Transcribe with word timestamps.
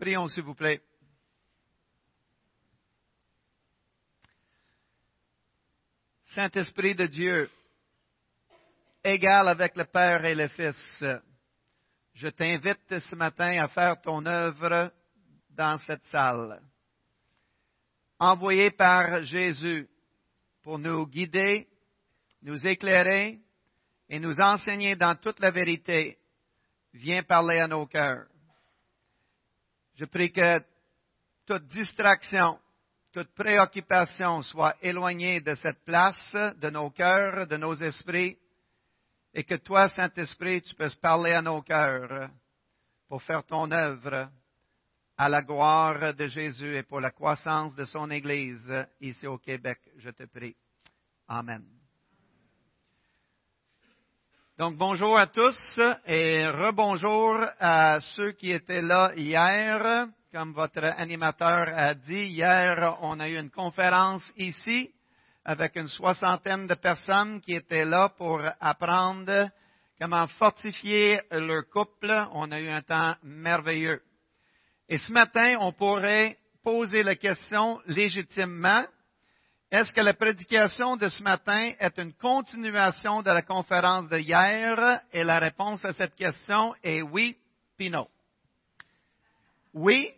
Prions, 0.00 0.28
s'il 0.28 0.44
vous 0.44 0.54
plaît. 0.54 0.80
Saint-Esprit 6.28 6.94
de 6.94 7.04
Dieu, 7.06 7.50
égal 9.04 9.46
avec 9.48 9.76
le 9.76 9.84
Père 9.84 10.24
et 10.24 10.34
le 10.34 10.48
Fils, 10.48 11.04
je 12.14 12.28
t'invite 12.28 12.98
ce 12.98 13.14
matin 13.14 13.62
à 13.62 13.68
faire 13.68 14.00
ton 14.00 14.24
œuvre 14.24 14.90
dans 15.50 15.76
cette 15.76 16.06
salle. 16.06 16.62
Envoyé 18.18 18.70
par 18.70 19.22
Jésus 19.24 19.86
pour 20.62 20.78
nous 20.78 21.06
guider, 21.08 21.68
nous 22.40 22.66
éclairer 22.66 23.38
et 24.08 24.18
nous 24.18 24.40
enseigner 24.40 24.96
dans 24.96 25.14
toute 25.16 25.40
la 25.40 25.50
vérité, 25.50 26.16
viens 26.94 27.22
parler 27.22 27.58
à 27.58 27.68
nos 27.68 27.84
cœurs. 27.84 28.28
Je 30.00 30.06
prie 30.06 30.32
que 30.32 30.64
toute 31.44 31.66
distraction, 31.66 32.58
toute 33.12 33.34
préoccupation 33.34 34.42
soit 34.42 34.74
éloignée 34.80 35.42
de 35.42 35.54
cette 35.56 35.84
place, 35.84 36.34
de 36.56 36.70
nos 36.70 36.88
cœurs, 36.88 37.46
de 37.46 37.58
nos 37.58 37.74
esprits, 37.74 38.38
et 39.34 39.44
que 39.44 39.56
toi, 39.56 39.90
Saint-Esprit, 39.90 40.62
tu 40.62 40.74
puisses 40.74 40.94
parler 40.94 41.32
à 41.32 41.42
nos 41.42 41.60
cœurs 41.60 42.30
pour 43.08 43.22
faire 43.22 43.44
ton 43.44 43.70
œuvre 43.72 44.30
à 45.18 45.28
la 45.28 45.42
gloire 45.42 46.14
de 46.14 46.28
Jésus 46.28 46.76
et 46.76 46.82
pour 46.82 47.00
la 47.00 47.10
croissance 47.10 47.74
de 47.74 47.84
son 47.84 48.10
Église 48.10 48.72
ici 49.02 49.26
au 49.26 49.36
Québec. 49.36 49.80
Je 49.98 50.08
te 50.08 50.24
prie. 50.24 50.56
Amen. 51.28 51.79
Donc 54.60 54.76
bonjour 54.76 55.16
à 55.16 55.26
tous 55.26 55.80
et 56.06 56.46
rebonjour 56.46 57.46
à 57.58 57.98
ceux 58.14 58.32
qui 58.32 58.52
étaient 58.52 58.82
là 58.82 59.10
hier. 59.16 60.08
Comme 60.34 60.52
votre 60.52 60.84
animateur 60.84 61.68
a 61.74 61.94
dit, 61.94 62.26
hier 62.26 62.98
on 63.00 63.18
a 63.20 63.30
eu 63.30 63.38
une 63.38 63.48
conférence 63.48 64.30
ici 64.36 64.90
avec 65.46 65.76
une 65.76 65.88
soixantaine 65.88 66.66
de 66.66 66.74
personnes 66.74 67.40
qui 67.40 67.54
étaient 67.54 67.86
là 67.86 68.10
pour 68.10 68.42
apprendre 68.60 69.48
comment 69.98 70.26
fortifier 70.26 71.22
leur 71.30 71.66
couple. 71.70 72.12
On 72.34 72.52
a 72.52 72.60
eu 72.60 72.68
un 72.68 72.82
temps 72.82 73.14
merveilleux. 73.22 74.02
Et 74.90 74.98
ce 74.98 75.10
matin, 75.10 75.56
on 75.60 75.72
pourrait 75.72 76.36
poser 76.62 77.02
la 77.02 77.16
question 77.16 77.80
légitimement, 77.86 78.84
est-ce 79.70 79.92
que 79.92 80.00
la 80.00 80.14
prédication 80.14 80.96
de 80.96 81.08
ce 81.08 81.22
matin 81.22 81.72
est 81.78 81.96
une 81.98 82.12
continuation 82.14 83.22
de 83.22 83.30
la 83.30 83.42
conférence 83.42 84.08
de 84.08 84.18
hier? 84.18 85.00
Et 85.12 85.22
la 85.22 85.38
réponse 85.38 85.84
à 85.84 85.92
cette 85.92 86.16
question 86.16 86.74
est 86.82 87.02
oui, 87.02 87.36
puis 87.76 87.88
non. 87.88 88.08
Oui, 89.72 90.10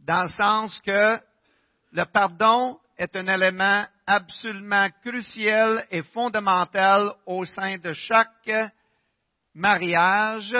dans 0.00 0.24
le 0.24 0.28
sens 0.30 0.80
que 0.80 1.20
le 1.92 2.04
pardon 2.06 2.80
est 2.98 3.14
un 3.14 3.28
élément 3.28 3.86
absolument 4.06 4.88
crucial 5.04 5.86
et 5.92 6.02
fondamental 6.02 7.12
au 7.26 7.44
sein 7.44 7.78
de 7.78 7.92
chaque 7.92 8.50
mariage, 9.54 10.52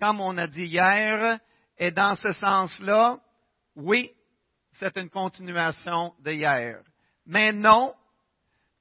comme 0.00 0.20
on 0.20 0.36
a 0.38 0.48
dit 0.48 0.64
hier, 0.64 1.38
et 1.78 1.92
dans 1.92 2.16
ce 2.16 2.32
sens-là, 2.32 3.18
oui, 3.76 4.10
c'est 4.72 4.96
une 4.96 5.08
continuation 5.08 6.14
de 6.18 6.32
hier. 6.32 6.82
Mais 7.26 7.52
non, 7.52 7.94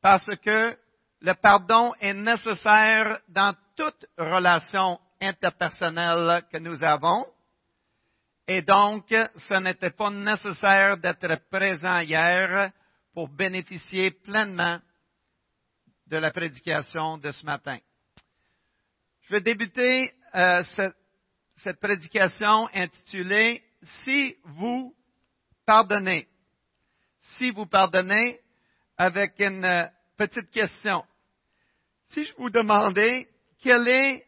parce 0.01 0.29
que 0.43 0.77
le 1.21 1.33
pardon 1.35 1.93
est 1.99 2.13
nécessaire 2.13 3.19
dans 3.29 3.55
toute 3.75 4.05
relation 4.17 4.99
interpersonnelle 5.19 6.43
que 6.51 6.57
nous 6.57 6.83
avons. 6.83 7.25
Et 8.47 8.63
donc, 8.63 9.05
ce 9.09 9.59
n'était 9.59 9.91
pas 9.91 10.09
nécessaire 10.09 10.97
d'être 10.97 11.47
présent 11.49 11.99
hier 11.99 12.71
pour 13.13 13.29
bénéficier 13.29 14.11
pleinement 14.11 14.79
de 16.07 16.17
la 16.17 16.31
prédication 16.31 17.17
de 17.17 17.31
ce 17.31 17.45
matin. 17.45 17.77
Je 19.21 19.33
vais 19.35 19.41
débuter 19.41 20.11
euh, 20.33 20.63
cette, 20.75 20.95
cette 21.57 21.79
prédication 21.79 22.67
intitulée 22.73 23.63
Si 24.03 24.35
vous 24.43 24.93
pardonnez. 25.65 26.27
Si 27.21 27.51
vous 27.51 27.67
pardonnez 27.67 28.39
avec 28.97 29.39
une 29.39 29.63
euh, 29.63 29.85
petite 30.17 30.49
question. 30.51 31.03
Si 32.09 32.23
je 32.23 32.33
vous 32.37 32.49
demandais 32.49 33.27
quel 33.61 33.87
est 33.87 34.25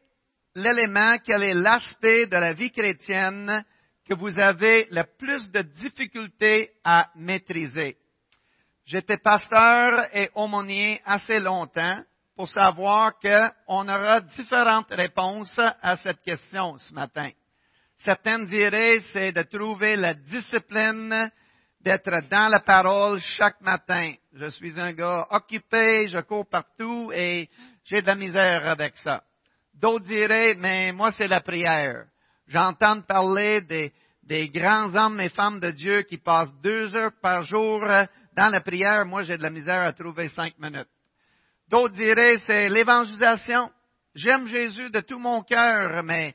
l'élément, 0.55 1.17
quel 1.25 1.43
est 1.43 1.53
l'aspect 1.53 2.27
de 2.27 2.37
la 2.37 2.53
vie 2.53 2.71
chrétienne 2.71 3.65
que 4.07 4.13
vous 4.13 4.37
avez 4.39 4.87
le 4.91 5.03
plus 5.17 5.49
de 5.51 5.61
difficultés 5.61 6.71
à 6.83 7.09
maîtriser? 7.15 7.97
J'étais 8.85 9.17
pasteur 9.17 10.07
et 10.13 10.29
aumônier 10.35 11.01
assez 11.05 11.39
longtemps 11.39 12.03
pour 12.35 12.49
savoir 12.49 13.13
qu'on 13.19 13.87
aura 13.87 14.21
différentes 14.21 14.91
réponses 14.91 15.59
à 15.81 15.97
cette 15.97 16.21
question 16.21 16.77
ce 16.77 16.93
matin. 16.93 17.29
Certaines 17.97 18.45
diraient 18.45 19.01
c'est 19.13 19.31
de 19.31 19.43
trouver 19.43 19.95
la 19.95 20.13
discipline 20.13 21.31
d'être 21.83 22.27
dans 22.29 22.49
la 22.49 22.61
parole 22.61 23.19
chaque 23.19 23.59
matin. 23.61 24.13
Je 24.33 24.49
suis 24.49 24.79
un 24.79 24.93
gars 24.93 25.27
occupé, 25.29 26.07
je 26.07 26.19
cours 26.19 26.47
partout 26.47 27.11
et 27.13 27.49
j'ai 27.85 28.01
de 28.01 28.07
la 28.07 28.15
misère 28.15 28.67
avec 28.67 28.95
ça. 28.97 29.21
D'autres 29.73 30.05
diraient, 30.05 30.55
mais 30.55 30.93
moi 30.93 31.11
c'est 31.11 31.27
la 31.27 31.41
prière. 31.41 32.05
J'entends 32.47 33.01
parler 33.01 33.61
des, 33.61 34.49
grands 34.49 34.95
hommes 34.95 35.19
et 35.19 35.29
femmes 35.29 35.59
de 35.59 35.71
Dieu 35.71 36.03
qui 36.03 36.17
passent 36.17 36.53
deux 36.63 36.95
heures 36.95 37.19
par 37.21 37.43
jour 37.43 37.81
dans 37.81 38.49
la 38.49 38.61
prière. 38.61 39.05
Moi 39.05 39.23
j'ai 39.23 39.37
de 39.37 39.43
la 39.43 39.49
misère 39.49 39.81
à 39.81 39.93
trouver 39.93 40.29
cinq 40.29 40.57
minutes. 40.59 40.87
D'autres 41.69 41.95
diraient, 41.95 42.39
c'est 42.45 42.69
l'évangélisation. 42.69 43.69
J'aime 44.15 44.47
Jésus 44.47 44.89
de 44.89 44.99
tout 45.01 45.19
mon 45.19 45.41
cœur, 45.41 46.03
mais 46.03 46.33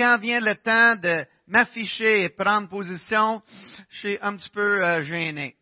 quand 0.00 0.18
vient 0.18 0.40
le 0.40 0.54
temps 0.54 0.96
de 0.96 1.26
m'afficher 1.46 2.24
et 2.24 2.30
prendre 2.30 2.70
position, 2.70 3.42
je 3.90 3.98
suis 3.98 4.18
un 4.22 4.34
petit 4.36 4.48
peu 4.48 4.82
euh, 4.82 5.04
gêné. 5.04 5.56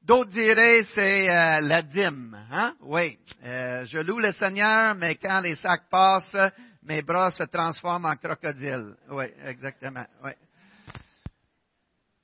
D'autres 0.00 0.30
diraient 0.30 0.84
c'est 0.94 1.28
euh, 1.28 1.60
la 1.60 1.82
dîme, 1.82 2.34
hein? 2.50 2.74
Oui, 2.80 3.18
euh, 3.44 3.84
je 3.84 3.98
loue 3.98 4.20
le 4.20 4.32
Seigneur, 4.32 4.94
mais 4.94 5.16
quand 5.16 5.40
les 5.40 5.56
sacs 5.56 5.90
passent, 5.90 6.52
mes 6.82 7.02
bras 7.02 7.30
se 7.30 7.42
transforment 7.42 8.06
en 8.06 8.16
crocodile. 8.16 8.94
Oui, 9.10 9.26
exactement. 9.44 10.06
Oui. 10.24 10.30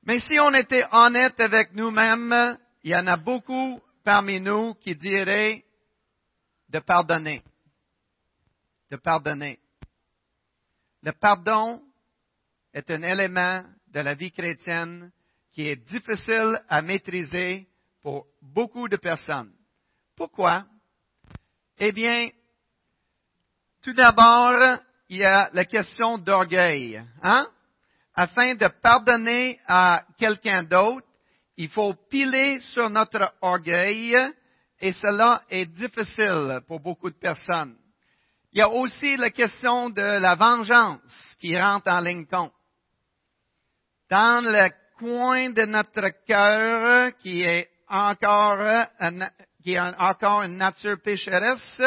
Mais 0.06 0.20
si 0.20 0.38
on 0.40 0.54
était 0.54 0.86
honnête 0.92 1.38
avec 1.40 1.74
nous-mêmes, 1.74 2.56
il 2.84 2.90
y 2.90 2.96
en 2.96 3.06
a 3.06 3.18
beaucoup 3.18 3.82
parmi 4.02 4.40
nous 4.40 4.74
qui 4.76 4.96
diraient 4.96 5.62
de 6.70 6.78
pardonner. 6.78 7.42
De 8.90 8.96
pardonner. 8.96 9.58
Le 11.04 11.12
pardon 11.12 11.82
est 12.72 12.90
un 12.90 13.02
élément 13.02 13.62
de 13.88 14.00
la 14.00 14.14
vie 14.14 14.32
chrétienne 14.32 15.12
qui 15.52 15.68
est 15.68 15.76
difficile 15.76 16.58
à 16.66 16.80
maîtriser 16.80 17.68
pour 18.00 18.24
beaucoup 18.40 18.88
de 18.88 18.96
personnes. 18.96 19.52
Pourquoi? 20.16 20.64
Eh 21.78 21.92
bien, 21.92 22.30
tout 23.82 23.92
d'abord, 23.92 24.78
il 25.10 25.18
y 25.18 25.24
a 25.24 25.50
la 25.52 25.66
question 25.66 26.16
d'orgueil. 26.16 27.02
Hein? 27.22 27.48
Afin 28.14 28.54
de 28.54 28.68
pardonner 28.80 29.60
à 29.66 30.06
quelqu'un 30.16 30.62
d'autre, 30.62 31.06
il 31.58 31.68
faut 31.68 31.92
piler 32.08 32.60
sur 32.60 32.88
notre 32.88 33.34
orgueil 33.42 34.16
et 34.80 34.92
cela 34.92 35.42
est 35.50 35.66
difficile 35.66 36.60
pour 36.66 36.80
beaucoup 36.80 37.10
de 37.10 37.18
personnes. 37.18 37.76
Il 38.54 38.58
y 38.58 38.62
a 38.62 38.68
aussi 38.68 39.16
la 39.16 39.30
question 39.30 39.90
de 39.90 40.00
la 40.00 40.36
vengeance 40.36 41.36
qui 41.40 41.58
rentre 41.58 41.90
en 41.90 41.98
ligne 41.98 42.24
compte. 42.24 42.52
Dans 44.08 44.44
le 44.44 44.70
coin 44.96 45.50
de 45.50 45.62
notre 45.62 46.08
cœur 46.24 47.16
qui 47.18 47.42
est 47.42 47.68
encore, 47.88 48.86
qui 49.60 49.76
a 49.76 49.92
encore 49.98 50.42
une 50.42 50.56
nature 50.56 51.00
pécheresse, 51.02 51.82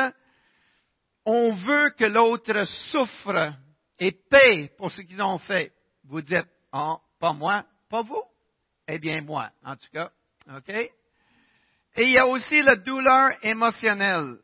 on 1.23 1.53
veut 1.53 1.91
que 1.91 2.03
l'autre 2.03 2.65
souffre 2.91 3.53
et 3.97 4.11
paie 4.11 4.69
pour 4.77 4.91
ce 4.91 5.03
qu'ils 5.03 5.23
ont 5.23 5.39
fait. 5.39 5.71
Vous 6.03 6.21
dites, 6.21 6.49
oh, 6.73 6.97
pas 7.17 7.31
moi, 7.31 7.63
pas 7.89 8.01
vous. 8.01 8.23
Eh 8.89 8.99
bien, 8.99 9.21
moi, 9.21 9.49
en 9.63 9.77
tout 9.77 9.87
cas. 9.93 10.11
OK? 10.53 10.67
Et 10.67 10.91
il 11.95 12.11
y 12.11 12.17
a 12.17 12.27
aussi 12.27 12.61
la 12.61 12.75
douleur 12.75 13.31
émotionnelle. 13.41 14.37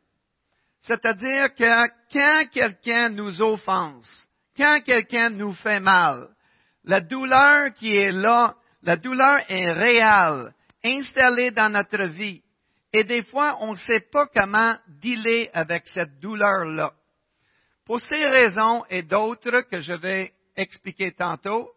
C'est-à-dire 0.84 1.56
que 1.56 1.88
quand 2.12 2.50
quelqu'un 2.52 3.10
nous 3.10 3.42
offense, 3.42 4.28
quand 4.56 4.82
quelqu'un 4.84 5.30
nous 5.30 5.54
fait 5.54 5.80
mal, 5.80 6.28
la 6.84 7.00
douleur 7.00 7.74
qui 7.74 7.96
est 7.96 8.12
là, 8.12 8.56
la 8.82 8.98
douleur 8.98 9.40
est 9.48 9.72
réelle, 9.72 10.54
installée 10.84 11.52
dans 11.52 11.72
notre 11.72 12.04
vie. 12.04 12.44
Et 12.92 13.06
des 13.06 13.24
fois, 13.24 13.58
on 13.62 13.72
ne 13.72 13.78
sait 13.78 14.02
pas 14.12 14.28
comment 14.28 14.76
dealer 15.02 15.50
avec 15.54 15.88
cette 15.88 16.20
douleur-là. 16.20 16.92
Pour 17.86 18.02
ces 18.02 18.26
raisons 18.26 18.84
et 18.90 19.04
d'autres 19.04 19.62
que 19.62 19.80
je 19.80 19.94
vais 19.94 20.34
expliquer 20.56 21.14
tantôt, 21.14 21.72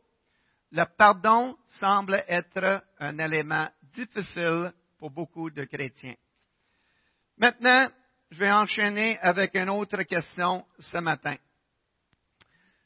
le 0.72 0.84
pardon 0.98 1.56
semble 1.78 2.24
être 2.26 2.82
un 2.98 3.18
élément 3.18 3.68
difficile 3.94 4.72
pour 4.98 5.12
beaucoup 5.12 5.48
de 5.50 5.64
chrétiens. 5.64 6.16
Maintenant, 7.38 7.88
je 8.30 8.38
vais 8.38 8.50
enchaîner 8.50 9.18
avec 9.20 9.54
une 9.54 9.70
autre 9.70 10.02
question 10.02 10.64
ce 10.78 10.98
matin. 10.98 11.36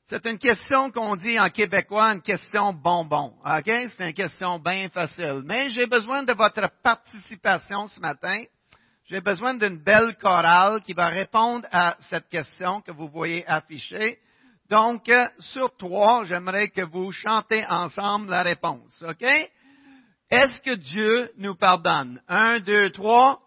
C'est 0.05 0.27
une 0.27 0.39
question 0.39 0.91
qu'on 0.91 1.15
dit 1.15 1.39
en 1.39 1.51
québécois, 1.51 2.13
une 2.13 2.23
question 2.23 2.73
bonbon. 2.73 3.33
OK? 3.45 3.65
C'est 3.65 4.09
une 4.09 4.13
question 4.13 4.59
bien 4.59 4.89
facile. 4.89 5.43
Mais 5.45 5.71
j'ai 5.71 5.87
besoin 5.87 6.25
de 6.25 6.33
votre 6.33 6.69
participation 6.83 7.87
ce 7.87 8.01
matin. 8.01 8.43
J'ai 9.05 9.21
besoin 9.21 9.55
d'une 9.55 9.83
belle 9.83 10.17
chorale 10.21 10.83
qui 10.83 10.95
va 10.95 11.09
répondre 11.09 11.67
à 11.71 11.97
cette 12.11 12.29
question 12.29 12.81
que 12.81 12.91
vous 12.91 13.09
voyez 13.09 13.47
affichée. 13.47 14.19
Donc, 14.69 15.09
euh, 15.09 15.27
sur 15.39 15.77
trois, 15.77 16.25
j'aimerais 16.25 16.69
que 16.69 16.83
vous 16.83 17.11
chantez 17.13 17.65
ensemble 17.67 18.31
la 18.31 18.43
réponse. 18.43 19.05
OK? 19.09 19.23
Est-ce 20.31 20.61
que 20.61 20.75
Dieu 20.75 21.31
nous 21.39 21.57
pardonne? 21.57 22.21
Un, 22.29 22.61
deux, 22.61 22.91
trois. 22.91 23.41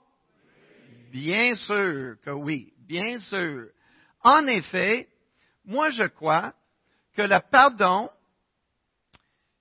Bien 1.13 1.54
sûr 1.54 2.15
que 2.25 2.31
oui, 2.31 2.74
bien 2.88 3.19
sûr. 3.19 3.68
En 4.24 4.48
effet, 4.48 5.07
moi 5.63 5.92
je 5.92 6.07
crois 6.07 6.56
que 7.15 7.21
le 7.21 7.39
pardon 7.51 8.10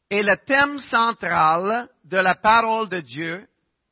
est 0.09 0.23
le 0.23 0.35
thème 0.47 0.79
central 0.79 1.91
de 2.05 2.17
la 2.17 2.37
parole 2.37 2.89
de 2.89 3.01
Dieu 3.01 3.47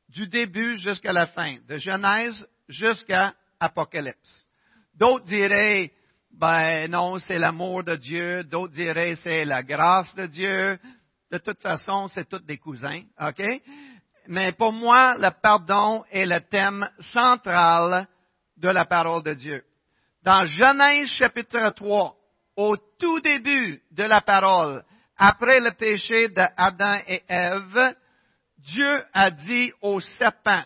du 0.09 0.27
début 0.27 0.79
jusqu'à 0.79 1.13
la 1.13 1.27
fin, 1.27 1.59
de 1.69 1.77
Genèse 1.77 2.49
jusqu'à 2.67 3.35
Apocalypse. 3.61 4.49
D'autres 4.95 5.27
diraient, 5.27 5.93
ben 6.33 6.91
non, 6.91 7.19
c'est 7.19 7.39
l'amour 7.39 7.85
de 7.85 7.97
Dieu, 7.97 8.43
d'autres 8.43 8.73
diraient 8.73 9.17
c'est 9.17 9.45
la 9.45 9.63
grâce 9.63 10.15
de 10.15 10.25
Dieu. 10.25 10.79
De 11.31 11.37
toute 11.37 11.61
façon, 11.61 12.09
c'est 12.09 12.27
tous 12.27 12.39
des 12.39 12.57
cousins, 12.57 13.03
OK? 13.21 13.43
Mais 14.31 14.53
pour 14.53 14.73
moi, 14.73 15.17
le 15.19 15.31
pardon 15.43 16.05
est 16.09 16.25
le 16.25 16.41
thème 16.43 16.89
central 17.13 18.07
de 18.57 18.69
la 18.69 18.85
parole 18.85 19.25
de 19.25 19.35
Dieu. 19.35 19.65
Dans 20.23 20.47
Genèse 20.47 21.09
chapitre 21.09 21.71
3, 21.71 22.15
au 22.55 22.77
tout 22.97 23.21
début 23.21 23.83
de 23.91 24.05
la 24.05 24.21
parole, 24.21 24.85
après 25.17 25.59
le 25.59 25.73
péché 25.73 26.29
d'Adam 26.29 26.95
et 27.09 27.25
Ève, 27.27 27.97
Dieu 28.59 29.05
a 29.13 29.33
dit 29.33 29.73
au 29.83 29.99
serpent, 29.99 30.63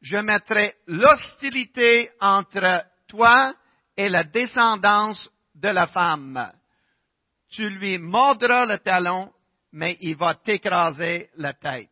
je 0.00 0.18
mettrai 0.18 0.76
l'hostilité 0.86 2.08
entre 2.20 2.84
toi 3.08 3.52
et 3.96 4.08
la 4.08 4.22
descendance 4.22 5.28
de 5.56 5.70
la 5.70 5.88
femme. 5.88 6.52
Tu 7.50 7.68
lui 7.68 7.98
mordras 7.98 8.64
le 8.64 8.78
talon, 8.78 9.32
mais 9.72 9.96
il 10.02 10.14
va 10.14 10.36
t'écraser 10.36 11.30
la 11.34 11.52
tête. 11.54 11.91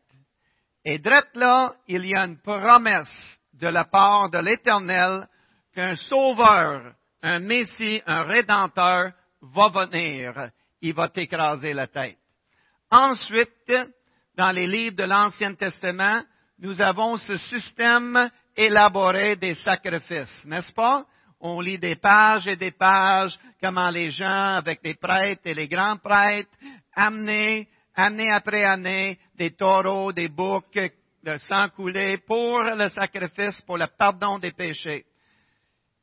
Et 0.83 0.99
drette 0.99 1.35
là, 1.35 1.75
il 1.87 2.05
y 2.05 2.15
a 2.15 2.25
une 2.25 2.39
promesse 2.39 3.39
de 3.53 3.67
la 3.67 3.85
part 3.85 4.29
de 4.29 4.39
l'Éternel 4.39 5.27
qu'un 5.73 5.95
sauveur, 5.95 6.93
un 7.21 7.39
Messie, 7.39 8.01
un 8.05 8.23
Rédempteur 8.23 9.11
va 9.41 9.69
venir. 9.69 10.49
Il 10.81 10.93
va 10.93 11.09
t'écraser 11.09 11.73
la 11.73 11.87
tête. 11.87 12.17
Ensuite, 12.89 13.71
dans 14.35 14.51
les 14.51 14.65
livres 14.65 14.95
de 14.95 15.03
l'Ancien 15.03 15.53
Testament, 15.53 16.23
nous 16.59 16.81
avons 16.81 17.17
ce 17.17 17.37
système 17.37 18.29
élaboré 18.55 19.35
des 19.35 19.55
sacrifices, 19.55 20.45
n'est-ce 20.45 20.73
pas? 20.73 21.05
On 21.39 21.59
lit 21.59 21.79
des 21.79 21.95
pages 21.95 22.47
et 22.47 22.55
des 22.55 22.71
pages, 22.71 23.37
comment 23.61 23.89
les 23.89 24.11
gens, 24.11 24.55
avec 24.55 24.79
les 24.83 24.93
prêtres 24.93 25.41
et 25.45 25.55
les 25.55 25.67
grands 25.67 25.97
prêtres, 25.97 26.51
amenaient 26.93 27.67
année 27.95 28.31
après 28.31 28.63
année, 28.63 29.19
des 29.35 29.51
taureaux, 29.51 30.11
des 30.11 30.29
boucs 30.29 30.79
de 31.23 31.37
sang 31.37 31.69
coulé 31.69 32.17
pour 32.17 32.61
le 32.61 32.89
sacrifice, 32.89 33.61
pour 33.61 33.77
le 33.77 33.87
pardon 33.97 34.39
des 34.39 34.51
péchés. 34.51 35.05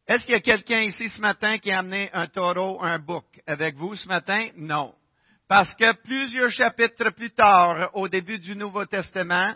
Est-ce 0.06 0.24
qu'il 0.24 0.34
y 0.34 0.38
a 0.38 0.40
quelqu'un 0.40 0.80
ici 0.80 1.08
ce 1.08 1.20
matin 1.20 1.58
qui 1.58 1.70
a 1.70 1.80
amené 1.80 2.08
un 2.12 2.26
taureau, 2.28 2.82
un 2.82 2.98
bouc 2.98 3.24
avec 3.46 3.74
vous 3.76 3.94
ce 3.94 4.08
matin? 4.08 4.48
Non. 4.56 4.94
Parce 5.46 5.74
que 5.76 5.92
plusieurs 6.02 6.50
chapitres 6.50 7.10
plus 7.10 7.30
tard, 7.30 7.90
au 7.94 8.08
début 8.08 8.38
du 8.38 8.54
Nouveau 8.54 8.86
Testament, 8.86 9.54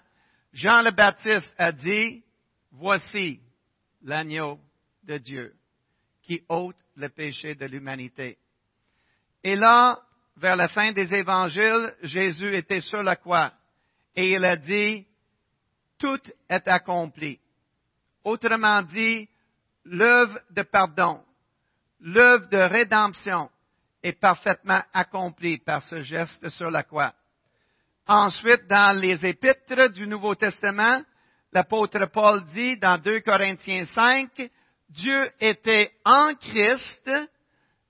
Jean 0.53 0.83
le 0.83 0.91
Baptiste 0.91 1.51
a 1.57 1.73
dit, 1.73 2.23
voici 2.71 3.41
l'agneau 4.03 4.59
de 5.05 5.19
Dieu 5.19 5.55
qui 6.23 6.43
ôte 6.49 6.77
le 6.97 7.09
péché 7.09 7.55
de 7.55 7.67
l'humanité. 7.67 8.39
Et 9.43 9.57
là, 9.57 10.01
vers 10.37 10.57
la 10.57 10.69
fin 10.69 10.93
des 10.93 11.13
évangiles, 11.15 11.95
Jésus 12.03 12.55
était 12.55 12.81
sur 12.81 13.03
la 13.03 13.17
croix 13.17 13.53
et 14.15 14.33
il 14.33 14.45
a 14.45 14.57
dit, 14.57 15.07
tout 15.99 16.21
est 16.49 16.69
accompli. 16.69 17.39
Autrement 18.25 18.83
dit, 18.83 19.29
l'œuvre 19.85 20.39
de 20.51 20.63
pardon, 20.63 21.23
l'œuvre 22.01 22.49
de 22.49 22.59
rédemption 22.59 23.51
est 24.03 24.19
parfaitement 24.19 24.83
accomplie 24.93 25.59
par 25.59 25.83
ce 25.83 26.03
geste 26.03 26.49
sur 26.51 26.71
la 26.71 26.83
croix. 26.83 27.15
Ensuite, 28.07 28.67
dans 28.69 28.99
les 28.99 29.25
épîtres 29.25 29.91
du 29.91 30.07
Nouveau 30.07 30.35
Testament, 30.35 31.03
l'apôtre 31.53 32.07
Paul 32.13 32.45
dit 32.47 32.77
dans 32.79 32.99
2 32.99 33.21
Corinthiens 33.21 33.85
5, 33.85 34.51
Dieu 34.89 35.31
était 35.41 35.93
en 36.05 36.35
Christ, 36.35 37.11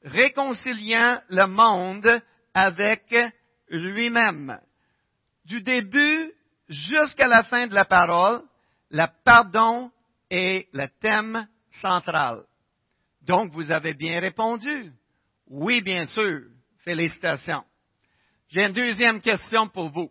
réconciliant 0.05 1.21
le 1.31 1.47
monde 1.47 2.23
avec 2.55 3.15
lui-même. 3.69 4.59
Du 5.45 5.61
début 5.63 6.33
jusqu'à 6.69 7.27
la 7.27 7.45
fin 7.45 7.67
de 7.67 7.75
la 7.75 7.85
parole, 7.85 8.43
le 8.91 9.07
pardon 9.25 9.91
est 10.31 10.69
le 10.73 10.87
thème 11.01 11.47
central. 11.81 12.43
Donc, 13.23 13.53
vous 13.53 13.71
avez 13.71 13.95
bien 13.95 14.21
répondu. 14.21 14.93
Oui, 15.47 15.81
bien 15.83 16.07
sûr. 16.07 16.41
Félicitations. 16.85 17.65
J'ai 18.49 18.67
une 18.67 18.73
deuxième 18.73 19.21
question 19.21 19.69
pour 19.69 19.91
vous. 19.91 20.11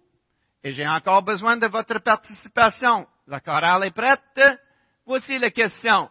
Et 0.63 0.71
j'ai 0.71 0.87
encore 0.87 1.23
besoin 1.23 1.57
de 1.57 1.67
votre 1.67 1.99
participation. 1.99 3.07
La 3.27 3.39
chorale 3.39 3.85
est 3.85 3.91
prête. 3.91 4.59
Voici 5.05 5.37
la 5.39 5.51
question. 5.51 6.09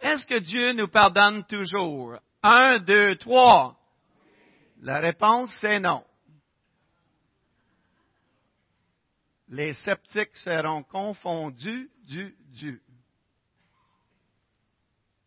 Est-ce 0.00 0.26
que 0.26 0.38
Dieu 0.38 0.72
nous 0.72 0.88
pardonne 0.88 1.44
toujours? 1.44 2.16
Un, 2.42 2.78
deux, 2.78 3.16
trois. 3.16 3.76
La 4.82 4.98
réponse, 4.98 5.52
c'est 5.60 5.78
non. 5.78 6.04
Les 9.48 9.74
sceptiques 9.74 10.36
seront 10.36 10.82
confondus 10.84 11.90
du 12.06 12.34
Dieu. 12.52 12.80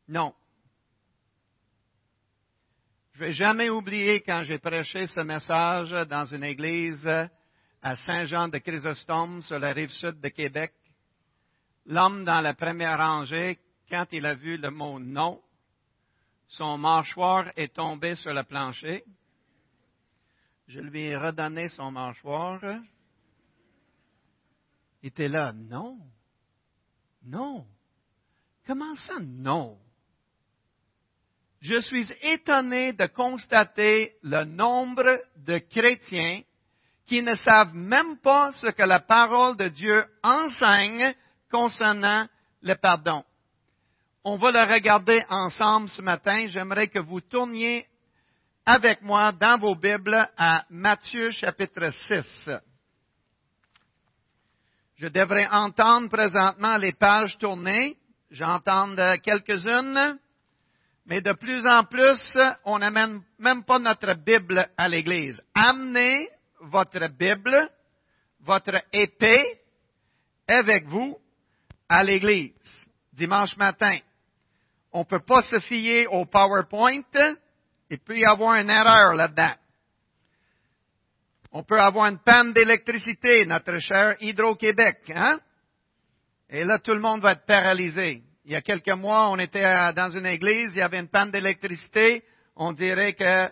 Non. 0.07 0.33
Je 3.13 3.19
vais 3.19 3.33
jamais 3.33 3.69
oublier 3.69 4.21
quand 4.21 4.43
j'ai 4.43 4.57
prêché 4.57 5.05
ce 5.07 5.19
message 5.19 5.91
dans 6.07 6.25
une 6.25 6.43
église 6.43 7.07
à 7.81 7.95
Saint-Jean 7.95 8.47
de 8.47 8.57
Chrysostome 8.57 9.43
sur 9.43 9.59
la 9.59 9.71
rive 9.71 9.91
sud 9.91 10.19
de 10.19 10.29
Québec. 10.29 10.73
L'homme 11.85 12.23
dans 12.23 12.41
la 12.41 12.55
première 12.55 12.97
rangée, 12.97 13.59
quand 13.89 14.07
il 14.13 14.25
a 14.25 14.33
vu 14.33 14.57
le 14.57 14.71
mot 14.71 14.99
non, 14.99 15.41
son 16.47 16.77
mâchoire 16.77 17.51
est 17.55 17.75
tombé 17.75 18.15
sur 18.15 18.33
le 18.33 18.43
plancher. 18.43 19.03
Je 20.67 20.79
lui 20.79 21.01
ai 21.01 21.17
redonné 21.17 21.67
son 21.69 21.91
mâchoire. 21.91 22.61
Il 25.01 25.07
était 25.07 25.27
là, 25.27 25.51
non, 25.53 25.99
non. 27.25 27.65
Comment 28.65 28.95
ça, 28.95 29.15
non? 29.19 29.77
Je 31.59 31.79
suis 31.81 32.11
étonné 32.21 32.93
de 32.93 33.05
constater 33.07 34.15
le 34.21 34.43
nombre 34.45 35.21
de 35.37 35.57
chrétiens 35.59 36.41
qui 37.05 37.21
ne 37.21 37.35
savent 37.35 37.73
même 37.73 38.17
pas 38.19 38.51
ce 38.53 38.67
que 38.67 38.83
la 38.83 38.99
parole 38.99 39.57
de 39.57 39.67
Dieu 39.69 40.05
enseigne 40.23 41.13
concernant 41.51 42.27
le 42.61 42.75
pardon. 42.75 43.23
On 44.23 44.37
va 44.37 44.51
le 44.51 44.73
regarder 44.73 45.21
ensemble 45.29 45.89
ce 45.89 46.01
matin. 46.01 46.47
J'aimerais 46.47 46.87
que 46.87 46.99
vous 46.99 47.19
tourniez 47.19 47.85
avec 48.65 49.01
moi 49.01 49.31
dans 49.33 49.57
vos 49.59 49.75
Bibles 49.75 50.27
à 50.37 50.63
Matthieu 50.69 51.31
chapitre 51.31 51.89
6. 52.07 52.49
Je 54.95 55.07
devrais 55.07 55.47
entendre 55.47 56.09
présentement 56.09 56.77
les 56.77 56.93
pages 56.93 57.37
tournées. 57.37 57.97
J'entends 58.31 58.95
quelques-unes, 59.21 60.17
mais 61.05 61.21
de 61.21 61.33
plus 61.33 61.67
en 61.67 61.83
plus, 61.83 62.37
on 62.63 62.79
n'amène 62.79 63.21
même 63.37 63.63
pas 63.65 63.79
notre 63.79 64.13
Bible 64.13 64.67
à 64.77 64.87
l'église. 64.87 65.41
Amenez 65.53 66.29
votre 66.61 67.07
Bible, 67.09 67.69
votre 68.39 68.81
épée 68.93 69.59
avec 70.47 70.87
vous 70.87 71.17
à 71.89 72.03
l'église 72.03 72.53
dimanche 73.11 73.57
matin. 73.57 73.99
On 74.91 74.99
ne 74.99 75.05
peut 75.05 75.23
pas 75.25 75.41
se 75.43 75.59
fier 75.59 76.07
au 76.07 76.25
PowerPoint 76.25 77.01
il 77.93 77.99
peut 77.99 78.17
y 78.17 78.25
avoir 78.25 78.55
une 78.55 78.69
erreur 78.69 79.13
là-dedans. 79.13 79.53
On 81.51 81.63
peut 81.63 81.79
avoir 81.79 82.07
une 82.07 82.19
panne 82.19 82.51
d'électricité, 82.51 83.45
notre 83.45 83.77
cher 83.77 84.15
Hydro-Québec, 84.19 85.11
hein? 85.13 85.39
Et 86.49 86.63
là, 86.63 86.79
tout 86.79 86.93
le 86.93 86.99
monde 86.99 87.21
va 87.21 87.33
être 87.33 87.45
paralysé. 87.45 88.23
Il 88.45 88.51
y 88.51 88.55
a 88.55 88.61
quelques 88.61 88.97
mois, 88.97 89.29
on 89.29 89.37
était 89.37 89.93
dans 89.93 90.11
une 90.11 90.25
église, 90.25 90.71
il 90.73 90.79
y 90.79 90.81
avait 90.81 90.99
une 90.99 91.07
panne 91.07 91.29
d'électricité, 91.29 92.23
on 92.55 92.73
dirait 92.73 93.13
que 93.13 93.47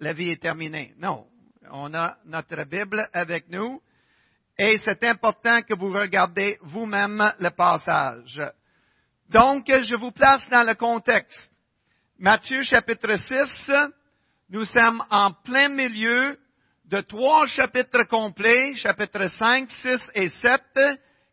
la 0.00 0.12
vie 0.12 0.30
est 0.30 0.42
terminée. 0.42 0.92
Non, 0.98 1.26
on 1.70 1.92
a 1.94 2.18
notre 2.26 2.62
Bible 2.64 3.08
avec 3.14 3.48
nous 3.48 3.80
et 4.58 4.78
c'est 4.84 5.02
important 5.04 5.62
que 5.62 5.74
vous 5.74 5.92
regardez 5.92 6.58
vous-même 6.60 7.32
le 7.38 7.50
passage. 7.50 8.40
Donc, 9.30 9.66
je 9.66 9.96
vous 9.96 10.12
place 10.12 10.46
dans 10.50 10.66
le 10.66 10.74
contexte. 10.74 11.55
Matthieu 12.18 12.62
chapitre 12.62 13.14
6, 13.14 13.70
nous 14.48 14.64
sommes 14.64 15.04
en 15.10 15.32
plein 15.32 15.68
milieu 15.68 16.38
de 16.86 17.02
trois 17.02 17.44
chapitres 17.44 18.04
complets, 18.08 18.74
chapitres 18.76 19.28
5, 19.28 19.70
6 19.70 20.00
et 20.14 20.30
7, 20.30 20.62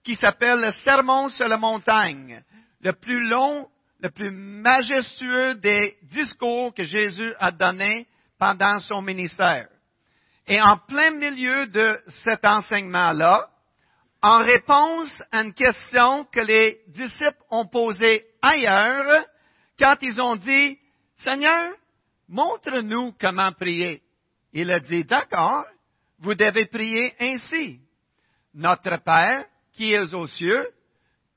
qui 0.03 0.15
s'appellent 0.15 0.59
le 0.59 0.71
Sermon 0.83 1.29
sur 1.29 1.47
la 1.47 1.55
montagne, 1.55 2.43
le 2.81 2.91
plus 2.91 3.29
long, 3.29 3.69
le 4.01 4.09
plus 4.09 4.29
majestueux 4.29 5.55
des 5.55 5.95
discours 6.11 6.73
que 6.73 6.83
Jésus 6.83 7.33
a 7.39 7.51
donnés 7.51 8.05
pendant 8.37 8.79
son 8.79 9.01
ministère. 9.01 9.69
Et 10.47 10.59
en 10.59 10.79
plein 10.79 11.11
milieu 11.11 11.65
de 11.67 11.97
cet 12.25 12.43
enseignement-là, 12.43 13.47
en 14.21 14.39
réponse 14.39 15.23
à 15.31 15.43
une 15.43 15.53
question 15.53 16.25
que 16.25 16.41
les 16.41 16.81
disciples 16.89 17.39
ont 17.51 17.67
posée 17.67 18.25
ailleurs, 18.41 19.25
quand 19.83 19.97
ils 20.01 20.21
ont 20.21 20.37
dit, 20.37 20.79
Seigneur, 21.17 21.73
montre-nous 22.29 23.15
comment 23.19 23.51
prier. 23.51 24.01
Il 24.53 24.71
a 24.71 24.79
dit, 24.79 25.03
d'accord, 25.03 25.65
vous 26.19 26.35
devez 26.35 26.67
prier 26.67 27.13
ainsi. 27.19 27.81
Notre 28.53 28.95
Père, 29.03 29.43
qui 29.73 29.91
es 29.91 30.13
aux 30.13 30.27
cieux, 30.27 30.69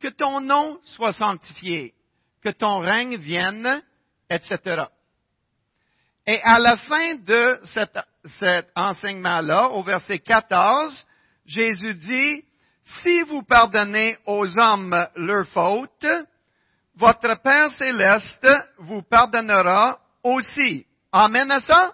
que 0.00 0.08
ton 0.08 0.40
nom 0.40 0.78
soit 0.84 1.14
sanctifié, 1.14 1.92
que 2.40 2.50
ton 2.50 2.78
règne 2.78 3.16
vienne, 3.16 3.82
etc. 4.30 4.84
Et 6.24 6.40
à 6.44 6.60
la 6.60 6.76
fin 6.76 7.16
de 7.16 7.58
cet, 7.64 7.98
cet 8.38 8.68
enseignement-là, 8.76 9.70
au 9.70 9.82
verset 9.82 10.20
14, 10.20 11.04
Jésus 11.46 11.94
dit, 11.94 12.44
si 13.02 13.22
vous 13.22 13.42
pardonnez 13.42 14.16
aux 14.24 14.56
hommes 14.56 15.08
leurs 15.16 15.48
fautes, 15.48 16.06
votre 16.96 17.40
Père 17.42 17.70
céleste 17.72 18.48
vous 18.78 19.02
pardonnera 19.02 19.98
aussi. 20.22 20.86
Amen 21.12 21.50
à 21.50 21.60
ça? 21.60 21.92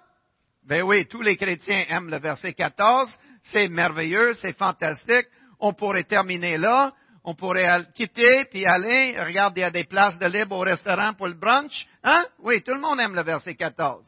Ben 0.64 0.82
oui, 0.82 1.06
tous 1.06 1.22
les 1.22 1.36
chrétiens 1.36 1.84
aiment 1.88 2.10
le 2.10 2.18
verset 2.18 2.52
14. 2.52 3.10
C'est 3.42 3.68
merveilleux, 3.68 4.34
c'est 4.34 4.56
fantastique. 4.56 5.26
On 5.58 5.72
pourrait 5.72 6.04
terminer 6.04 6.56
là. 6.56 6.92
On 7.24 7.34
pourrait 7.34 7.84
quitter 7.94 8.44
puis 8.46 8.64
aller. 8.64 9.16
Regarde, 9.18 9.56
il 9.56 9.60
y 9.60 9.64
a 9.64 9.70
des 9.70 9.84
places 9.84 10.18
de 10.18 10.26
libre 10.26 10.56
au 10.56 10.60
restaurant 10.60 11.14
pour 11.14 11.28
le 11.28 11.34
brunch. 11.34 11.86
Hein? 12.02 12.24
Oui, 12.40 12.62
tout 12.62 12.74
le 12.74 12.80
monde 12.80 13.00
aime 13.00 13.14
le 13.14 13.22
verset 13.22 13.54
14. 13.54 14.06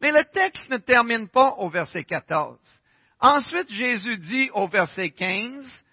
Mais 0.00 0.12
le 0.12 0.24
texte 0.24 0.68
ne 0.68 0.78
termine 0.78 1.28
pas 1.28 1.54
au 1.58 1.68
verset 1.68 2.04
14. 2.04 2.58
Ensuite, 3.20 3.70
Jésus 3.70 4.18
dit 4.18 4.50
au 4.52 4.68
verset 4.68 5.10
15, 5.10 5.84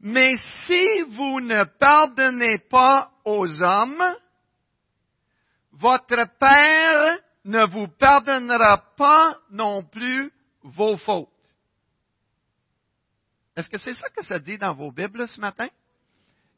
Mais 0.00 0.36
si 0.66 1.02
vous 1.02 1.40
ne 1.40 1.64
pardonnez 1.64 2.58
pas 2.70 3.10
aux 3.24 3.62
hommes, 3.62 4.16
votre 5.72 6.26
Père 6.38 7.18
ne 7.44 7.66
vous 7.66 7.88
pardonnera 7.88 8.82
pas 8.96 9.38
non 9.50 9.82
plus 9.84 10.30
vos 10.62 10.96
fautes. 10.96 11.28
Est-ce 13.56 13.68
que 13.68 13.78
c'est 13.78 13.92
ça 13.92 14.08
que 14.08 14.24
ça 14.24 14.38
dit 14.38 14.56
dans 14.56 14.74
vos 14.74 14.90
Bibles 14.90 15.28
ce 15.28 15.40
matin? 15.40 15.68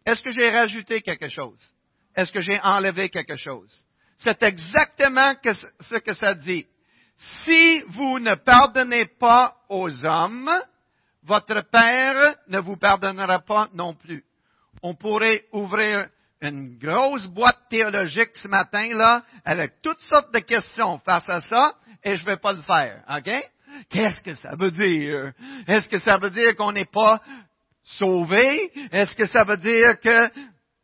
Est-ce 0.07 0.23
que 0.23 0.31
j'ai 0.31 0.51
rajouté 0.51 1.01
quelque 1.01 1.29
chose? 1.29 1.73
Est-ce 2.15 2.33
que 2.33 2.41
j'ai 2.41 2.61
enlevé 2.61 3.09
quelque 3.09 3.37
chose? 3.37 3.85
C'est 4.19 4.43
exactement 4.43 5.35
ce 5.81 5.97
que 5.97 6.13
ça 6.13 6.35
dit. 6.35 6.67
Si 7.45 7.83
vous 7.89 8.19
ne 8.19 8.35
pardonnez 8.35 9.07
pas 9.19 9.57
aux 9.69 10.05
hommes, 10.05 10.51
votre 11.25 11.63
Père 11.71 12.37
ne 12.49 12.59
vous 12.59 12.77
pardonnera 12.77 13.41
pas 13.41 13.69
non 13.75 13.95
plus. 13.95 14.25
On 14.83 14.95
pourrait 14.95 15.45
ouvrir 15.53 16.09
une 16.41 16.77
grosse 16.77 17.27
boîte 17.29 17.69
théologique 17.71 18.33
ce 18.35 18.49
matin, 18.49 18.89
là, 18.95 19.23
avec 19.45 19.81
toutes 19.81 20.01
sortes 20.03 20.35
de 20.35 20.41
questions 20.41 20.99
face 21.05 21.29
à 21.29 21.41
ça, 21.41 21.75
et 22.03 22.17
je 22.17 22.25
vais 22.25 22.39
pas 22.39 22.53
le 22.53 22.63
faire, 22.63 23.05
OK? 23.09 23.31
Qu'est-ce 23.89 24.23
que 24.23 24.35
ça 24.35 24.57
veut 24.57 24.73
dire? 24.73 25.33
Est-ce 25.67 25.89
que 25.89 26.01
ça 26.01 26.19
veut 26.19 26.31
dire 26.31 26.57
qu'on 26.57 26.73
n'est 26.73 26.85
pas 26.85 27.21
sauvé? 27.85 28.71
Est-ce 28.91 29.15
que 29.15 29.27
ça 29.27 29.45
veut 29.45 29.57
dire 29.57 29.99
que 30.01 30.31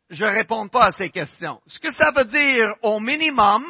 je 0.09 0.23
réponds 0.23 0.69
pas 0.69 0.85
à 0.85 0.91
ces 0.93 1.09
questions? 1.09 1.59
Ce 1.67 1.77
que 1.77 1.91
ça 1.91 2.11
veut 2.15 2.25
dire 2.25 2.73
au 2.81 2.99
minimum, 2.99 3.63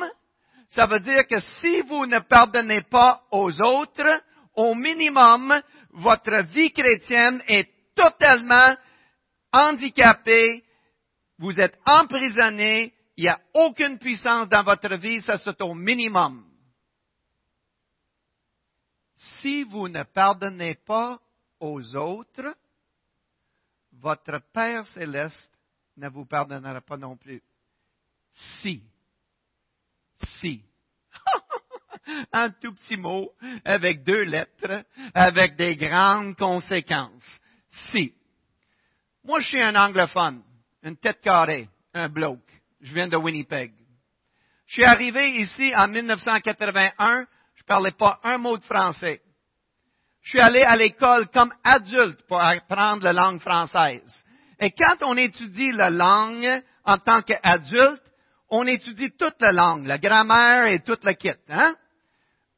ça 0.69 0.85
veut 0.85 0.99
dire 0.99 1.27
que 1.27 1.39
si 1.59 1.81
vous 1.81 2.05
ne 2.05 2.19
pardonnez 2.19 2.81
pas 2.81 3.21
aux 3.31 3.51
autres, 3.61 4.21
au 4.55 4.75
minimum, 4.75 5.59
votre 5.91 6.43
vie 6.51 6.71
chrétienne 6.71 7.43
est 7.47 7.69
totalement 7.95 8.75
handicapée, 9.51 10.63
vous 11.37 11.59
êtes 11.59 11.77
emprisonné, 11.85 12.93
il 13.17 13.23
n'y 13.23 13.29
a 13.29 13.39
aucune 13.53 13.97
puissance 13.97 14.47
dans 14.49 14.63
votre 14.63 14.95
vie, 14.95 15.21
ça 15.21 15.37
c'est 15.37 15.61
au 15.61 15.73
minimum. 15.73 16.45
Si 19.41 19.63
vous 19.63 19.89
ne 19.89 20.03
pardonnez 20.03 20.75
pas 20.75 21.19
aux 21.59 21.95
autres, 21.95 22.55
votre 23.93 24.39
Père 24.53 24.87
céleste 24.87 25.51
ne 25.97 26.07
vous 26.09 26.25
pardonnera 26.25 26.79
pas 26.81 26.97
non 26.97 27.17
plus. 27.17 27.41
Si 28.61 28.81
si. 30.41 30.68
Un 32.31 32.49
tout 32.49 32.73
petit 32.73 32.97
mot 32.97 33.31
avec 33.65 34.03
deux 34.03 34.23
lettres, 34.23 34.83
avec 35.13 35.55
des 35.55 35.75
grandes 35.75 36.35
conséquences. 36.35 37.39
Si. 37.91 38.13
Moi, 39.23 39.39
je 39.41 39.47
suis 39.47 39.61
un 39.61 39.75
anglophone, 39.75 40.41
une 40.83 40.97
tête 40.97 41.21
carrée, 41.21 41.67
un 41.93 42.09
bloke. 42.09 42.39
Je 42.81 42.93
viens 42.93 43.07
de 43.07 43.17
Winnipeg. 43.17 43.73
Je 44.67 44.73
suis 44.73 44.85
arrivé 44.85 45.29
ici 45.39 45.73
en 45.75 45.87
1981, 45.87 47.25
je 47.55 47.63
parlais 47.63 47.91
pas 47.91 48.19
un 48.23 48.37
mot 48.37 48.57
de 48.57 48.63
français. 48.63 49.21
Je 50.21 50.29
suis 50.29 50.39
allé 50.39 50.61
à 50.61 50.75
l'école 50.75 51.27
comme 51.29 51.51
adulte 51.63 52.21
pour 52.27 52.39
apprendre 52.41 53.03
la 53.03 53.13
langue 53.13 53.41
française. 53.41 54.25
Et 54.59 54.71
quand 54.71 54.97
on 55.01 55.17
étudie 55.17 55.71
la 55.71 55.89
langue 55.89 56.61
en 56.83 56.97
tant 56.97 57.21
qu'adulte, 57.21 58.03
on 58.49 58.67
étudie 58.67 59.11
toute 59.17 59.39
la 59.39 59.51
langue, 59.51 59.85
la 59.85 59.97
grammaire 59.97 60.65
et 60.65 60.81
toute 60.81 61.03
la 61.03 61.13
kit. 61.13 61.33
Hein? 61.47 61.75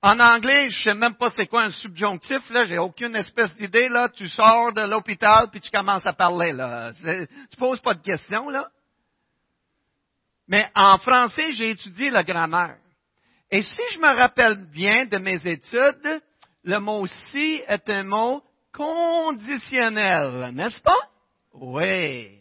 En 0.04 0.20
anglais, 0.20 0.72
je 0.72 0.82
sais 0.82 0.96
même 0.96 1.14
pas 1.14 1.30
c'est 1.30 1.46
quoi 1.46 1.64
un 1.64 1.72
subjonctif, 1.72 2.50
là, 2.50 2.66
j'ai 2.66 2.80
aucune 2.80 3.16
espèce 3.16 3.54
d'idée, 3.56 3.88
là. 3.88 4.10
Tu 4.10 4.28
sors 4.28 4.74
de 4.74 4.82
l'hôpital 4.82 5.50
puis 5.52 5.62
tu 5.62 5.70
commences 5.70 6.06
à 6.08 6.14
parler, 6.14 6.54
là. 6.54 6.92
Tu 6.94 7.58
poses 7.58 7.80
pas 7.82 7.94
de 7.94 8.02
questions, 8.02 8.50
là. 8.50 8.70
Mais 10.48 10.68
en 10.74 10.98
français, 10.98 11.54
j'ai 11.54 11.70
étudié 11.70 12.10
la 12.10 12.24
grammaire. 12.24 12.78
Et 13.52 13.62
si 13.62 13.82
je 13.94 14.00
me 14.00 14.18
rappelle 14.18 14.66
bien 14.72 15.06
de 15.06 15.18
mes 15.18 15.40
études, 15.46 16.22
le 16.64 16.80
mot 16.80 17.06
si 17.30 17.62
est 17.68 17.88
un 17.90 18.04
mot 18.04 18.44
conditionnel, 18.74 20.52
n'est-ce 20.54 20.82
pas? 20.82 20.98
Oui. 21.54 22.40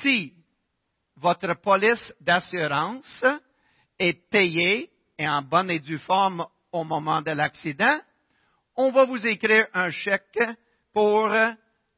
Si 0.00 0.32
votre 1.16 1.54
police 1.60 2.14
d'assurance 2.20 3.24
est 3.98 4.30
payée 4.30 4.90
en 5.28 5.42
bonne 5.42 5.70
et 5.70 5.80
due 5.80 5.98
forme 5.98 6.46
au 6.72 6.84
moment 6.84 7.22
de 7.22 7.30
l'accident, 7.30 8.00
on 8.76 8.90
va 8.90 9.04
vous 9.04 9.24
écrire 9.26 9.66
un 9.72 9.90
chèque 9.90 10.38
pour 10.92 11.28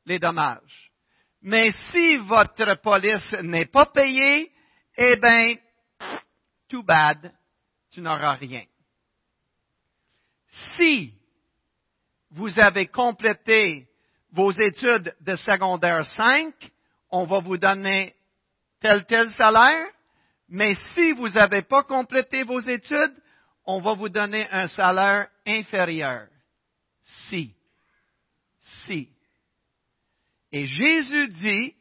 les 0.05 0.19
dommages. 0.19 0.93
Mais 1.43 1.71
si 1.91 2.17
votre 2.17 2.75
police 2.83 3.33
n'est 3.43 3.67
pas 3.67 3.87
payée, 3.87 4.51
eh 4.97 5.17
bien, 5.17 5.55
too 6.69 6.83
bad, 6.83 7.33
tu 7.91 8.01
n'auras 8.01 8.35
rien. 8.35 8.65
Si 10.77 11.15
vous 12.31 12.59
avez 12.59 12.87
complété 12.87 13.89
vos 14.33 14.51
études 14.53 15.15
de 15.21 15.37
secondaire 15.37 16.05
5, 16.05 16.53
on 17.11 17.25
va 17.25 17.41
vous 17.41 17.57
donner 17.57 18.15
tel 18.81 19.07
tel 19.07 19.31
salaire, 19.33 19.87
mais 20.49 20.75
si 20.95 21.13
vous 21.13 21.29
n'avez 21.29 21.63
pas 21.63 21.83
complété 21.83 22.43
vos 22.45 22.61
études, 22.61 23.15
on 23.65 23.81
va 23.81 23.95
vous 23.95 24.09
donner 24.09 24.49
un 24.51 24.69
salaire 24.69 25.29
inférieur. 25.45 26.29
Si. 27.29 27.55
Si. 28.87 29.11
Et 30.53 30.67
Jésus 30.67 31.29
dit, 31.29 31.77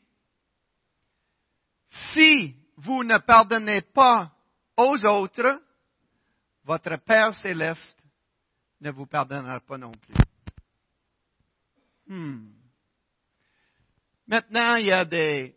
si 2.13 2.55
vous 2.77 3.03
ne 3.03 3.17
pardonnez 3.19 3.81
pas 3.81 4.31
aux 4.75 5.05
autres, 5.05 5.61
votre 6.63 6.97
Père 6.97 7.33
céleste 7.35 7.99
ne 8.81 8.91
vous 8.91 9.05
pardonnera 9.05 9.59
pas 9.59 9.77
non 9.77 9.91
plus. 9.91 10.15
Hmm. 12.07 12.51
Maintenant, 14.27 14.75
il 14.75 14.87
y 14.87 14.91
a 14.91 15.05
des 15.05 15.55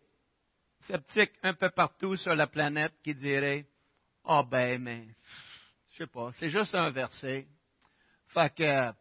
sceptiques 0.89 1.33
un 1.43 1.53
peu 1.53 1.69
partout 1.69 2.15
sur 2.15 2.33
la 2.33 2.47
planète 2.47 2.93
qui 3.03 3.13
diraient, 3.13 3.65
oh 4.25 4.43
ben, 4.43 4.81
mais, 4.81 5.05
je 5.91 5.97
sais 5.97 6.07
pas, 6.07 6.31
c'est 6.33 6.49
juste 6.49 6.73
un 6.73 6.89
verset. 6.89 7.45
Fait 8.29 8.51
que, 8.55 8.91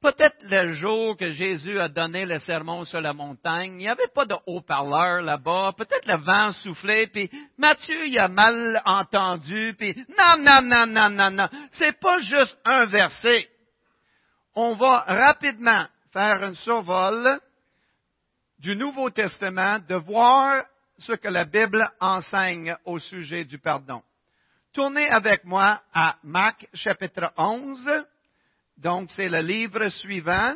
peut-être 0.00 0.36
le 0.42 0.72
jour 0.72 1.16
que 1.16 1.30
Jésus 1.32 1.80
a 1.80 1.88
donné 1.88 2.24
le 2.24 2.38
sermon 2.38 2.84
sur 2.84 3.00
la 3.00 3.12
montagne, 3.12 3.72
il 3.72 3.78
n'y 3.78 3.88
avait 3.88 4.06
pas 4.14 4.26
de 4.26 4.36
haut-parleur 4.46 5.22
là-bas, 5.22 5.72
peut-être 5.76 6.06
le 6.06 6.18
vent 6.18 6.52
soufflait, 6.52 7.08
puis 7.08 7.28
Matthieu, 7.58 8.06
il 8.06 8.18
a 8.20 8.28
mal 8.28 8.80
entendu, 8.84 9.74
puis 9.76 9.92
non, 10.16 10.36
non, 10.38 10.62
non, 10.62 10.86
non, 10.86 11.10
non, 11.10 11.30
non, 11.32 11.48
c'est 11.72 11.98
pas 11.98 12.18
juste 12.18 12.56
un 12.64 12.86
verset. 12.86 13.48
On 14.54 14.76
va 14.76 15.00
rapidement 15.00 15.88
faire 16.12 16.44
un 16.44 16.54
survol 16.54 17.40
du 18.60 18.76
Nouveau 18.76 19.10
Testament, 19.10 19.80
de 19.80 19.96
voir 19.96 20.64
ce 20.98 21.12
que 21.12 21.28
la 21.28 21.44
Bible 21.44 21.90
enseigne 22.00 22.76
au 22.84 22.98
sujet 22.98 23.44
du 23.44 23.58
pardon. 23.58 24.02
Tournez 24.72 25.08
avec 25.08 25.44
moi 25.44 25.82
à 25.92 26.16
Marc 26.22 26.68
chapitre 26.74 27.32
11. 27.36 28.06
Donc, 28.76 29.10
c'est 29.12 29.28
le 29.28 29.40
livre 29.40 29.88
suivant. 29.88 30.54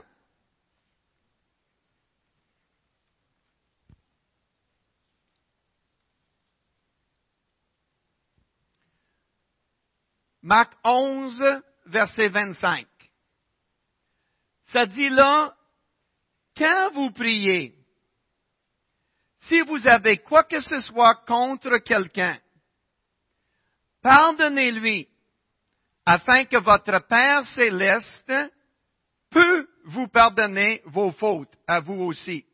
Marc 10.42 10.72
11, 10.84 11.62
verset 11.86 12.28
25. 12.28 12.86
Ça 14.66 14.86
dit 14.86 15.08
là, 15.10 15.54
quand 16.56 16.92
vous 16.92 17.10
priez, 17.10 17.74
si 19.42 19.60
vous 19.62 19.86
avez 19.86 20.18
quoi 20.18 20.44
que 20.44 20.60
ce 20.60 20.80
soit 20.80 21.14
contre 21.26 21.78
quelqu'un, 21.78 22.38
pardonnez-lui, 24.02 25.08
afin 26.04 26.44
que 26.44 26.58
votre 26.58 27.06
Père 27.06 27.46
céleste 27.46 28.32
peut 29.30 29.66
vous 29.84 30.08
pardonner 30.08 30.82
vos 30.86 31.10
fautes 31.12 31.54
à 31.66 31.80
vous 31.80 32.02
aussi. 32.02 32.44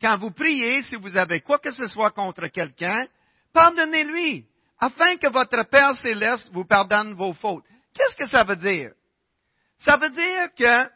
Quand 0.00 0.18
vous 0.18 0.30
priez, 0.30 0.82
si 0.84 0.96
vous 0.96 1.16
avez 1.16 1.40
quoi 1.40 1.58
que 1.58 1.72
ce 1.72 1.86
soit 1.88 2.12
contre 2.12 2.46
quelqu'un, 2.46 3.06
pardonnez-lui, 3.52 4.46
afin 4.78 5.16
que 5.16 5.28
votre 5.28 5.62
Père 5.64 5.96
céleste 5.96 6.48
vous 6.52 6.64
pardonne 6.64 7.14
vos 7.14 7.34
fautes. 7.34 7.64
Qu'est-ce 7.92 8.16
que 8.16 8.26
ça 8.26 8.44
veut 8.44 8.56
dire? 8.56 8.92
Ça 9.78 9.96
veut 9.96 10.10
dire 10.10 10.54
que 10.56 10.90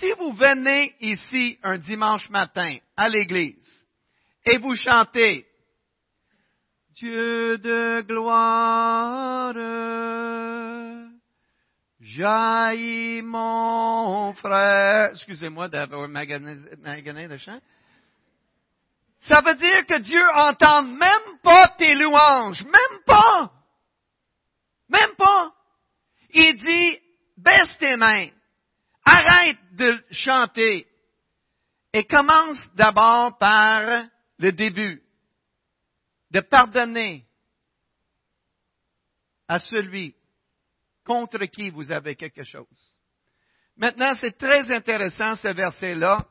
si 0.00 0.10
vous 0.12 0.32
venez 0.32 0.94
ici 1.00 1.58
un 1.62 1.78
dimanche 1.78 2.28
matin 2.30 2.78
à 2.96 3.08
l'église 3.08 3.81
et 4.44 4.58
vous 4.58 4.74
chantez 4.74 5.46
Dieu 6.94 7.58
de 7.58 8.02
gloire, 8.02 9.54
jaillit 12.00 13.22
mon 13.22 14.34
frère. 14.34 15.10
Excusez-moi 15.12 15.68
d'avoir 15.68 16.06
magané 16.08 17.26
le 17.28 17.38
chant. 17.38 17.60
Ça 19.22 19.40
veut 19.40 19.54
dire 19.54 19.86
que 19.86 20.00
Dieu 20.00 20.22
entend 20.34 20.82
même 20.82 21.38
pas 21.42 21.68
tes 21.78 21.94
louanges, 21.94 22.62
même 22.62 23.00
pas. 23.06 23.50
Même 24.88 25.14
pas. 25.16 25.52
Il 26.30 26.58
dit, 26.58 26.98
baisse 27.38 27.78
tes 27.78 27.96
mains, 27.96 28.28
arrête 29.04 29.58
de 29.72 30.04
chanter 30.10 30.86
et 31.92 32.04
commence 32.04 32.58
d'abord 32.74 33.38
par 33.38 34.06
le 34.42 34.50
début, 34.50 35.00
de 36.32 36.40
pardonner 36.40 37.24
à 39.46 39.60
celui 39.60 40.16
contre 41.04 41.44
qui 41.44 41.70
vous 41.70 41.92
avez 41.92 42.16
quelque 42.16 42.42
chose. 42.42 42.96
Maintenant, 43.76 44.14
c'est 44.16 44.36
très 44.36 44.68
intéressant 44.72 45.36
ce 45.36 45.46
verset-là, 45.46 46.26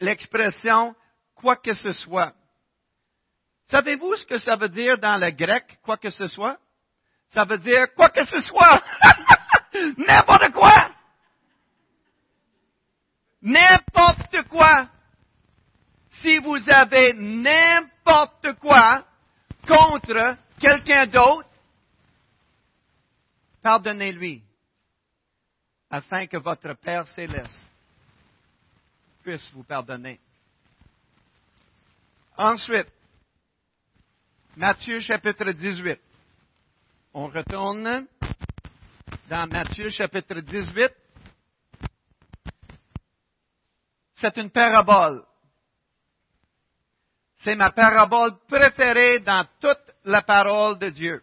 l'expression 0.00 0.94
quoi 1.34 1.56
que 1.56 1.72
ce 1.72 1.92
soit. 1.92 2.34
Savez-vous 3.64 4.14
ce 4.16 4.26
que 4.26 4.38
ça 4.38 4.56
veut 4.56 4.68
dire 4.68 4.98
dans 4.98 5.16
le 5.16 5.30
grec, 5.30 5.78
quoi 5.82 5.96
que 5.96 6.10
ce 6.10 6.26
soit? 6.26 6.58
Ça 7.28 7.46
veut 7.46 7.58
dire 7.58 7.94
quoi 7.94 8.10
que 8.10 8.26
ce 8.26 8.40
soit. 8.42 8.84
N'importe 9.96 10.52
quoi. 10.52 10.94
N'importe 13.40 14.48
quoi 14.48 14.90
si 16.22 16.38
vous 16.38 16.58
avez 16.68 17.12
n'importe 17.14 18.54
quoi 18.60 19.04
contre 19.66 20.36
quelqu'un 20.58 21.06
d'autre, 21.06 21.48
pardonnez-lui, 23.60 24.42
afin 25.90 26.26
que 26.26 26.36
votre 26.36 26.74
Père 26.74 27.06
céleste 27.08 27.68
puisse 29.22 29.50
vous 29.52 29.64
pardonner. 29.64 30.18
Ensuite, 32.36 32.88
Matthieu 34.56 35.00
chapitre 35.00 35.50
18. 35.50 36.00
On 37.14 37.26
retourne 37.28 38.06
dans 39.28 39.46
Matthieu 39.50 39.90
chapitre 39.90 40.40
18. 40.40 40.92
C'est 44.14 44.36
une 44.36 44.50
parabole. 44.50 45.24
C'est 47.44 47.56
ma 47.56 47.70
parabole 47.70 48.38
préférée 48.46 49.18
dans 49.20 49.44
toute 49.60 49.92
la 50.04 50.22
parole 50.22 50.78
de 50.78 50.90
Dieu. 50.90 51.22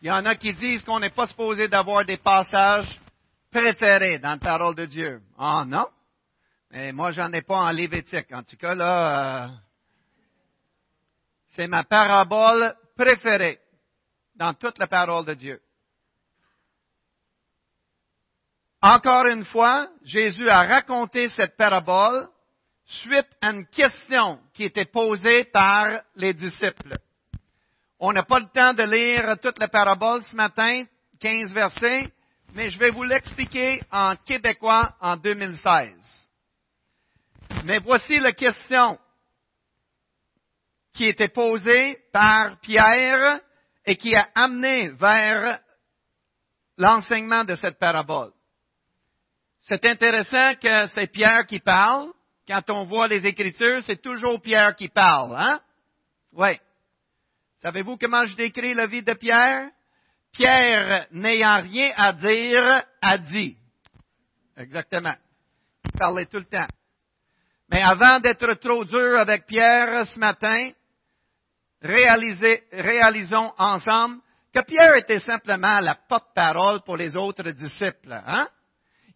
Il 0.00 0.08
y 0.08 0.10
en 0.10 0.24
a 0.24 0.34
qui 0.36 0.54
disent 0.54 0.82
qu'on 0.82 1.00
n'est 1.00 1.10
pas 1.10 1.26
supposé 1.26 1.68
d'avoir 1.68 2.06
des 2.06 2.16
passages 2.16 2.98
préférés 3.50 4.18
dans 4.18 4.30
la 4.30 4.38
parole 4.38 4.74
de 4.74 4.86
Dieu. 4.86 5.20
Ah 5.36 5.64
non? 5.66 5.88
Mais 6.70 6.92
moi, 6.92 7.12
j'en 7.12 7.30
ai 7.32 7.42
pas 7.42 7.56
en 7.56 7.70
Lévitique. 7.70 8.32
En 8.32 8.42
tout 8.42 8.56
cas, 8.56 8.74
là, 8.74 9.44
euh, 9.44 9.48
c'est 11.50 11.68
ma 11.68 11.84
parabole 11.84 12.74
préférée 12.96 13.58
dans 14.36 14.54
toute 14.54 14.78
la 14.78 14.86
parole 14.86 15.26
de 15.26 15.34
Dieu. 15.34 15.60
Encore 18.80 19.26
une 19.26 19.44
fois, 19.44 19.88
Jésus 20.02 20.48
a 20.48 20.64
raconté 20.64 21.28
cette 21.30 21.56
parabole 21.58 22.28
suite 22.88 23.28
à 23.42 23.50
une 23.50 23.66
question 23.66 24.40
qui 24.54 24.64
était 24.64 24.86
posée 24.86 25.44
par 25.44 26.00
les 26.16 26.32
disciples. 26.32 26.96
On 28.00 28.12
n'a 28.12 28.22
pas 28.22 28.38
le 28.38 28.48
temps 28.48 28.72
de 28.74 28.82
lire 28.82 29.36
toute 29.40 29.58
la 29.58 29.68
parabole 29.68 30.22
ce 30.22 30.34
matin, 30.34 30.84
15 31.20 31.52
versets, 31.52 32.10
mais 32.54 32.70
je 32.70 32.78
vais 32.78 32.90
vous 32.90 33.02
l'expliquer 33.02 33.82
en 33.90 34.16
québécois 34.16 34.94
en 35.00 35.16
2016. 35.16 36.28
Mais 37.64 37.78
voici 37.78 38.18
la 38.18 38.32
question 38.32 38.98
qui 40.94 41.04
était 41.04 41.28
posée 41.28 41.98
par 42.12 42.58
Pierre 42.60 43.40
et 43.84 43.96
qui 43.96 44.14
a 44.14 44.28
amené 44.34 44.88
vers 44.90 45.60
l'enseignement 46.78 47.44
de 47.44 47.54
cette 47.54 47.78
parabole. 47.78 48.32
C'est 49.62 49.84
intéressant 49.84 50.54
que 50.54 50.86
c'est 50.94 51.12
Pierre 51.12 51.44
qui 51.46 51.60
parle, 51.60 52.10
quand 52.48 52.70
on 52.70 52.84
voit 52.84 53.08
les 53.08 53.26
Écritures, 53.26 53.82
c'est 53.84 54.00
toujours 54.00 54.40
Pierre 54.40 54.74
qui 54.74 54.88
parle, 54.88 55.36
hein? 55.36 55.60
Oui. 56.32 56.58
Savez-vous 57.60 57.98
comment 57.98 58.24
je 58.24 58.34
décris 58.34 58.72
la 58.72 58.86
vie 58.86 59.02
de 59.02 59.12
Pierre? 59.12 59.68
Pierre, 60.32 61.06
n'ayant 61.10 61.60
rien 61.60 61.92
à 61.96 62.12
dire, 62.12 62.82
a 63.02 63.18
dit. 63.18 63.56
Exactement. 64.56 65.14
Il 65.84 65.92
parlait 65.92 66.26
tout 66.26 66.38
le 66.38 66.44
temps. 66.44 66.68
Mais 67.70 67.82
avant 67.82 68.20
d'être 68.20 68.54
trop 68.54 68.84
dur 68.84 69.18
avec 69.18 69.46
Pierre 69.46 70.06
ce 70.06 70.18
matin, 70.18 70.70
réalisons 71.82 73.52
ensemble 73.58 74.20
que 74.54 74.60
Pierre 74.62 74.96
était 74.96 75.20
simplement 75.20 75.80
la 75.80 75.96
porte-parole 76.08 76.80
pour 76.80 76.96
les 76.96 77.14
autres 77.14 77.50
disciples. 77.50 78.12
Hein? 78.12 78.48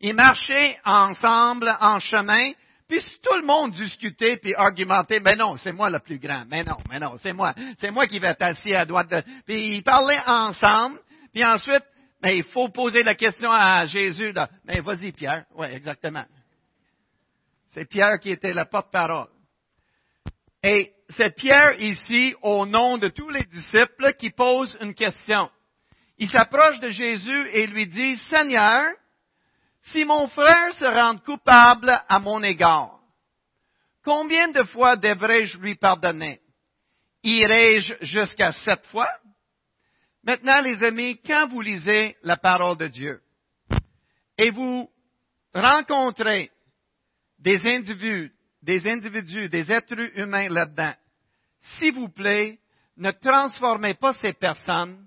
Ils 0.00 0.14
marchaient 0.14 0.78
ensemble 0.84 1.74
en 1.80 1.98
chemin, 2.00 2.52
puis 2.92 3.00
si 3.00 3.18
tout 3.22 3.40
le 3.40 3.46
monde 3.46 3.72
discutait 3.72 4.36
puis 4.36 4.52
argumentait, 4.54 5.20
ben 5.20 5.34
non, 5.34 5.56
c'est 5.56 5.72
moi 5.72 5.88
le 5.88 5.98
plus 6.00 6.18
grand. 6.18 6.44
Mais 6.50 6.62
non, 6.62 6.76
mais 6.90 7.00
non, 7.00 7.16
c'est 7.16 7.32
moi. 7.32 7.54
C'est 7.80 7.90
moi 7.90 8.06
qui 8.06 8.18
vais 8.18 8.26
être 8.26 8.42
assis 8.42 8.74
à 8.74 8.84
droite 8.84 9.08
de... 9.08 9.22
Puis 9.46 9.76
ils 9.76 9.82
parlaient 9.82 10.20
ensemble. 10.26 10.98
Puis 11.32 11.42
ensuite, 11.42 11.84
mais 12.22 12.36
il 12.36 12.44
faut 12.44 12.68
poser 12.68 13.02
la 13.02 13.14
question 13.14 13.50
à 13.50 13.86
Jésus. 13.86 14.34
mais 14.66 14.80
vas-y, 14.80 15.12
Pierre. 15.12 15.46
Oui, 15.54 15.68
exactement. 15.68 16.26
C'est 17.70 17.88
Pierre 17.88 18.18
qui 18.20 18.28
était 18.28 18.52
la 18.52 18.66
porte-parole. 18.66 19.28
Et 20.62 20.92
c'est 21.08 21.34
Pierre 21.34 21.80
ici, 21.80 22.34
au 22.42 22.66
nom 22.66 22.98
de 22.98 23.08
tous 23.08 23.30
les 23.30 23.44
disciples, 23.44 24.12
qui 24.18 24.28
pose 24.28 24.76
une 24.82 24.92
question. 24.92 25.48
il 26.18 26.28
s'approche 26.28 26.78
de 26.80 26.90
Jésus 26.90 27.48
et 27.54 27.66
lui 27.68 27.86
dit, 27.86 28.18
Seigneur, 28.28 28.84
si 29.82 30.04
mon 30.04 30.28
frère 30.28 30.72
se 30.74 30.84
rend 30.84 31.18
coupable 31.18 32.00
à 32.08 32.18
mon 32.18 32.42
égard, 32.42 33.00
combien 34.04 34.48
de 34.48 34.62
fois 34.64 34.96
devrais-je 34.96 35.58
lui 35.58 35.74
pardonner? 35.74 36.40
Irai-je 37.22 37.94
jusqu'à 38.02 38.52
sept 38.52 38.84
fois? 38.86 39.10
Maintenant, 40.24 40.60
les 40.62 40.82
amis, 40.84 41.20
quand 41.26 41.48
vous 41.48 41.60
lisez 41.60 42.16
la 42.22 42.36
parole 42.36 42.78
de 42.78 42.88
Dieu 42.88 43.20
et 44.38 44.50
vous 44.50 44.88
rencontrez 45.52 46.50
des 47.38 47.60
individus, 47.66 48.32
des 48.62 48.86
individus, 48.88 49.48
des 49.48 49.70
êtres 49.72 50.18
humains 50.18 50.48
là-dedans, 50.48 50.94
s'il 51.60 51.94
vous 51.94 52.08
plaît, 52.08 52.58
ne 52.96 53.10
transformez 53.10 53.94
pas 53.94 54.12
ces 54.14 54.32
personnes 54.32 55.06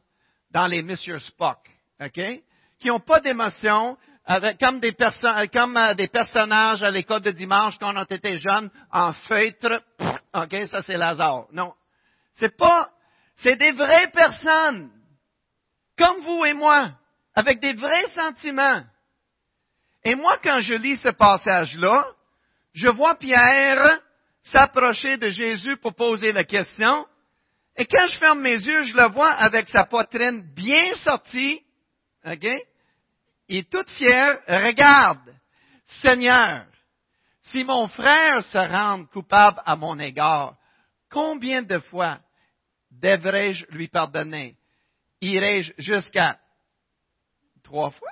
dans 0.52 0.68
les 0.68 0.82
Monsieur 0.82 1.20
Spock, 1.20 1.60
OK? 2.02 2.20
Qui 2.80 2.88
n'ont 2.90 3.00
pas 3.00 3.22
d'émotion, 3.22 3.98
comme, 4.60 4.80
des, 4.80 4.96
comme 5.54 5.78
euh, 5.78 5.94
des 5.94 6.08
personnages 6.08 6.82
à 6.82 6.90
l'école 6.90 7.22
de 7.22 7.32
dimanche 7.32 7.78
quand 7.80 7.96
on 7.96 8.04
était 8.04 8.38
jeunes, 8.38 8.72
en 8.92 9.14
feutre, 9.14 9.84
OK, 10.34 10.68
ça 10.68 10.82
c'est 10.82 10.98
Lazare. 10.98 11.46
Non. 11.52 11.74
C'est 12.34 12.58
pas, 12.58 12.90
c'est 13.38 13.56
des 13.56 13.72
vraies 13.72 14.12
personnes, 14.12 14.92
comme 15.98 16.22
vous 16.22 16.44
et 16.46 16.54
moi, 16.54 16.92
avec 17.36 17.60
des 17.60 17.74
vrais 17.74 18.10
sentiments. 18.10 18.84
Et 20.04 20.16
moi, 20.16 20.38
quand 20.44 20.60
je 20.60 20.74
lis 20.74 20.98
ce 20.98 21.10
passage-là, 21.10 22.08
je 22.74 22.88
vois 22.88 23.16
Pierre 23.16 24.00
s'approcher 24.44 25.18
de 25.18 25.30
Jésus 25.30 25.78
pour 25.78 25.96
poser 25.96 26.32
la 26.32 26.44
question. 26.44 27.06
Et 27.78 27.86
quand 27.86 28.08
je 28.08 28.18
ferme 28.20 28.42
mes 28.42 28.56
yeux, 28.56 28.84
je 28.84 28.94
le 28.94 29.10
vois 29.10 29.32
avec 29.32 29.70
sa 29.70 29.86
poitrine 29.86 30.44
bien 30.54 30.96
sortie. 31.04 31.62
OK? 32.26 32.48
Il 33.48 33.58
est 33.58 33.70
tout 33.70 33.86
fier. 33.98 34.40
Regarde, 34.48 35.36
Seigneur, 36.02 36.66
si 37.42 37.64
mon 37.64 37.88
frère 37.88 38.42
se 38.44 38.58
rend 38.58 39.06
coupable 39.06 39.62
à 39.66 39.76
mon 39.76 40.00
égard, 40.00 40.56
combien 41.10 41.62
de 41.62 41.80
fois 41.80 42.20
devrais-je 42.92 43.66
lui 43.70 43.88
pardonner? 43.88 44.58
Irai-je 45.22 45.74
jusqu'à 45.78 46.40
trois 47.64 47.92
fois? 47.92 48.12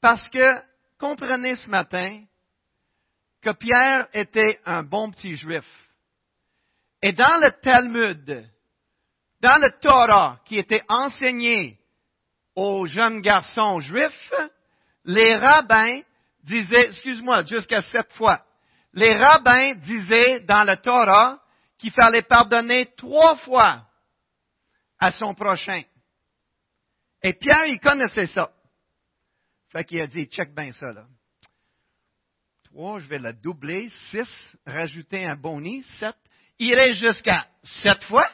Parce 0.00 0.28
que, 0.30 0.62
comprenez 0.98 1.54
ce 1.54 1.70
matin, 1.70 2.24
que 3.40 3.50
Pierre 3.50 4.08
était 4.12 4.60
un 4.64 4.82
bon 4.82 5.10
petit 5.10 5.36
juif. 5.36 5.64
Et 7.00 7.12
dans 7.12 7.38
le 7.38 7.50
Talmud, 7.60 8.48
dans 9.40 9.60
le 9.60 9.70
Torah 9.80 10.40
qui 10.44 10.58
était 10.58 10.84
enseigné 10.88 11.78
aux 12.54 12.86
jeunes 12.86 13.20
garçons 13.20 13.80
juifs, 13.80 14.32
les 15.04 15.36
rabbins 15.36 16.00
disaient, 16.44 16.88
excuse-moi, 16.88 17.44
jusqu'à 17.44 17.82
sept 17.82 18.12
fois, 18.12 18.44
les 18.92 19.16
rabbins 19.16 19.74
disaient 19.76 20.40
dans 20.40 20.64
le 20.64 20.76
Torah 20.76 21.40
qu'il 21.78 21.92
fallait 21.92 22.22
pardonner 22.22 22.92
trois 22.96 23.36
fois 23.36 23.86
à 24.98 25.10
son 25.12 25.34
prochain. 25.34 25.82
Et 27.22 27.34
Pierre, 27.34 27.66
il 27.66 27.80
connaissait 27.80 28.26
ça. 28.28 28.50
Fait 29.70 29.84
qu'il 29.84 30.00
a 30.02 30.06
dit, 30.06 30.26
check 30.26 30.54
bien 30.54 30.72
ça, 30.72 30.92
là 30.92 31.04
je 32.74 33.06
vais 33.06 33.18
la 33.18 33.32
doubler, 33.32 33.88
six, 34.10 34.56
rajouter 34.66 35.24
un 35.24 35.36
boni, 35.36 35.82
sept, 35.98 36.16
irait 36.58 36.94
jusqu'à 36.94 37.46
sept 37.82 38.02
fois. 38.04 38.28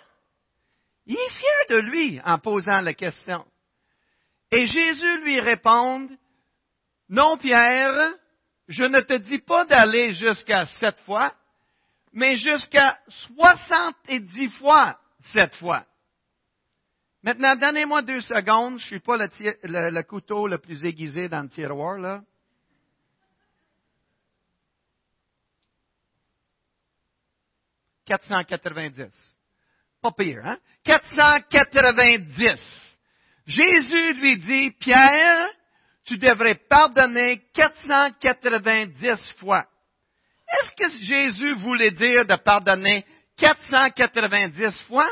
Il 1.07 1.17
est 1.17 1.31
fier 1.31 1.65
de 1.71 1.77
lui 1.89 2.21
en 2.25 2.39
posant 2.39 2.81
la 2.81 2.95
question. 2.95 3.45
Et 4.51 4.67
Jésus 4.67 5.25
lui 5.25 5.41
répond, 5.41 6.09
non 7.09 7.37
Pierre, 7.37 8.15
je 8.67 8.85
ne 8.85 9.01
te 9.01 9.15
dis 9.15 9.39
pas 9.39 9.65
d'aller 9.65 10.15
jusqu'à 10.15 10.67
sept 10.67 10.99
fois, 11.01 11.35
mais 12.13 12.37
jusqu'à 12.37 12.99
soixante-dix 13.09 14.51
fois 14.59 14.99
sept 15.33 15.55
fois. 15.57 15.85
Maintenant, 17.23 17.57
donnez-moi 17.57 18.03
deux 18.03 18.21
secondes, 18.21 18.79
je 18.79 18.87
suis 18.87 19.01
pas 19.01 19.17
le, 19.17 19.29
le, 19.65 20.03
couteau 20.03 20.47
le 20.47 20.59
plus 20.59 20.85
aiguisé 20.85 21.29
dans 21.29 21.43
le 21.43 21.49
tiroir, 21.49 21.99
là. 21.99 22.23
490. 28.07 29.37
Pas 30.01 30.13
pire, 30.13 30.43
hein? 30.45 30.59
490. 30.85 32.88
Jésus 33.49 34.13
lui 34.21 34.37
dit, 34.37 34.71
Pierre, 34.73 35.49
tu 36.05 36.19
devrais 36.19 36.55
pardonner 36.55 37.41
490 37.55 39.33
fois. 39.39 39.67
Est-ce 40.47 40.75
que 40.77 41.05
Jésus 41.05 41.55
voulait 41.55 41.91
dire 41.91 42.27
de 42.27 42.37
pardonner 42.37 43.07
490 43.39 44.85
fois? 44.87 45.11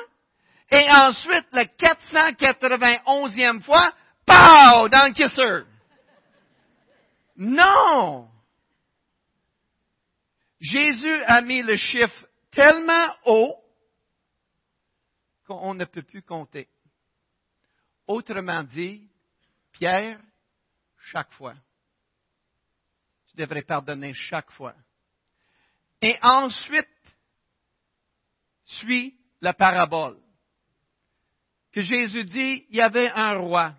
Et 0.70 0.86
ensuite, 0.90 1.46
la 1.52 1.64
491e 1.64 3.62
fois, 3.62 3.94
pow, 4.26 4.88
dans 4.88 5.08
le 5.08 5.12
kisser. 5.14 5.66
Non! 7.36 8.28
Jésus 10.60 11.22
a 11.26 11.40
mis 11.40 11.62
le 11.62 11.76
chiffre 11.76 12.26
tellement 12.50 13.14
haut 13.24 13.56
qu'on 15.46 15.74
ne 15.74 15.84
peut 15.84 16.02
plus 16.02 16.22
compter. 16.22 16.68
Autrement 18.06 18.62
dit, 18.62 19.08
Pierre, 19.72 20.20
chaque 20.98 21.32
fois. 21.32 21.54
Tu 23.30 23.36
devrais 23.36 23.62
pardonner 23.62 24.14
chaque 24.14 24.50
fois. 24.52 24.74
Et 26.00 26.16
ensuite, 26.22 26.86
suit 28.64 29.16
la 29.40 29.52
parabole. 29.52 30.18
Que 31.72 31.82
Jésus 31.82 32.24
dit, 32.24 32.66
il 32.70 32.76
y 32.76 32.80
avait 32.80 33.10
un 33.10 33.38
roi 33.38 33.74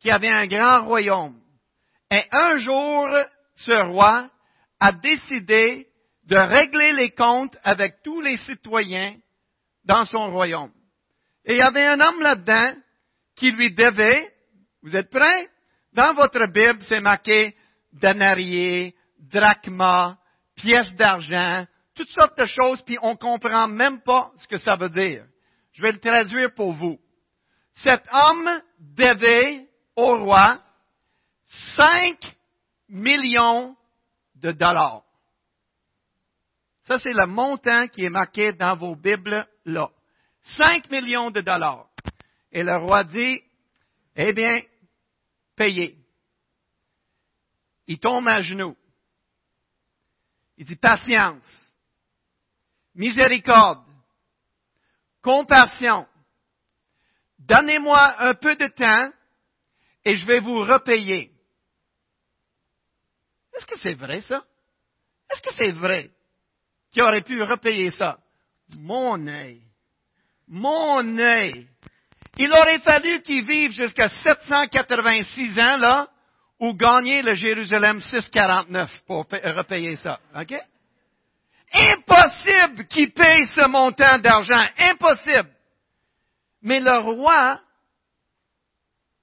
qui 0.00 0.10
avait 0.10 0.30
un 0.30 0.46
grand 0.46 0.84
royaume. 0.84 1.40
Et 2.10 2.22
un 2.30 2.58
jour, 2.58 3.08
ce 3.56 3.72
roi 3.90 4.30
a 4.80 4.92
décidé 4.92 5.88
de 6.24 6.36
régler 6.36 6.92
les 6.92 7.10
comptes 7.10 7.56
avec 7.62 8.02
tous 8.02 8.20
les 8.20 8.36
citoyens 8.36 9.16
dans 9.84 10.04
son 10.04 10.30
royaume. 10.30 10.72
Et 11.44 11.54
il 11.54 11.58
y 11.58 11.62
avait 11.62 11.86
un 11.86 12.00
homme 12.00 12.20
là-dedans 12.20 12.74
qui 13.36 13.50
lui 13.50 13.72
devait, 13.74 14.32
vous 14.82 14.94
êtes 14.94 15.10
prêts? 15.10 15.48
Dans 15.92 16.14
votre 16.14 16.46
Bible, 16.52 16.82
c'est 16.88 17.00
marqué 17.00 17.56
denarié, 17.92 18.94
drachma, 19.18 20.18
pièces 20.56 20.94
d'argent, 20.94 21.66
toutes 21.94 22.10
sortes 22.10 22.38
de 22.38 22.46
choses, 22.46 22.82
puis 22.82 22.98
on 23.02 23.16
comprend 23.16 23.68
même 23.68 24.02
pas 24.02 24.32
ce 24.36 24.48
que 24.48 24.58
ça 24.58 24.76
veut 24.76 24.90
dire. 24.90 25.24
Je 25.72 25.82
vais 25.82 25.92
le 25.92 26.00
traduire 26.00 26.52
pour 26.54 26.72
vous. 26.72 26.98
Cet 27.74 28.02
homme 28.12 28.62
devait 28.78 29.66
au 29.96 30.24
roi 30.24 30.60
5 31.76 32.18
millions 32.88 33.76
de 34.36 34.52
dollars. 34.52 35.02
Ça, 36.84 36.98
c'est 36.98 37.14
le 37.14 37.26
montant 37.26 37.88
qui 37.88 38.04
est 38.04 38.10
marqué 38.10 38.52
dans 38.52 38.76
vos 38.76 38.94
Bibles 38.94 39.46
là. 39.64 39.88
5 40.56 40.90
millions 40.90 41.30
de 41.30 41.40
dollars. 41.40 41.86
Et 42.54 42.62
le 42.62 42.76
roi 42.76 43.04
dit, 43.04 43.42
eh 44.16 44.32
bien, 44.32 44.62
payez. 45.54 45.98
Il 47.86 47.98
tombe 47.98 48.26
à 48.26 48.40
genoux. 48.40 48.76
Il 50.56 50.64
dit, 50.64 50.76
patience, 50.76 51.76
miséricorde, 52.94 53.84
compassion. 55.20 56.06
Donnez-moi 57.40 58.22
un 58.22 58.34
peu 58.34 58.56
de 58.56 58.68
temps 58.68 59.12
et 60.04 60.16
je 60.16 60.26
vais 60.26 60.40
vous 60.40 60.60
repayer. 60.60 61.30
Est-ce 63.54 63.66
que 63.66 63.78
c'est 63.78 63.94
vrai 63.94 64.22
ça? 64.22 64.42
Est-ce 65.30 65.42
que 65.42 65.54
c'est 65.54 65.72
vrai? 65.72 66.10
qui 66.94 67.02
aurait 67.02 67.22
pu 67.22 67.42
repayer 67.42 67.90
ça? 67.90 68.18
Mon 68.78 69.26
œil. 69.26 69.60
Mon 70.46 71.18
œil. 71.18 71.66
Il 72.36 72.52
aurait 72.52 72.80
fallu 72.80 73.22
qu'il 73.22 73.44
vive 73.44 73.72
jusqu'à 73.72 74.08
786 74.08 75.58
ans, 75.58 75.76
là, 75.76 76.08
ou 76.58 76.74
gagner 76.74 77.22
le 77.22 77.34
Jérusalem 77.34 78.00
649 78.00 78.90
pour 79.06 79.26
repayer 79.30 79.96
ça. 79.96 80.18
Impossible 81.72 82.86
qu'il 82.86 83.12
paye 83.12 83.46
ce 83.54 83.66
montant 83.66 84.18
d'argent. 84.18 84.64
Impossible. 84.78 85.50
Mais 86.62 86.80
le 86.80 86.98
roi 86.98 87.60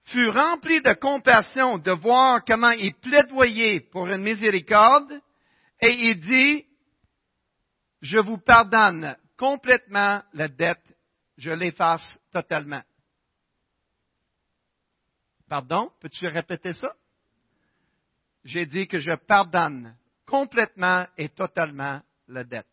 fut 0.06 0.30
rempli 0.30 0.82
de 0.82 0.94
compassion 0.94 1.78
de 1.78 1.92
voir 1.92 2.44
comment 2.46 2.72
il 2.72 2.94
plaidoyait 2.96 3.80
pour 3.92 4.08
une 4.08 4.22
miséricorde 4.22 5.22
et 5.80 5.92
il 5.92 6.20
dit, 6.20 6.66
je 8.02 8.20
vous 8.20 8.38
pardonne 8.38 9.16
complètement 9.38 10.22
la 10.34 10.48
dette, 10.48 10.84
je 11.38 11.52
l'efface 11.52 12.20
totalement. 12.32 12.82
Pardon, 15.52 15.92
peux-tu 16.00 16.26
répéter 16.28 16.72
ça? 16.72 16.94
J'ai 18.46 18.66
dit 18.66 18.88
que 18.88 19.02
je 19.02 19.12
pardonne 19.12 19.98
complètement 20.26 21.06
et 21.18 21.28
totalement 21.28 22.00
la 22.30 22.46
dette. 22.46 22.66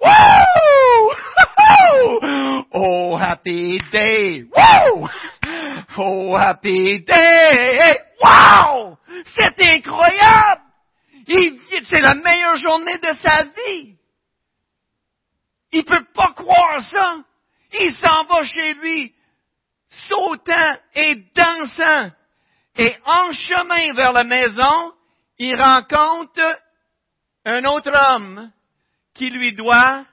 Woo! 0.00 0.08
Oh, 2.72 3.18
happy 3.20 3.78
day! 3.92 4.44
Woo! 4.44 5.08
Oh, 5.98 6.34
happy 6.34 7.00
day! 7.00 7.98
Wow! 8.24 8.96
C'est 9.26 9.60
incroyable! 9.60 10.62
C'est 11.26 12.00
la 12.00 12.14
meilleure 12.14 12.56
journée 12.56 12.96
de 12.96 13.14
sa 13.20 13.44
vie. 13.44 13.94
Il 15.72 15.84
peut 15.84 16.06
pas 16.14 16.32
croire 16.32 16.80
ça. 16.90 17.18
Il 17.78 17.94
s'en 17.96 18.24
va 18.24 18.42
chez 18.42 18.72
lui, 18.74 19.15
sautant 20.08 20.78
et 20.94 21.14
dansant. 21.34 22.10
Et 22.76 22.94
en 23.04 23.32
chemin 23.32 23.94
vers 23.94 24.12
la 24.12 24.24
maison, 24.24 24.92
il 25.38 25.54
rencontre 25.56 26.60
un 27.44 27.64
autre 27.64 27.92
homme 27.94 28.52
qui 29.14 29.30
lui 29.30 29.54
doit 29.54 30.04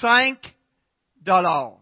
cinq 0.00 0.38
dollars. 1.20 1.78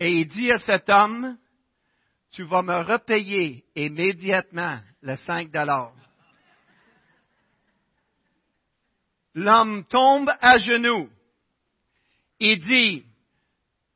Et 0.00 0.12
il 0.12 0.26
dit 0.26 0.50
à 0.50 0.58
cet 0.58 0.88
homme, 0.88 1.38
tu 2.32 2.44
vas 2.44 2.62
me 2.62 2.82
repayer 2.82 3.64
immédiatement 3.76 4.80
les 5.02 5.16
cinq 5.18 5.50
dollars. 5.50 5.92
L'homme 9.34 9.84
tombe 9.86 10.30
à 10.40 10.58
genoux. 10.58 11.08
Il 12.38 12.60
dit, 12.60 13.04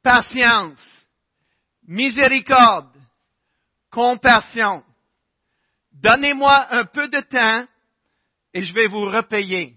patience, 0.03 0.81
miséricorde, 1.87 2.97
compassion. 3.91 4.83
Donnez-moi 5.93 6.67
un 6.71 6.85
peu 6.85 7.09
de 7.09 7.21
temps 7.21 7.67
et 8.55 8.63
je 8.63 8.73
vais 8.73 8.87
vous 8.87 9.07
repayer. 9.07 9.77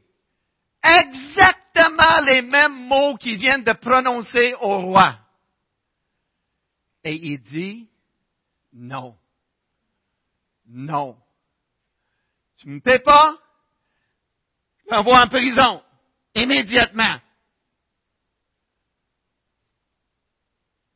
Exactement 0.84 2.22
les 2.26 2.42
mêmes 2.42 2.88
mots 2.88 3.16
qu'il 3.18 3.38
vient 3.38 3.60
de 3.60 3.74
prononcer 3.74 4.54
au 4.62 4.80
roi. 4.80 5.18
Et 7.04 7.16
il 7.16 7.42
dit, 7.42 7.90
non. 8.74 9.16
Non. 10.68 11.18
Tu 12.58 12.70
me 12.70 12.80
paies 12.80 13.00
pas? 13.00 13.38
T'envoies 14.88 15.22
en 15.22 15.28
prison. 15.28 15.84
Immédiatement. 16.36 17.20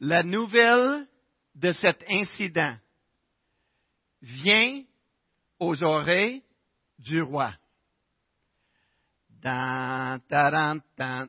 La 0.07 0.21
nouvelle 0.21 1.07
de 1.55 1.71
cet 1.71 2.03
incident 2.07 2.77
vient 4.21 4.83
aux 5.59 5.83
oreilles 5.83 6.43
du 6.99 7.23
roi. 7.23 7.55
Dan, 9.41 10.21
taran, 10.27 10.79
tan. 10.95 11.27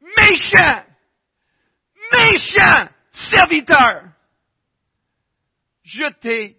Méchant! 0.00 0.86
Méchant 2.12 2.88
serviteur! 3.12 4.04
Je 5.82 6.10
t'ai 6.14 6.56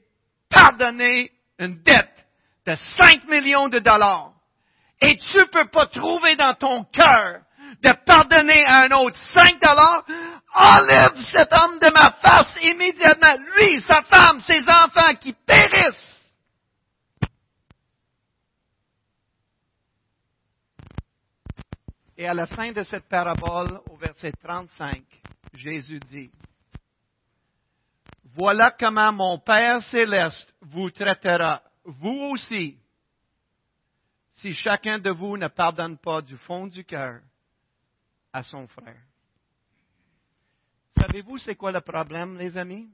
pardonné 0.50 1.32
une 1.60 1.82
dette 1.84 2.26
de 2.66 2.76
5 3.00 3.28
millions 3.28 3.70
de 3.70 3.80
dollars. 3.80 4.34
Et 5.02 5.18
tu 5.18 5.38
ne 5.38 5.44
peux 5.46 5.70
pas 5.70 5.88
trouver 5.88 6.36
dans 6.36 6.54
ton 6.56 6.84
cœur 6.86 7.42
de 7.84 7.94
pardonner 8.06 8.64
à 8.66 8.84
un 8.84 8.92
autre 8.92 9.18
5 9.38 9.60
dollars. 9.62 10.04
Enlève 10.54 11.16
cet 11.32 11.54
homme 11.54 11.78
de 11.80 11.92
ma 11.94 12.12
face 12.14 12.54
immédiatement. 12.64 13.36
Lui, 13.56 13.82
sa 13.82 14.02
femme, 14.04 14.42
ses 14.42 14.62
enfants 14.62 15.16
qui 15.22 15.34
périssent. 15.34 16.08
Et 22.18 22.28
à 22.28 22.34
la 22.34 22.48
fin 22.48 22.72
de 22.72 22.82
cette 22.82 23.08
parabole, 23.08 23.80
au 23.92 23.98
verset 23.98 24.32
35, 24.44 25.04
Jésus 25.54 26.00
dit, 26.10 26.32
Voilà 28.38 28.70
comment 28.70 29.12
mon 29.12 29.40
Père 29.40 29.82
céleste 29.90 30.54
vous 30.62 30.92
traitera, 30.92 31.60
vous 31.84 32.30
aussi, 32.34 32.78
si 34.36 34.54
chacun 34.54 35.00
de 35.00 35.10
vous 35.10 35.38
ne 35.38 35.48
pardonne 35.48 35.98
pas 35.98 36.22
du 36.22 36.38
fond 36.38 36.68
du 36.68 36.86
cœur 36.86 37.20
à 38.32 38.44
son 38.44 38.68
frère. 38.68 39.02
Savez-vous 41.00 41.40
c'est 41.40 41.56
quoi 41.56 41.72
le 41.72 41.82
problème, 41.82 42.38
les 42.38 42.56
amis? 42.56 42.88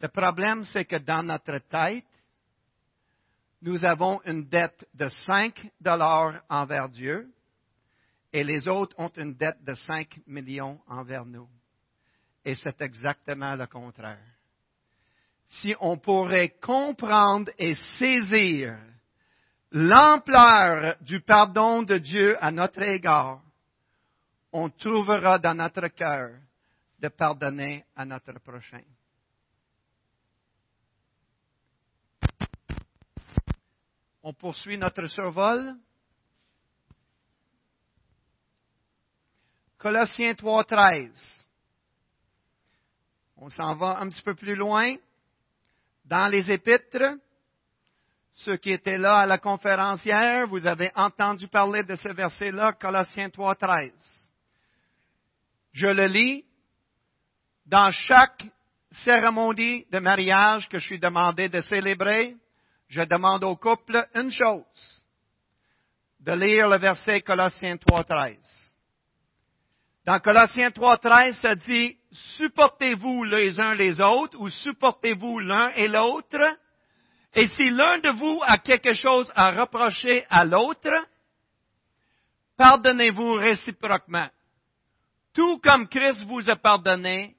Le 0.00 0.08
problème, 0.08 0.64
c'est 0.64 0.86
que 0.86 0.96
dans 0.96 1.22
notre 1.22 1.58
tête, 1.58 2.06
nous 3.60 3.84
avons 3.84 4.22
une 4.24 4.48
dette 4.48 4.88
de 4.94 5.08
5 5.26 5.70
dollars 5.82 6.40
envers 6.48 6.88
Dieu 6.88 7.30
et 8.32 8.42
les 8.42 8.66
autres 8.68 8.98
ont 8.98 9.12
une 9.18 9.34
dette 9.34 9.62
de 9.62 9.74
5 9.74 10.20
millions 10.26 10.80
envers 10.86 11.26
nous. 11.26 11.48
Et 12.44 12.54
c'est 12.54 12.80
exactement 12.80 13.54
le 13.54 13.66
contraire. 13.66 14.24
Si 15.48 15.74
on 15.80 15.98
pourrait 15.98 16.56
comprendre 16.60 17.50
et 17.58 17.74
saisir 17.98 18.78
l'ampleur 19.70 20.96
du 21.00 21.20
pardon 21.20 21.82
de 21.82 21.98
Dieu 21.98 22.36
à 22.42 22.50
notre 22.50 22.82
égard, 22.82 23.42
on 24.52 24.70
trouvera 24.70 25.38
dans 25.38 25.54
notre 25.54 25.88
cœur 25.88 26.30
de 26.98 27.08
pardonner 27.08 27.84
à 27.94 28.04
notre 28.04 28.38
prochain. 28.40 28.82
On 34.22 34.34
poursuit 34.34 34.76
notre 34.76 35.06
survol. 35.06 35.74
Colossiens 39.78 40.32
3.13. 40.32 41.37
On 43.40 43.48
s'en 43.50 43.76
va 43.76 44.00
un 44.00 44.08
petit 44.08 44.22
peu 44.22 44.34
plus 44.34 44.56
loin. 44.56 44.96
Dans 46.04 46.26
les 46.26 46.50
épîtres, 46.50 47.18
ceux 48.34 48.56
qui 48.56 48.72
étaient 48.72 48.98
là 48.98 49.18
à 49.18 49.26
la 49.26 49.38
conférence 49.38 50.04
hier, 50.04 50.48
vous 50.48 50.66
avez 50.66 50.90
entendu 50.96 51.46
parler 51.46 51.84
de 51.84 51.94
ce 51.94 52.08
verset-là, 52.08 52.72
Colossiens 52.72 53.28
3.13. 53.28 53.92
Je 55.72 55.86
le 55.86 56.06
lis. 56.06 56.44
Dans 57.66 57.90
chaque 57.92 58.44
cérémonie 59.04 59.86
de 59.92 59.98
mariage 59.98 60.68
que 60.68 60.78
je 60.78 60.86
suis 60.86 60.98
demandé 60.98 61.48
de 61.48 61.60
célébrer, 61.60 62.34
je 62.88 63.02
demande 63.02 63.44
au 63.44 63.54
couple 63.56 64.04
une 64.14 64.32
chose, 64.32 65.04
de 66.20 66.32
lire 66.32 66.68
le 66.68 66.78
verset 66.78 67.20
Colossiens 67.20 67.76
3.13. 67.76 68.67
Dans 70.08 70.20
Colossiens 70.20 70.70
3.13, 70.70 71.34
ça 71.42 71.54
dit, 71.54 71.94
supportez-vous 72.38 73.24
les 73.24 73.60
uns 73.60 73.74
les 73.74 74.00
autres 74.00 74.38
ou 74.40 74.48
supportez-vous 74.48 75.38
l'un 75.40 75.68
et 75.76 75.86
l'autre? 75.86 76.56
Et 77.34 77.46
si 77.48 77.68
l'un 77.68 77.98
de 77.98 78.08
vous 78.12 78.40
a 78.46 78.56
quelque 78.56 78.94
chose 78.94 79.30
à 79.34 79.50
reprocher 79.50 80.24
à 80.30 80.46
l'autre, 80.46 80.90
pardonnez-vous 82.56 83.32
réciproquement. 83.34 84.30
Tout 85.34 85.58
comme 85.58 85.86
Christ 85.86 86.22
vous 86.24 86.48
a 86.48 86.56
pardonné, 86.56 87.36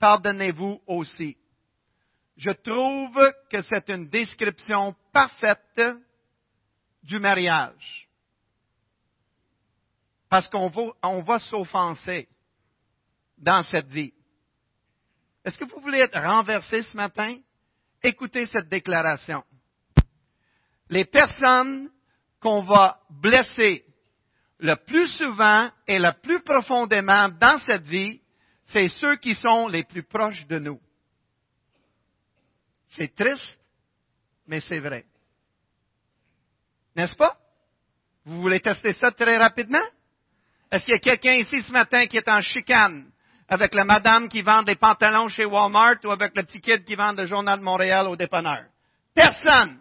pardonnez-vous 0.00 0.80
aussi. 0.86 1.36
Je 2.38 2.52
trouve 2.52 3.32
que 3.50 3.60
c'est 3.60 3.90
une 3.90 4.08
description 4.08 4.96
parfaite 5.12 5.82
du 7.02 7.18
mariage 7.18 8.08
parce 10.32 10.48
qu'on 10.48 10.68
va, 10.68 10.82
on 11.02 11.20
va 11.20 11.38
s'offenser 11.40 12.26
dans 13.36 13.62
cette 13.64 13.88
vie. 13.88 14.14
Est-ce 15.44 15.58
que 15.58 15.66
vous 15.66 15.78
voulez 15.82 15.98
être 15.98 16.18
renversé 16.18 16.82
ce 16.84 16.96
matin? 16.96 17.36
Écoutez 18.02 18.46
cette 18.46 18.70
déclaration. 18.70 19.44
Les 20.88 21.04
personnes 21.04 21.90
qu'on 22.40 22.62
va 22.62 22.98
blesser 23.10 23.84
le 24.56 24.74
plus 24.86 25.06
souvent 25.18 25.70
et 25.86 25.98
le 25.98 26.18
plus 26.22 26.40
profondément 26.40 27.28
dans 27.28 27.58
cette 27.66 27.84
vie, 27.84 28.22
c'est 28.64 28.88
ceux 28.88 29.16
qui 29.16 29.34
sont 29.34 29.68
les 29.68 29.84
plus 29.84 30.02
proches 30.02 30.46
de 30.46 30.58
nous. 30.58 30.80
C'est 32.88 33.14
triste, 33.14 33.60
mais 34.46 34.62
c'est 34.62 34.80
vrai. 34.80 35.04
N'est-ce 36.96 37.16
pas? 37.16 37.36
Vous 38.24 38.40
voulez 38.40 38.60
tester 38.60 38.94
ça 38.94 39.12
très 39.12 39.36
rapidement? 39.36 39.84
Est-ce 40.72 40.86
qu'il 40.86 40.94
y 40.94 40.96
a 40.96 41.00
quelqu'un 41.00 41.34
ici 41.34 41.62
ce 41.62 41.70
matin 41.70 42.06
qui 42.06 42.16
est 42.16 42.28
en 42.30 42.40
chicane 42.40 43.12
avec 43.46 43.74
la 43.74 43.84
madame 43.84 44.30
qui 44.30 44.40
vend 44.40 44.62
des 44.62 44.74
pantalons 44.74 45.28
chez 45.28 45.44
Walmart 45.44 45.98
ou 46.04 46.10
avec 46.10 46.34
le 46.34 46.44
petit 46.44 46.62
kid 46.62 46.82
qui 46.84 46.94
vend 46.94 47.12
le 47.12 47.26
journal 47.26 47.58
de 47.58 47.64
Montréal 47.64 48.06
au 48.06 48.16
dépanneur? 48.16 48.64
Personne. 49.14 49.78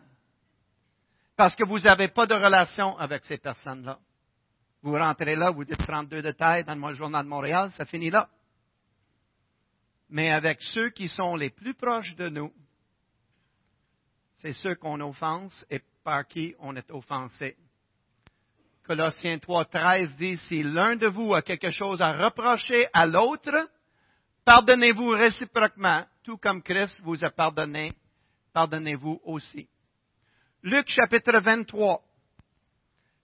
Parce 1.37 1.55
que 1.55 1.63
vous 1.63 1.79
n'avez 1.79 2.09
pas 2.09 2.25
de 2.25 2.33
relation 2.33 2.97
avec 2.97 3.25
ces 3.25 3.37
personnes-là. 3.37 3.99
Vous 4.81 4.91
rentrez 4.91 5.37
là, 5.37 5.49
vous 5.49 5.63
dites 5.63 5.81
32 5.81 6.21
de 6.21 6.31
taille 6.31 6.65
dans 6.65 6.75
le 6.75 6.93
journal 6.93 7.23
de 7.23 7.29
Montréal, 7.29 7.71
ça 7.71 7.85
finit 7.85 8.09
là. 8.09 8.27
Mais 10.09 10.29
avec 10.29 10.61
ceux 10.61 10.89
qui 10.89 11.07
sont 11.07 11.37
les 11.37 11.51
plus 11.51 11.73
proches 11.73 12.17
de 12.17 12.27
nous, 12.27 12.51
c'est 14.35 14.51
ceux 14.51 14.75
qu'on 14.75 14.99
offense 14.99 15.65
et 15.69 15.79
par 16.03 16.27
qui 16.27 16.53
on 16.59 16.75
est 16.75 16.91
offensé. 16.91 17.55
Colossiens 18.85 19.37
3, 19.37 19.65
13 19.65 20.15
dit, 20.15 20.37
si 20.47 20.63
l'un 20.63 20.95
de 20.95 21.07
vous 21.07 21.33
a 21.33 21.41
quelque 21.41 21.69
chose 21.69 22.01
à 22.01 22.13
reprocher 22.13 22.87
à 22.93 23.05
l'autre, 23.05 23.69
pardonnez-vous 24.43 25.09
réciproquement, 25.09 26.03
tout 26.23 26.37
comme 26.37 26.63
Christ 26.63 27.01
vous 27.03 27.23
a 27.23 27.29
pardonné, 27.29 27.93
pardonnez-vous 28.53 29.21
aussi. 29.23 29.67
Luc 30.63 30.89
chapitre 30.89 31.39
23, 31.39 32.01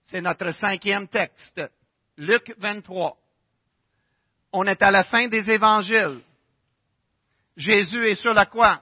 c'est 0.06 0.22
notre 0.22 0.52
cinquième 0.52 1.08
texte. 1.08 1.62
Luc 2.18 2.54
23. 2.58 3.18
On 4.54 4.64
est 4.66 4.82
à 4.82 4.92
la 4.92 5.04
fin 5.04 5.28
des 5.28 5.50
évangiles. 5.50 6.22
Jésus 7.56 8.08
est 8.08 8.16
sur 8.16 8.34
la 8.34 8.46
croix. 8.46 8.82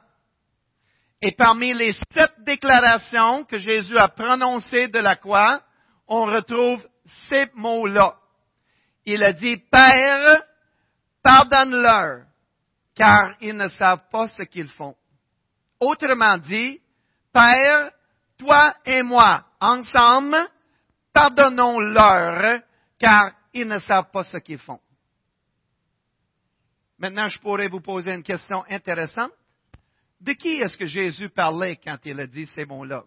Et 1.21 1.31
parmi 1.31 1.73
les 1.73 1.93
sept 2.13 2.31
déclarations 2.45 3.45
que 3.45 3.57
Jésus 3.57 3.97
a 3.97 4.09
prononcées 4.09 4.89
de 4.89 4.99
la 4.99 5.15
croix, 5.15 5.63
on 6.07 6.25
retrouve 6.25 6.85
ces 7.29 7.49
mots-là. 7.53 8.15
Il 9.05 9.23
a 9.23 9.33
dit, 9.33 9.57
Père, 9.57 10.43
pardonne-leur, 11.21 12.25
car 12.95 13.35
ils 13.41 13.55
ne 13.55 13.67
savent 13.67 14.09
pas 14.11 14.27
ce 14.29 14.43
qu'ils 14.43 14.69
font. 14.69 14.95
Autrement 15.79 16.37
dit, 16.37 16.81
Père, 17.31 17.91
toi 18.37 18.75
et 18.85 19.03
moi, 19.03 19.45
ensemble, 19.59 20.37
pardonnons-leur, 21.13 22.61
car 22.97 23.31
ils 23.53 23.67
ne 23.67 23.79
savent 23.79 24.11
pas 24.11 24.23
ce 24.23 24.37
qu'ils 24.37 24.59
font. 24.59 24.79
Maintenant, 26.97 27.27
je 27.27 27.39
pourrais 27.39 27.67
vous 27.67 27.81
poser 27.81 28.13
une 28.13 28.23
question 28.23 28.63
intéressante. 28.69 29.31
De 30.21 30.31
qui 30.33 30.61
est-ce 30.61 30.77
que 30.77 30.85
Jésus 30.85 31.29
parlait 31.29 31.75
quand 31.75 31.97
il 32.05 32.19
a 32.19 32.25
dit 32.25 32.47
ces 32.47 32.65
mots-là? 32.65 33.03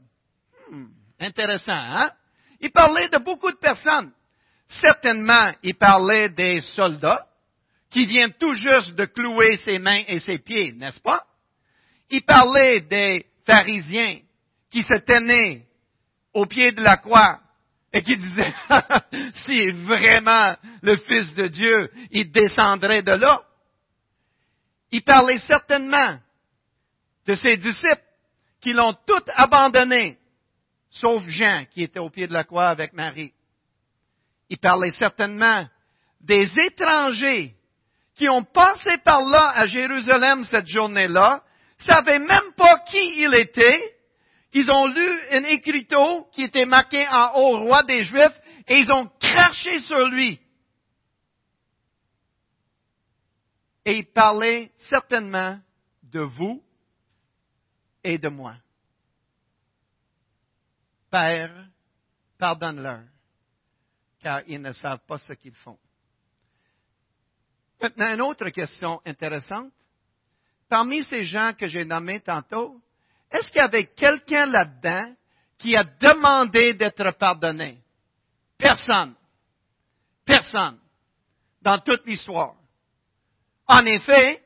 Hmm, 0.71 0.89
intéressant, 1.19 1.73
hein? 1.73 2.13
Il 2.61 2.71
parlait 2.71 3.09
de 3.09 3.19
beaucoup 3.19 3.51
de 3.51 3.57
personnes. 3.57 4.13
Certainement, 4.69 5.53
il 5.63 5.75
parlait 5.77 6.29
des 6.31 6.61
soldats 6.61 7.27
qui 7.91 8.07
viennent 8.07 8.35
tout 8.39 8.55
juste 8.55 8.95
de 8.95 9.07
clouer 9.07 9.57
ses 9.59 9.79
mains 9.79 10.03
et 10.07 10.19
ses 10.21 10.39
pieds, 10.39 10.73
n'est-ce 10.73 11.01
pas? 11.01 11.25
Il 12.11 12.23
parlait 12.23 12.83
des 12.83 13.27
pharisiens 13.47 14.19
qui 14.71 14.83
se 14.83 14.99
tenaient 14.99 15.67
au 16.35 16.47
pied 16.47 16.73
de 16.73 16.83
la 16.83 16.99
croix 16.99 17.41
et 17.93 18.03
qui 18.03 18.17
disaient, 18.17 18.55
si 19.47 19.71
vraiment 19.87 20.55
le 20.83 20.97
Fils 20.97 21.35
de 21.35 21.47
Dieu, 21.47 21.91
il 22.11 22.31
descendrait 22.31 23.03
de 23.03 23.13
là. 23.13 23.41
Il 24.91 25.03
parlait 25.03 25.39
certainement 25.39 26.19
de 27.27 27.35
ses 27.35 27.57
disciples 27.57 28.03
qui 28.61 28.73
l'ont 28.73 28.95
tout 29.07 29.23
abandonné 29.35 30.19
sauf 30.91 31.23
Jean 31.29 31.65
qui 31.71 31.83
était 31.83 31.99
au 31.99 32.11
pied 32.11 32.27
de 32.27 32.33
la 32.33 32.45
croix 32.45 32.69
avec 32.69 32.93
Marie. 32.93 33.33
Il 34.49 34.59
parlait 34.59 34.91
certainement 34.91 35.67
des 36.21 36.51
étrangers 36.67 37.55
qui 38.15 38.29
ont 38.29 38.43
passé 38.43 38.99
par 39.05 39.23
là 39.23 39.53
à 39.55 39.67
Jérusalem 39.69 40.45
cette 40.45 40.67
journée-là, 40.67 41.45
savaient 41.79 42.19
même 42.19 42.53
pas 42.57 42.81
qui 42.81 43.23
il 43.23 43.33
était. 43.35 43.95
Ils 44.53 44.69
ont 44.71 44.87
lu 44.87 45.21
un 45.31 45.45
écriteau 45.45 46.27
qui 46.33 46.43
était 46.43 46.67
marqué 46.67 47.07
en 47.09 47.35
haut 47.37 47.61
roi 47.61 47.85
des 47.85 48.03
Juifs 48.03 48.41
et 48.67 48.81
ils 48.81 48.91
ont 48.91 49.09
craché 49.21 49.81
sur 49.83 50.09
lui. 50.09 50.41
Et 53.85 53.99
il 53.99 54.13
parlait 54.13 54.73
certainement 54.91 55.59
de 56.03 56.21
vous 56.21 56.63
et 58.03 58.19
de 58.19 58.29
moi. 58.29 58.57
Père, 61.11 61.67
pardonne-leur, 62.39 63.03
car 64.21 64.43
ils 64.47 64.61
ne 64.61 64.73
savent 64.73 65.05
pas 65.07 65.19
ce 65.19 65.33
qu'ils 65.33 65.55
font. 65.55 65.79
Maintenant, 67.81 68.15
une 68.15 68.23
autre 68.23 68.49
question 68.51 69.01
intéressante. 69.07 69.73
Parmi 70.69 71.03
ces 71.05 71.25
gens 71.25 71.55
que 71.55 71.67
j'ai 71.67 71.85
nommés 71.85 72.21
tantôt, 72.21 72.81
est-ce 73.31 73.51
qu'il 73.51 73.61
y 73.61 73.65
avait 73.65 73.87
quelqu'un 73.87 74.47
là-dedans 74.47 75.15
qui 75.57 75.77
a 75.77 75.85
demandé 75.85 76.75
d'être 76.75 77.13
pardonné? 77.13 77.81
Personne. 78.57 79.15
Personne. 80.25 80.79
Dans 81.63 81.79
toute 81.79 82.05
l'histoire. 82.07 82.55
En 83.67 83.85
effet, 83.87 84.43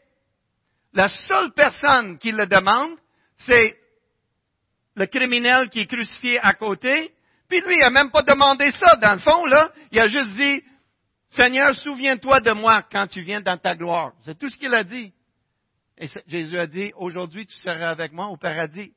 la 0.93 1.09
seule 1.09 1.53
personne 1.53 2.19
qui 2.19 2.33
le 2.33 2.47
demande, 2.47 2.99
c'est 3.39 3.82
le 4.95 5.07
criminel 5.07 5.69
qui 5.69 5.81
est 5.81 5.87
crucifié 5.87 6.39
à 6.41 6.55
côté, 6.55 7.13
puis 7.49 7.61
lui, 7.61 7.77
il 7.77 7.81
n'a 7.81 7.91
même 7.91 8.11
pas 8.11 8.23
demandé 8.23 8.71
ça, 8.73 8.97
dans 8.97 9.13
le 9.13 9.21
fond, 9.21 9.45
là. 9.47 9.71
Il 9.91 10.01
a 10.01 10.09
juste 10.09 10.31
dit, 10.31 10.63
Seigneur, 11.31 11.75
souviens-toi 11.75 12.41
de 12.41 12.53
moi 12.53 12.83
quand 12.91 13.07
tu 13.07 13.21
viens 13.21 13.41
dans 13.41 13.59
ta 13.59 13.75
gloire. 13.75 14.13
C'est 14.25 14.39
tout 14.39 14.49
ce 14.49 14.57
qu'il 14.57 14.75
a 14.75 14.85
dit. 14.85 15.13
Et 15.99 16.09
Jésus 16.27 16.59
a 16.59 16.67
dit, 16.67 16.93
aujourd'hui, 16.97 17.47
tu 17.47 17.59
seras 17.59 17.91
avec 17.91 18.13
moi 18.13 18.29
au 18.29 18.37
paradis. 18.37 18.93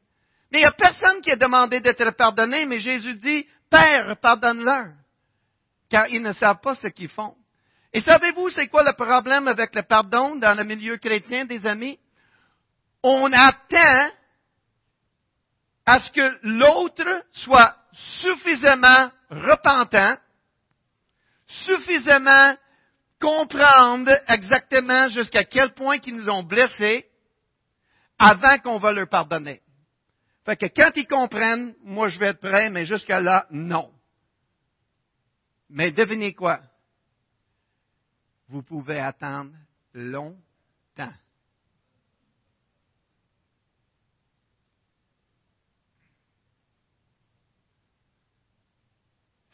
Mais 0.51 0.59
il 0.59 0.61
n'y 0.61 0.67
a 0.67 0.71
personne 0.71 1.21
qui 1.21 1.31
a 1.31 1.35
demandé 1.35 1.81
d'être 1.81 2.11
pardonné, 2.15 2.65
mais 2.65 2.79
Jésus 2.79 3.15
dit, 3.15 3.45
Père, 3.69 4.15
pardonne-leur, 4.21 4.93
car 5.89 6.07
ils 6.07 6.21
ne 6.21 6.31
savent 6.31 6.61
pas 6.61 6.75
ce 6.75 6.87
qu'ils 6.87 7.09
font. 7.09 7.35
Et 7.91 8.01
savez-vous, 8.01 8.49
c'est 8.51 8.67
quoi 8.67 8.83
le 8.83 8.93
problème 8.93 9.47
avec 9.47 9.75
le 9.75 9.83
pardon 9.83 10.35
dans 10.35 10.53
le 10.53 10.63
milieu 10.63 10.97
chrétien, 10.97 11.45
des 11.45 11.65
amis? 11.65 11.99
On 13.03 13.31
attend 13.31 14.11
à 15.85 15.99
ce 15.99 16.11
que 16.11 16.39
l'autre 16.43 17.25
soit 17.31 17.75
suffisamment 18.21 19.11
repentant, 19.29 20.17
suffisamment 21.47 22.55
comprendre 23.19 24.11
exactement 24.27 25.07
jusqu'à 25.09 25.43
quel 25.43 25.73
point 25.73 25.97
ils 26.05 26.15
nous 26.15 26.29
ont 26.29 26.43
blessés 26.43 27.05
avant 28.17 28.57
qu'on 28.59 28.79
va 28.79 28.91
leur 28.91 29.07
pardonner. 29.07 29.61
Fait 30.45 30.57
que 30.57 30.67
quand 30.67 30.91
ils 30.95 31.07
comprennent, 31.07 31.75
moi 31.81 32.07
je 32.07 32.19
vais 32.19 32.27
être 32.27 32.39
prêt, 32.39 32.69
mais 32.69 32.85
jusqu'à 32.85 33.19
là, 33.19 33.47
non. 33.49 33.91
Mais 35.69 35.91
devinez 35.91 36.33
quoi? 36.33 36.59
Vous 38.47 38.61
pouvez 38.61 38.99
attendre 38.99 39.51
longtemps. 39.93 41.13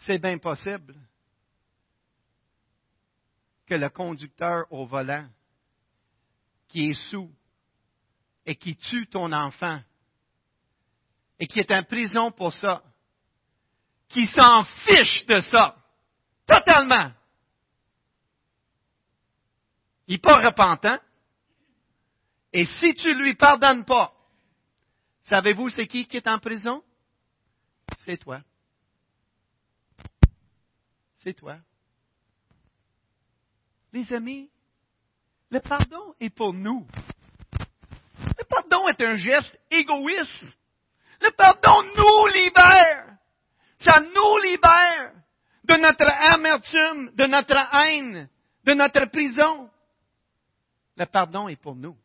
C'est 0.02 0.20
bien 0.20 0.38
possible 0.38 0.96
que 3.66 3.76
le 3.76 3.90
conducteur 3.90 4.66
au 4.72 4.86
volant, 4.86 5.28
qui 6.68 6.90
est 6.90 7.10
sous 7.10 7.32
et 8.46 8.56
qui 8.56 8.76
tue 8.76 9.08
ton 9.08 9.32
enfant, 9.32 9.80
et 11.40 11.48
qui 11.48 11.60
est 11.60 11.72
en 11.72 11.84
prison 11.84 12.32
pour 12.32 12.54
ça, 12.54 12.84
qui 14.10 14.26
s'en 14.28 14.64
fiche 14.64 15.26
de 15.26 15.40
ça, 15.42 15.76
totalement. 16.46 17.12
Il 20.08 20.16
n'est 20.16 20.20
pas 20.20 20.46
repentant. 20.46 21.00
Et 22.52 22.66
si 22.66 22.94
tu 22.96 23.14
lui 23.14 23.36
pardonnes 23.36 23.86
pas, 23.86 24.14
savez-vous 25.22 25.70
c'est 25.70 25.88
qui 25.88 26.06
qui 26.06 26.18
est 26.18 26.28
en 26.28 26.40
prison? 26.40 26.84
C'est 28.04 28.18
toi 28.18 28.42
c'est 31.24 31.34
toi. 31.34 31.58
Les 33.94 34.12
amis, 34.14 34.50
le 35.50 35.60
pardon 35.60 36.16
est 36.20 36.34
pour 36.34 36.54
nous. 36.54 36.88
Le 38.38 38.44
pardon 38.46 38.88
est 38.88 39.02
un 39.02 39.16
geste 39.16 39.60
égoïste. 39.70 40.46
Le 41.22 41.32
pardon 41.32 41.84
nous 41.96 42.28
libère. 42.34 43.18
Ça 43.78 44.00
nous 44.00 44.38
libère 44.50 45.14
de 45.64 45.76
notre 45.76 46.10
amertume, 46.34 47.12
de 47.16 47.26
notre 47.26 47.76
haine, 47.76 48.30
de 48.64 48.74
notre 48.74 49.06
prison. 49.06 49.70
Le 50.96 51.06
pardon 51.06 51.48
est 51.48 51.56
pour 51.56 51.76
nous. 51.76 51.98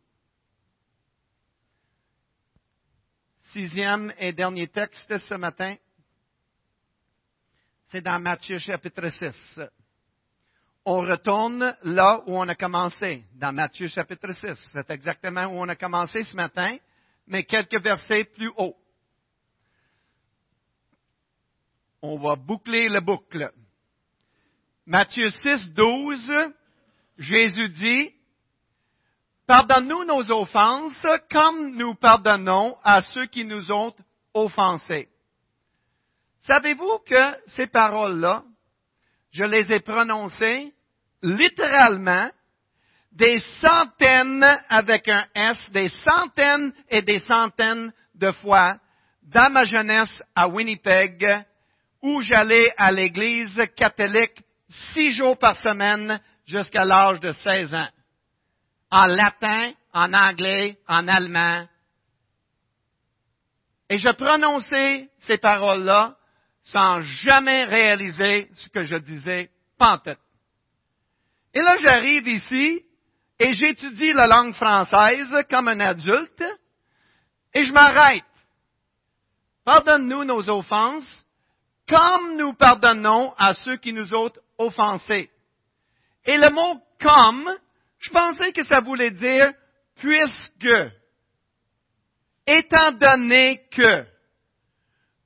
Sixième 3.52 4.12
et 4.18 4.32
dernier 4.32 4.68
texte 4.68 5.16
ce 5.18 5.34
matin, 5.34 5.76
c'est 7.88 8.00
dans 8.00 8.20
Matthieu 8.20 8.58
chapitre 8.58 9.08
6. 9.08 9.60
on 10.84 11.00
retourne 11.00 11.76
là 11.82 12.22
où 12.26 12.36
on 12.36 12.48
a 12.48 12.54
commencé, 12.54 13.24
dans 13.34 13.52
Matthieu 13.52 13.88
chapitre 13.88 14.32
6. 14.32 14.70
C'est 14.72 14.90
exactement 14.90 15.44
où 15.46 15.60
on 15.60 15.68
a 15.68 15.76
commencé 15.76 16.22
ce 16.24 16.34
matin, 16.34 16.76
mais 17.26 17.44
quelques 17.44 17.80
versets 17.80 18.24
plus 18.24 18.50
haut. 18.56 18.76
On 22.02 22.18
va 22.18 22.36
boucler 22.36 22.88
la 22.88 23.00
boucle. 23.00 23.50
Matthieu 24.84 25.30
6, 25.30 25.70
12, 25.70 26.32
Jésus 27.18 27.68
dit, 27.70 28.12
Pardonne-nous 29.46 30.04
nos 30.04 30.30
offenses 30.32 31.06
comme 31.30 31.76
nous 31.76 31.94
pardonnons 31.94 32.76
à 32.82 33.02
ceux 33.02 33.26
qui 33.26 33.44
nous 33.44 33.70
ont 33.70 33.94
offensés. 34.34 35.08
Savez-vous 36.46 36.98
que 37.04 37.48
ces 37.48 37.66
paroles-là, 37.66 38.44
je 39.32 39.42
les 39.42 39.72
ai 39.72 39.80
prononcées 39.80 40.72
littéralement 41.22 42.30
des 43.10 43.40
centaines 43.60 44.46
avec 44.68 45.08
un 45.08 45.26
S, 45.34 45.58
des 45.72 45.88
centaines 45.88 46.72
et 46.88 47.02
des 47.02 47.18
centaines 47.18 47.92
de 48.14 48.30
fois 48.30 48.78
dans 49.22 49.50
ma 49.50 49.64
jeunesse 49.64 50.22
à 50.36 50.46
Winnipeg, 50.46 51.26
où 52.02 52.20
j'allais 52.20 52.72
à 52.76 52.92
l'église 52.92 53.60
catholique 53.74 54.40
six 54.94 55.12
jours 55.12 55.38
par 55.38 55.56
semaine 55.56 56.20
jusqu'à 56.46 56.84
l'âge 56.84 57.18
de 57.18 57.32
16 57.32 57.74
ans. 57.74 57.88
En 58.92 59.06
latin, 59.06 59.72
en 59.92 60.12
anglais, 60.12 60.78
en 60.86 61.08
allemand. 61.08 61.66
Et 63.88 63.98
je 63.98 64.10
prononçais 64.10 65.08
ces 65.18 65.38
paroles-là 65.38 66.15
sans 66.72 67.00
jamais 67.00 67.64
réaliser 67.64 68.48
ce 68.54 68.68
que 68.68 68.84
je 68.84 68.96
disais 68.96 69.50
pantoute. 69.78 70.18
Et 71.54 71.60
là, 71.60 71.76
j'arrive 71.82 72.26
ici 72.26 72.84
et 73.38 73.54
j'étudie 73.54 74.12
la 74.12 74.26
langue 74.26 74.54
française 74.54 75.46
comme 75.48 75.68
un 75.68 75.80
adulte 75.80 76.44
et 77.54 77.64
je 77.64 77.72
m'arrête. 77.72 78.24
Pardonne-nous 79.64 80.24
nos 80.24 80.48
offenses 80.50 81.24
comme 81.88 82.36
nous 82.36 82.54
pardonnons 82.54 83.32
à 83.38 83.54
ceux 83.54 83.76
qui 83.76 83.92
nous 83.92 84.12
ont 84.12 84.32
offensés. 84.58 85.30
Et 86.24 86.36
le 86.36 86.50
mot 86.50 86.80
comme, 87.00 87.48
je 87.98 88.10
pensais 88.10 88.52
que 88.52 88.64
ça 88.64 88.80
voulait 88.80 89.12
dire 89.12 89.52
puisque, 89.96 90.92
étant 92.46 92.92
donné 92.92 93.62
que, 93.70 94.04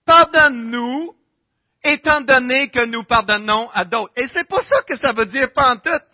pardonne-nous, 0.05 1.15
étant 1.83 2.21
donné 2.21 2.69
que 2.69 2.85
nous 2.87 3.05
pardonnons 3.05 3.71
à 3.71 3.85
d'autres. 3.85 4.13
Et 4.17 4.27
c'est 4.29 4.49
pas 4.49 4.63
ça 4.63 4.83
que 4.87 4.97
ça 4.97 5.13
veut 5.13 5.27
dire 5.27 5.53
pantoute. 5.55 6.05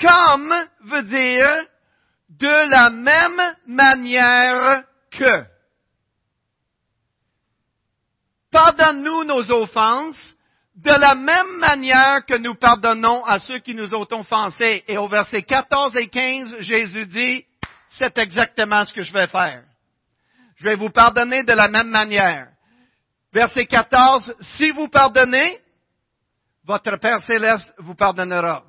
Comme 0.00 0.54
veut 0.82 1.02
dire 1.04 1.66
de 2.28 2.70
la 2.70 2.90
même 2.90 3.56
manière 3.66 4.84
que. 5.10 5.44
Pardonne-nous 8.50 9.24
nos 9.24 9.50
offenses 9.50 10.36
de 10.76 10.90
la 10.90 11.14
même 11.16 11.58
manière 11.58 12.24
que 12.24 12.36
nous 12.36 12.54
pardonnons 12.54 13.24
à 13.24 13.40
ceux 13.40 13.58
qui 13.58 13.74
nous 13.74 13.92
ont 13.94 14.06
offensés. 14.10 14.84
Et 14.86 14.96
au 14.96 15.08
verset 15.08 15.42
14 15.42 15.96
et 15.96 16.08
15, 16.08 16.60
Jésus 16.60 17.06
dit, 17.06 17.44
c'est 17.98 18.16
exactement 18.18 18.84
ce 18.84 18.92
que 18.92 19.02
je 19.02 19.12
vais 19.12 19.26
faire. 19.26 19.64
Je 20.56 20.64
vais 20.64 20.76
vous 20.76 20.90
pardonner 20.90 21.42
de 21.42 21.52
la 21.52 21.68
même 21.68 21.88
manière. 21.88 22.48
Verset 23.32 23.66
14, 23.66 24.34
si 24.56 24.70
vous 24.70 24.88
pardonnez, 24.88 25.60
votre 26.64 26.96
Père 26.96 27.22
céleste 27.22 27.72
vous 27.78 27.94
pardonnera. 27.94 28.64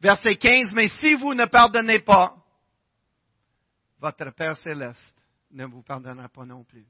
Verset 0.00 0.36
15, 0.36 0.72
mais 0.72 0.88
si 0.88 1.14
vous 1.14 1.34
ne 1.34 1.46
pardonnez 1.46 2.00
pas, 2.00 2.36
votre 3.98 4.30
Père 4.30 4.56
céleste 4.56 5.16
ne 5.50 5.66
vous 5.66 5.82
pardonnera 5.82 6.28
pas 6.28 6.44
non 6.44 6.64
plus. 6.64 6.86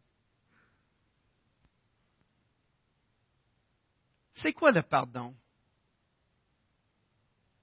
C'est 4.34 4.52
quoi 4.52 4.70
le 4.70 4.82
pardon? 4.82 5.34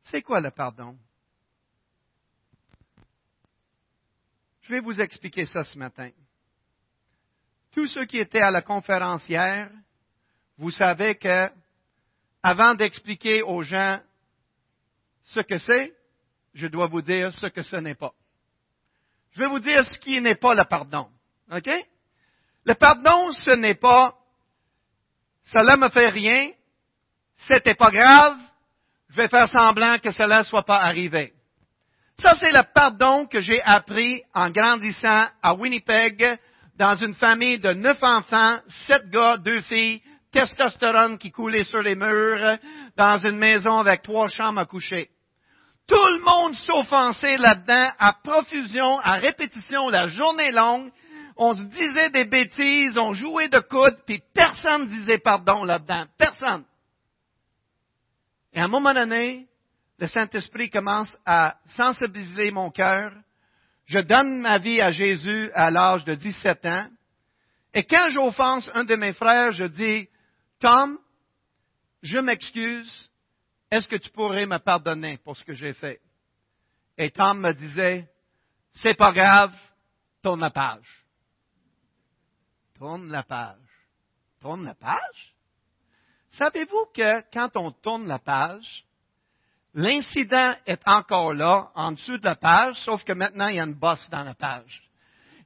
C'est 0.04 0.22
quoi 0.22 0.42
le 0.42 0.52
pardon? 0.52 0.98
Je 4.62 4.74
vais 4.74 4.80
vous 4.80 5.00
expliquer 5.00 5.46
ça 5.46 5.64
ce 5.64 5.78
matin. 5.78 6.10
Tous 7.74 7.88
ceux 7.88 8.06
qui 8.06 8.20
étaient 8.20 8.42
à 8.42 8.52
la 8.52 8.62
conférence 8.62 9.28
hier, 9.28 9.70
vous 10.58 10.70
savez 10.70 11.16
que, 11.16 11.50
avant 12.44 12.76
d'expliquer 12.76 13.42
aux 13.42 13.64
gens 13.64 14.00
ce 15.24 15.40
que 15.40 15.58
c'est, 15.58 15.94
je 16.54 16.68
dois 16.68 16.88
vous 16.88 17.02
dire 17.02 17.34
ce 17.34 17.48
que 17.48 17.64
ce 17.64 17.76
n'est 17.78 17.96
pas. 17.96 18.14
Je 19.32 19.40
vais 19.40 19.48
vous 19.48 19.60
dire 19.60 19.84
ce 19.86 19.98
qui 19.98 20.22
n'est 20.22 20.36
pas 20.36 20.54
le 20.54 20.64
pardon. 20.70 21.10
OK? 21.52 21.70
Le 22.66 22.74
pardon, 22.76 23.32
ce 23.32 23.52
n'est 23.52 23.76
pas, 23.76 24.14
cela 25.44 25.76
me 25.76 25.90
fait 25.90 26.10
rien, 26.10 26.52
c'était 27.48 27.76
pas 27.76 27.90
grave, 27.90 28.38
je 29.10 29.16
vais 29.16 29.28
faire 29.28 29.50
semblant 29.50 29.98
que 29.98 30.12
cela 30.12 30.40
ne 30.40 30.44
soit 30.46 30.64
pas 30.64 30.78
arrivé. 30.78 31.34
Ça, 32.20 32.36
c'est 32.40 32.52
le 32.52 32.64
pardon 32.74 33.26
que 33.26 33.42
j'ai 33.42 33.62
appris 33.64 34.22
en 34.34 34.52
grandissant 34.52 35.28
à 35.42 35.56
Winnipeg, 35.56 36.40
dans 36.78 36.96
une 36.96 37.14
famille 37.14 37.60
de 37.60 37.74
neuf 37.74 38.02
enfants, 38.02 38.60
sept 38.88 39.10
gars, 39.10 39.38
deux 39.38 39.62
filles, 39.62 40.02
testostérone 40.32 41.18
qui 41.18 41.32
coulait 41.32 41.64
sur 41.64 41.82
les 41.82 41.96
murs, 41.96 42.58
dans 42.98 43.18
une 43.20 43.38
maison 43.38 43.80
avec 43.80 44.02
trois 44.02 44.28
chambres 44.28 44.62
à 44.62 44.66
coucher. 44.66 45.10
Tout 45.88 45.96
le 45.96 46.20
monde 46.24 46.56
s'offensait 46.56 47.38
là-dedans 47.38 47.92
à 48.00 48.14
profusion, 48.24 49.00
à 49.00 49.14
répétition, 49.14 49.90
la 49.90 50.08
journée 50.08 50.52
longue. 50.52 50.92
On 51.36 51.54
se 51.54 51.62
disait 51.62 52.10
des 52.10 52.26
bêtises, 52.26 52.98
on 52.98 53.14
jouait 53.14 53.50
de 53.50 53.60
coude, 53.60 53.98
puis 54.06 54.22
personne 54.34 54.88
disait 54.88 55.18
pardon 55.18 55.64
là-dedans. 55.64 56.06
Personne. 56.18 56.64
Et 58.54 58.60
à 58.60 58.66
un 58.66 58.68
moment 58.68 58.94
donné, 58.94 59.48
le 60.00 60.08
Saint-Esprit 60.08 60.70
commence 60.70 61.16
à 61.26 61.56
sensibiliser 61.76 62.52
mon 62.52 62.70
cœur. 62.72 63.12
Je 63.86 64.00
donne 64.00 64.40
ma 64.40 64.58
vie 64.58 64.82
à 64.82 64.92
Jésus 64.92 65.52
à 65.54 65.70
l'âge 65.70 66.06
de 66.06 66.16
17 66.16 66.66
ans. 66.66 66.88
Et 67.74 67.84
quand 67.84 68.10
j'offense 68.10 68.70
un 68.74 68.84
de 68.84 68.96
mes 68.96 69.14
frères, 69.14 69.52
je 69.52 69.66
dis, 69.66 70.08
Tom, 70.60 70.98
je 72.02 72.20
m'excuse, 72.20 73.12
est-ce 73.72 73.88
que 73.88 73.96
tu 73.96 74.10
pourrais 74.12 74.46
me 74.46 74.60
pardonner 74.60 75.18
pour 75.18 75.36
ce 75.36 75.44
que 75.44 75.54
j'ai 75.54 75.74
fait? 75.74 76.00
Et 76.98 77.10
Tom 77.10 77.40
me 77.40 77.54
disait, 77.54 78.08
c'est 78.74 78.98
pas 78.98 79.12
grave, 79.12 79.54
tourne 80.22 80.42
la 80.42 80.52
page. 80.52 81.06
Tourne 82.78 83.10
la 83.10 83.24
page. 83.24 83.58
Tourne 84.40 84.66
la 84.66 84.76
page? 84.76 85.36
Savez-vous 86.32 86.88
que 86.94 87.22
quand 87.32 87.56
on 87.56 87.72
tourne 87.72 88.08
la 88.08 88.20
page, 88.20 88.86
l'incident 89.74 90.56
est 90.66 90.82
encore 90.86 91.34
là, 91.34 91.70
en 91.76 91.92
dessous 91.94 92.18
de 92.18 92.26
la 92.26 92.36
page, 92.36 92.76
sauf 92.84 93.04
que 93.04 93.14
maintenant 93.14 93.48
il 93.48 93.56
y 93.56 93.60
a 93.60 93.64
une 93.64 93.80
bosse 93.80 94.08
dans 94.10 94.24
la 94.24 94.34
page. 94.34 94.84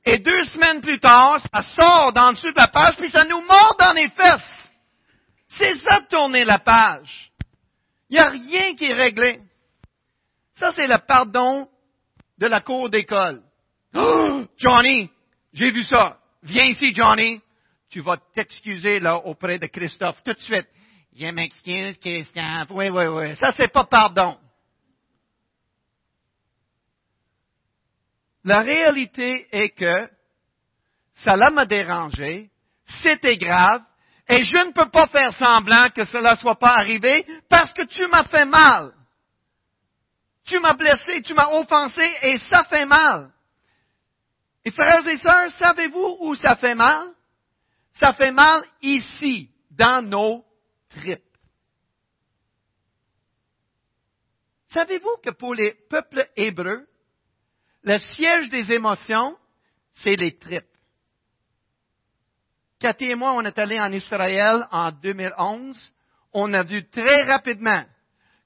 Et 0.06 0.20
deux 0.20 0.44
semaines 0.44 0.82
plus 0.82 1.00
tard, 1.00 1.40
ça 1.40 1.64
sort 1.64 2.14
d'en 2.14 2.34
dessous 2.34 2.52
de 2.52 2.58
la 2.58 2.68
page, 2.68 2.96
puis 2.98 3.10
ça 3.10 3.26
nous 3.26 3.42
mord 3.42 3.76
dans 3.80 3.94
les 3.94 4.10
fesses. 4.10 4.74
C'est 5.50 5.78
ça 5.78 6.02
de 6.02 6.08
tourner 6.08 6.46
la 6.46 6.60
page. 6.60 7.32
Il 8.10 8.18
n'y 8.18 8.24
a 8.24 8.30
rien 8.30 8.76
qui 8.76 8.86
est 8.86 8.94
réglé. 8.94 9.42
Ça, 10.56 10.72
c'est 10.74 10.88
le 10.88 10.98
pardon 11.06 11.68
de 12.38 12.48
la 12.48 12.62
cour 12.62 12.90
d'école. 12.90 13.42
Oh, 13.94 14.46
Johnny, 14.58 15.10
j'ai 15.54 15.72
vu 15.72 15.84
ça. 15.84 16.18
Viens 16.44 16.66
ici, 16.66 16.94
Johnny. 16.94 17.42
Tu 17.90 18.02
vas 18.02 18.18
t'excuser 18.18 19.00
là 19.00 19.18
auprès 19.18 19.60
de 19.60 19.68
Christophe 19.68 20.22
tout 20.24 20.34
de 20.34 20.40
suite. 20.40 20.68
Je 21.20 21.32
m'excuse, 21.32 21.98
Christophe. 21.98 22.70
Oui, 22.70 22.90
oui, 22.90 23.06
oui. 23.08 23.36
Ça, 23.38 23.52
c'est 23.58 23.72
pas 23.72 23.86
pardon. 23.86 24.38
La 28.44 28.60
réalité 28.60 29.48
est 29.52 29.70
que 29.70 30.10
ça 31.16 31.36
m'a 31.50 31.66
dérangé, 31.66 32.52
c'était 33.02 33.38
grave, 33.38 33.82
et 34.30 34.44
je 34.44 34.58
ne 34.58 34.72
peux 34.72 34.90
pas 34.90 35.08
faire 35.08 35.34
semblant 35.34 35.90
que 35.90 36.06
cela 36.06 36.36
ne 36.36 36.40
soit 36.40 36.60
pas 36.60 36.76
arrivé 36.78 37.26
parce 37.50 37.74
que 37.74 37.84
tu 37.84 38.06
m'as 38.08 38.26
fait 38.26 38.46
mal. 38.46 38.94
Tu 40.46 40.60
m'as 40.60 40.76
blessé, 40.76 41.24
tu 41.24 41.34
m'as 41.34 41.50
offensé 41.50 42.08
et 42.22 42.38
ça 42.50 42.64
fait 42.66 42.86
mal. 42.86 43.32
Et 44.64 44.72
frères 44.72 45.06
et 45.08 45.18
sœurs, 45.18 45.50
savez-vous 45.52 46.18
où 46.22 46.36
ça 46.36 46.56
fait 46.58 46.76
mal? 46.76 47.08
Ça 47.94 48.14
fait 48.14 48.32
mal 48.32 48.62
ici, 48.82 49.50
dans 49.72 50.08
nos 50.08 50.46
tripes. 50.90 51.24
Savez-vous 54.70 55.18
que 55.24 55.32
pour 55.32 55.56
les 55.56 55.74
peuples 55.90 56.28
hébreux, 56.36 56.88
le 57.84 57.98
siège 58.00 58.50
des 58.50 58.72
émotions, 58.72 59.38
c'est 59.94 60.16
les 60.16 60.38
tripes? 60.38 60.66
Cathy 62.80 63.06
et 63.06 63.16
moi, 63.16 63.34
on 63.34 63.42
est 63.42 63.58
allés 63.58 63.80
en 63.80 63.92
Israël 63.92 64.68
en 64.72 64.92
2011. 64.92 65.94
On 66.34 66.54
a 66.54 66.64
vu 66.64 66.88
très 66.90 67.24
rapidement 67.24 67.84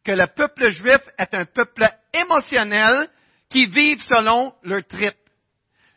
que 0.04 0.12
le 0.12 0.28
peuple 0.28 0.72
juif 0.72 1.02
est 1.18 1.34
un 1.34 1.46
peuple 1.46 1.88
émotionnel 2.14 3.10
qui 3.50 3.66
vit 3.66 4.00
selon 4.00 4.54
leur 4.64 4.86
trip. 4.88 5.16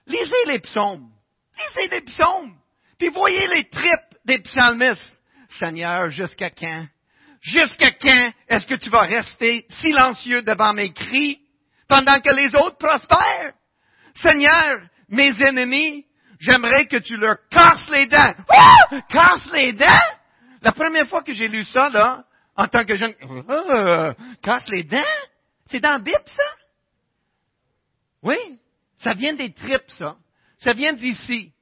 Lisez 0.07 0.45
les 0.47 0.59
psaumes. 0.61 1.11
Lisez 1.57 1.89
les 1.89 2.01
psaumes. 2.03 2.59
Puis 2.99 3.09
voyez 3.11 3.47
les 3.49 3.69
tripes 3.69 4.19
des 4.25 4.41
psalmistes. 4.41 5.14
Seigneur, 5.59 6.09
jusqu'à 6.09 6.51
quand? 6.51 6.87
Jusqu'à 7.41 7.91
quand 7.91 8.33
est-ce 8.49 8.67
que 8.67 8.75
tu 8.75 8.91
vas 8.91 9.03
rester 9.03 9.67
silencieux 9.81 10.43
devant 10.43 10.73
mes 10.73 10.93
cris 10.93 11.41
pendant 11.89 12.21
que 12.21 12.35
les 12.35 12.55
autres 12.55 12.79
prospèrent? 12.79 13.53
Seigneur, 14.15 14.81
mes 15.09 15.35
ennemis, 15.47 16.07
j'aimerais 16.39 16.87
que 16.87 16.97
tu 16.97 17.17
leur 17.17 17.37
casses 17.51 17.89
les 17.91 18.07
dents. 18.07 18.35
Ah! 18.49 19.01
Casse 19.09 19.53
les 19.53 19.73
dents? 19.73 20.11
La 20.63 20.73
première 20.73 21.07
fois 21.07 21.23
que 21.23 21.33
j'ai 21.33 21.49
lu 21.49 21.65
ça, 21.65 21.91
là, 21.91 22.25
en 22.57 22.67
tant 22.69 22.85
que 22.85 22.95
jeune, 22.95 23.15
casse 24.43 24.69
les 24.69 24.85
dents? 24.85 25.03
C'est 25.71 25.81
dans 25.81 26.03
la 26.03 26.19
ça? 26.27 26.43
Oui. 28.23 28.37
Ça 28.99 29.13
vient 29.13 29.35
des 29.35 29.53
tripes, 29.53 29.91
ça. 29.91 30.17
Ça 30.59 30.73
vient 30.73 30.95
d'ici. 30.95 31.53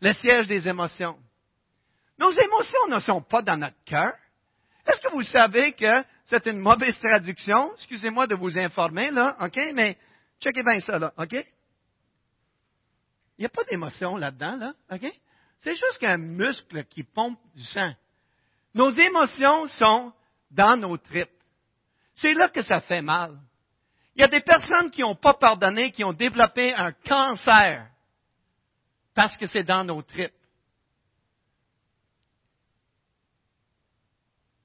Le 0.00 0.14
siège 0.14 0.46
des 0.46 0.66
émotions. 0.66 1.18
Nos 2.18 2.32
émotions 2.32 2.88
ne 2.88 3.00
sont 3.00 3.22
pas 3.22 3.42
dans 3.42 3.56
notre 3.56 3.82
cœur. 3.84 4.14
Est-ce 4.86 5.00
que 5.02 5.12
vous 5.12 5.22
savez 5.22 5.72
que 5.72 6.04
c'est 6.24 6.46
une 6.46 6.58
mauvaise 6.58 6.98
traduction? 6.98 7.74
Excusez-moi 7.74 8.26
de 8.26 8.34
vous 8.34 8.58
informer, 8.58 9.10
là, 9.10 9.36
OK? 9.40 9.58
Mais 9.74 9.96
checkez 10.40 10.62
bien 10.62 10.80
ça, 10.80 10.98
là, 10.98 11.12
OK? 11.16 11.32
Il 11.32 13.42
n'y 13.42 13.46
a 13.46 13.50
pas 13.50 13.64
d'émotion 13.64 14.16
là-dedans, 14.16 14.56
là, 14.56 14.72
OK? 14.90 15.12
C'est 15.60 15.74
juste 15.74 15.98
qu'un 15.98 16.16
muscle 16.16 16.84
qui 16.84 17.02
pompe 17.02 17.38
du 17.54 17.64
sang. 17.64 17.92
Nos 18.74 18.90
émotions 18.90 19.68
sont 19.68 20.12
dans 20.50 20.76
nos 20.76 20.96
tripes. 20.96 21.28
C'est 22.16 22.34
là 22.34 22.48
que 22.48 22.62
ça 22.62 22.80
fait 22.80 23.02
mal. 23.02 23.38
Il 24.16 24.22
y 24.22 24.24
a 24.24 24.28
des 24.28 24.40
personnes 24.40 24.90
qui 24.90 25.02
n'ont 25.02 25.14
pas 25.14 25.34
pardonné, 25.34 25.92
qui 25.92 26.02
ont 26.02 26.12
développé 26.12 26.74
un 26.74 26.92
cancer 26.92 27.86
parce 29.14 29.36
que 29.36 29.46
c'est 29.46 29.62
dans 29.62 29.84
nos 29.84 30.02
tripes. 30.02 30.32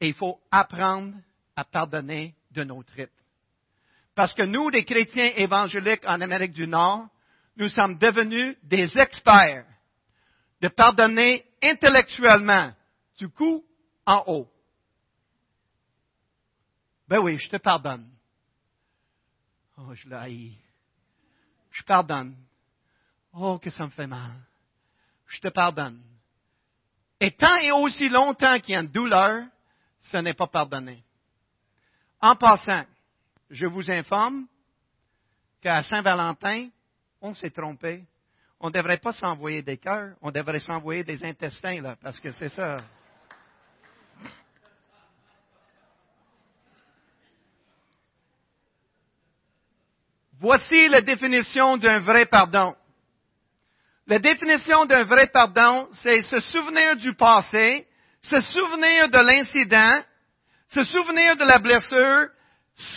Et 0.04 0.08
il 0.08 0.14
faut 0.16 0.38
apprendre 0.52 1.16
à 1.56 1.64
pardonner 1.64 2.36
de 2.52 2.66
nos 2.66 2.84
tripes. 2.84 3.10
Parce 4.14 4.34
que 4.34 4.42
nous, 4.42 4.68
les 4.68 4.84
chrétiens 4.84 5.32
évangéliques 5.38 6.04
en 6.06 6.20
Amérique 6.20 6.52
du 6.52 6.68
Nord, 6.68 7.08
nous 7.56 7.70
sommes 7.70 7.98
devenus 7.98 8.58
des 8.64 8.98
experts 8.98 9.66
de 10.60 10.68
pardonner 10.68 11.46
intellectuellement, 11.62 12.74
du 13.18 13.30
coup 13.30 13.64
en 14.06 14.26
haut. 14.28 14.52
Ben 17.08 17.20
oui, 17.20 17.38
je 17.38 17.50
te 17.50 17.56
pardonne. 17.56 18.10
Oh, 19.78 19.94
je 19.94 20.10
l'ai 20.10 20.52
Je 21.72 21.84
pardonne. 21.84 22.36
Oh, 23.32 23.58
que 23.58 23.70
ça 23.70 23.86
me 23.86 23.92
fait 23.92 24.08
mal. 24.08 24.34
Je 25.28 25.40
te 25.40 25.48
pardonne. 25.48 26.04
Et 27.22 27.32
tant 27.32 27.56
et 27.56 27.72
aussi 27.72 28.10
longtemps 28.10 28.60
qu'il 28.60 28.74
y 28.74 28.76
a 28.76 28.82
une 28.82 28.88
douleur, 28.88 29.46
ce 30.04 30.18
n'est 30.18 30.34
pas 30.34 30.48
pardonné. 30.48 31.04
En 32.22 32.36
passant, 32.36 32.86
je 33.50 33.66
vous 33.66 33.90
informe 33.90 34.48
qu'à 35.62 35.84
Saint-Valentin, 35.84 36.70
on 37.22 37.34
s'est 37.34 37.50
trompé. 37.50 38.04
On 38.60 38.68
ne 38.68 38.74
devrait 38.74 38.98
pas 38.98 39.14
s'envoyer 39.14 39.62
des 39.62 39.78
cœurs, 39.78 40.16
on 40.22 40.32
devrait 40.32 40.60
s'envoyer 40.60 41.04
des 41.04 41.24
intestins, 41.24 41.82
là, 41.82 41.96
parce 42.02 42.20
que 42.20 42.32
c'est 42.32 42.50
ça. 42.50 42.82
Voici 50.40 50.90
la 50.90 51.02
définition 51.02 51.78
d'un 51.78 52.00
vrai 52.00 52.26
pardon. 52.26 52.76
La 54.08 54.20
définition 54.20 54.86
d'un 54.86 55.06
vrai 55.06 55.28
pardon, 55.28 55.88
c'est 56.02 56.22
se 56.24 56.40
souvenir 56.42 56.98
du 56.98 57.14
passé, 57.16 57.88
se 58.24 58.40
souvenir 58.40 59.10
de 59.10 59.18
l'incident, 59.18 60.04
se 60.70 60.84
souvenir 60.84 61.36
de 61.36 61.44
la 61.44 61.60
blessure 61.60 62.30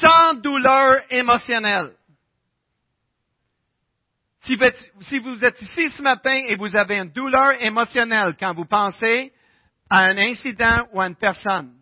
sans 0.00 0.34
douleur 0.34 1.02
émotionnelle. 1.10 1.94
Si 4.40 5.18
vous 5.18 5.44
êtes 5.44 5.60
ici 5.60 5.90
ce 5.90 6.02
matin 6.02 6.44
et 6.46 6.54
vous 6.54 6.74
avez 6.76 6.98
une 6.98 7.10
douleur 7.10 7.60
émotionnelle 7.60 8.36
quand 8.38 8.54
vous 8.54 8.64
pensez 8.64 9.32
à 9.90 10.04
un 10.04 10.16
incident 10.16 10.86
ou 10.92 11.00
à 11.00 11.08
une 11.08 11.16
personne, 11.16 11.76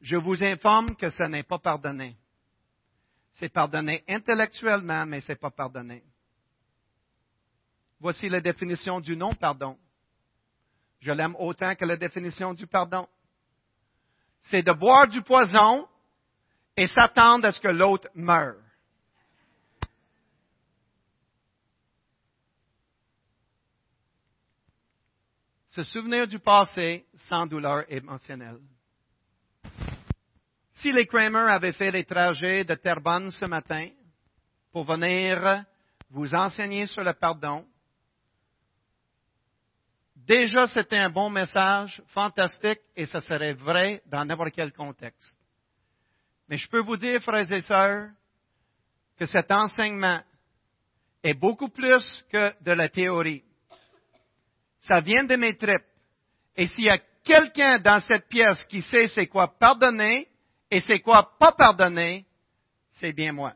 je 0.00 0.16
vous 0.16 0.42
informe 0.42 0.96
que 0.96 1.10
ce 1.10 1.24
n'est 1.24 1.42
pas 1.42 1.58
pardonné. 1.58 2.16
C'est 3.34 3.50
pardonné 3.50 4.02
intellectuellement, 4.08 5.04
mais 5.04 5.20
ce 5.20 5.32
n'est 5.32 5.36
pas 5.36 5.50
pardonné. 5.50 6.02
Voici 8.00 8.28
la 8.28 8.40
définition 8.40 9.00
du 9.00 9.16
non-pardon. 9.16 9.76
Je 11.04 11.12
l'aime 11.12 11.36
autant 11.38 11.74
que 11.74 11.84
la 11.84 11.98
définition 11.98 12.54
du 12.54 12.66
pardon. 12.66 13.06
C'est 14.40 14.62
de 14.62 14.72
boire 14.72 15.06
du 15.06 15.20
poison 15.20 15.86
et 16.74 16.86
s'attendre 16.86 17.46
à 17.46 17.52
ce 17.52 17.60
que 17.60 17.68
l'autre 17.68 18.08
meure. 18.14 18.56
Se 25.68 25.82
souvenir 25.82 26.26
du 26.26 26.38
passé 26.38 27.04
sans 27.14 27.46
douleur 27.46 27.84
émotionnelle. 27.92 28.60
Si 30.72 30.90
les 30.90 31.06
Kramer 31.06 31.50
avaient 31.50 31.74
fait 31.74 31.90
les 31.90 32.04
trajets 32.04 32.64
de 32.64 32.76
Terrebonne 32.76 33.30
ce 33.30 33.44
matin 33.44 33.90
pour 34.72 34.84
venir 34.84 35.66
vous 36.08 36.34
enseigner 36.34 36.86
sur 36.86 37.04
le 37.04 37.12
pardon, 37.12 37.66
déjà 40.26 40.66
c'était 40.66 40.96
un 40.96 41.10
bon 41.10 41.30
message, 41.30 42.02
fantastique, 42.08 42.80
et 42.96 43.06
ça 43.06 43.20
serait 43.20 43.54
vrai 43.54 44.02
dans 44.06 44.24
n'importe 44.24 44.52
quel 44.54 44.72
contexte. 44.72 45.38
Mais 46.48 46.58
je 46.58 46.68
peux 46.68 46.80
vous 46.80 46.96
dire, 46.96 47.22
frères 47.22 47.50
et 47.50 47.60
sœurs, 47.60 48.10
que 49.16 49.26
cet 49.26 49.50
enseignement 49.50 50.20
est 51.22 51.34
beaucoup 51.34 51.68
plus 51.68 52.24
que 52.30 52.52
de 52.62 52.72
la 52.72 52.88
théorie. 52.88 53.44
Ça 54.80 55.00
vient 55.00 55.24
de 55.24 55.36
mes 55.36 55.56
tripes. 55.56 55.86
Et 56.56 56.66
s'il 56.66 56.84
y 56.84 56.90
a 56.90 56.98
quelqu'un 57.22 57.78
dans 57.78 58.00
cette 58.02 58.28
pièce 58.28 58.62
qui 58.64 58.82
sait 58.82 59.08
c'est 59.08 59.26
quoi 59.26 59.48
pardonner, 59.58 60.28
et 60.70 60.80
c'est 60.80 61.00
quoi 61.00 61.36
pas 61.38 61.52
pardonner? 61.52 62.26
C'est 62.92 63.12
bien 63.12 63.32
moi. 63.32 63.54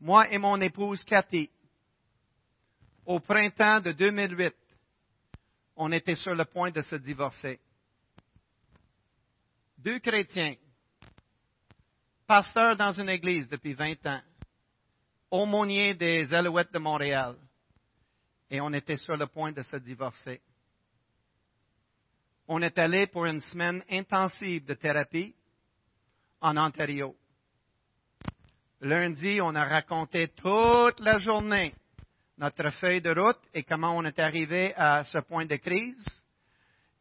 Moi 0.00 0.30
et 0.30 0.38
mon 0.38 0.60
épouse 0.60 1.04
Cathy, 1.04 1.50
au 3.06 3.20
printemps 3.20 3.80
de 3.80 3.92
2008, 3.92 4.54
on 5.76 5.92
était 5.92 6.14
sur 6.14 6.34
le 6.34 6.44
point 6.44 6.70
de 6.70 6.80
se 6.82 6.96
divorcer. 6.96 7.60
Deux 9.78 9.98
chrétiens, 9.98 10.54
pasteurs 12.26 12.76
dans 12.76 12.92
une 12.92 13.08
église 13.08 13.48
depuis 13.48 13.74
20 13.74 14.06
ans, 14.06 14.22
aumôniers 15.30 15.94
des 15.94 16.32
Alouettes 16.32 16.72
de 16.72 16.78
Montréal, 16.78 17.36
et 18.50 18.60
on 18.60 18.72
était 18.72 18.96
sur 18.96 19.16
le 19.16 19.26
point 19.26 19.52
de 19.52 19.62
se 19.62 19.76
divorcer 19.76 20.40
on 22.48 22.62
est 22.62 22.78
allé 22.78 23.06
pour 23.06 23.26
une 23.26 23.40
semaine 23.40 23.82
intensive 23.90 24.64
de 24.64 24.74
thérapie 24.74 25.34
en 26.40 26.56
Ontario. 26.56 27.16
Lundi, 28.80 29.40
on 29.40 29.54
a 29.54 29.64
raconté 29.64 30.28
toute 30.28 31.00
la 31.00 31.18
journée 31.18 31.74
notre 32.38 32.70
feuille 32.70 33.00
de 33.00 33.10
route 33.10 33.40
et 33.52 33.62
comment 33.62 33.96
on 33.96 34.04
est 34.04 34.18
arrivé 34.18 34.74
à 34.76 35.04
ce 35.04 35.18
point 35.18 35.46
de 35.46 35.56
crise. 35.56 36.04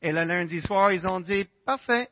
Et 0.02 0.12
le 0.12 0.24
lundi 0.24 0.62
soir, 0.62 0.92
ils 0.92 1.06
ont 1.08 1.20
dit, 1.20 1.48
parfait. 1.66 2.10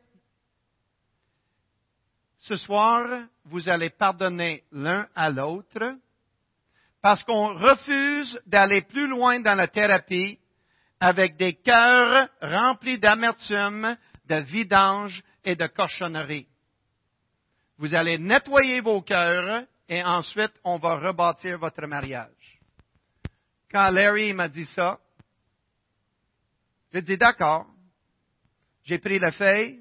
Ce 2.39 2.55
soir, 2.55 3.25
vous 3.45 3.69
allez 3.69 3.91
pardonner 3.91 4.63
l'un 4.71 5.07
à 5.13 5.29
l'autre 5.29 5.95
parce 7.01 7.23
qu'on 7.23 7.53
refuse 7.53 8.39
d'aller 8.45 8.81
plus 8.83 9.07
loin 9.07 9.39
dans 9.39 9.55
la 9.55 9.67
thérapie 9.67 10.39
avec 10.99 11.35
des 11.35 11.55
cœurs 11.55 12.29
remplis 12.41 12.99
d'amertume, 12.99 13.97
de 14.25 14.35
vidange 14.41 15.21
et 15.43 15.55
de 15.55 15.67
cochonnerie. 15.67 16.47
Vous 17.77 17.93
allez 17.95 18.19
nettoyer 18.19 18.81
vos 18.81 19.01
cœurs 19.01 19.63
et 19.89 20.03
ensuite 20.03 20.53
on 20.63 20.77
va 20.77 20.95
rebâtir 20.95 21.57
votre 21.57 21.85
mariage. 21.87 22.40
Quand 23.71 23.89
Larry 23.89 24.33
m'a 24.33 24.49
dit 24.49 24.65
ça, 24.65 24.99
j'ai 26.93 27.01
dit 27.01 27.17
d'accord. 27.17 27.65
J'ai 28.83 28.99
pris 28.99 29.17
la 29.17 29.31
feuille 29.31 29.79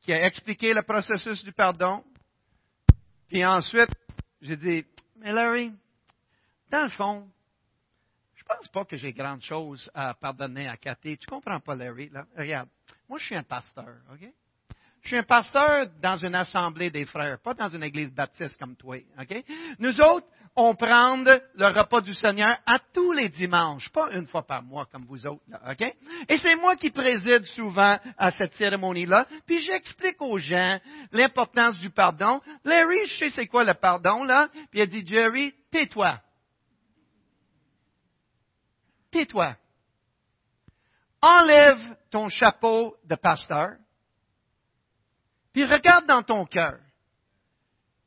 qui 0.00 0.12
a 0.12 0.24
expliqué 0.24 0.72
le 0.72 0.82
processus 0.82 1.44
du 1.44 1.52
pardon. 1.52 2.02
Puis 3.28 3.44
ensuite, 3.44 3.90
j'ai 4.40 4.56
dit, 4.56 4.86
mais 5.16 5.32
Larry, 5.32 5.72
dans 6.70 6.84
le 6.84 6.90
fond, 6.90 7.28
je 8.36 8.44
pense 8.44 8.68
pas 8.68 8.84
que 8.84 8.96
j'ai 8.96 9.12
grande 9.12 9.42
chose 9.42 9.90
à 9.92 10.14
pardonner 10.14 10.68
à 10.68 10.76
Cathy. 10.76 11.18
Tu 11.18 11.26
comprends 11.26 11.60
pas, 11.60 11.74
Larry? 11.74 12.10
Regarde. 12.36 12.68
Moi, 13.08 13.18
je 13.18 13.26
suis 13.26 13.36
un 13.36 13.42
pasteur, 13.42 13.96
OK? 14.12 14.26
Je 15.02 15.08
suis 15.08 15.18
un 15.18 15.24
pasteur 15.24 15.88
dans 16.00 16.16
une 16.16 16.34
assemblée 16.34 16.90
des 16.90 17.04
frères, 17.04 17.38
pas 17.40 17.54
dans 17.54 17.68
une 17.68 17.82
église 17.82 18.12
baptiste 18.12 18.58
comme 18.58 18.76
toi, 18.76 18.96
OK? 19.20 19.44
Nous 19.78 20.00
autres, 20.00 20.26
on 20.56 20.74
prend 20.74 21.16
le 21.18 21.66
repas 21.66 22.00
du 22.00 22.14
Seigneur 22.14 22.58
à 22.64 22.78
tous 22.78 23.12
les 23.12 23.28
dimanches, 23.28 23.90
pas 23.90 24.10
une 24.12 24.26
fois 24.26 24.46
par 24.46 24.62
mois 24.62 24.86
comme 24.86 25.04
vous 25.04 25.26
autres, 25.26 25.42
là? 25.48 25.60
Et 26.28 26.38
c'est 26.38 26.56
moi 26.56 26.76
qui 26.76 26.90
préside 26.90 27.44
souvent 27.44 27.98
à 28.16 28.30
cette 28.30 28.54
cérémonie-là, 28.54 29.26
puis 29.46 29.60
j'explique 29.60 30.20
aux 30.20 30.38
gens 30.38 30.80
l'importance 31.12 31.76
du 31.78 31.90
pardon. 31.90 32.40
Larry, 32.64 33.04
je 33.04 33.18
sais 33.18 33.30
c'est 33.30 33.46
quoi 33.46 33.64
le 33.64 33.74
pardon, 33.74 34.24
là, 34.24 34.48
puis 34.70 34.80
a 34.80 34.86
dit, 34.86 35.06
Jerry, 35.06 35.54
tais-toi. 35.70 36.18
Tais-toi. 39.10 39.56
Enlève 41.20 41.96
ton 42.10 42.28
chapeau 42.30 42.96
de 43.04 43.14
pasteur, 43.14 43.76
puis 45.52 45.66
regarde 45.66 46.06
dans 46.06 46.22
ton 46.22 46.46
cœur, 46.46 46.78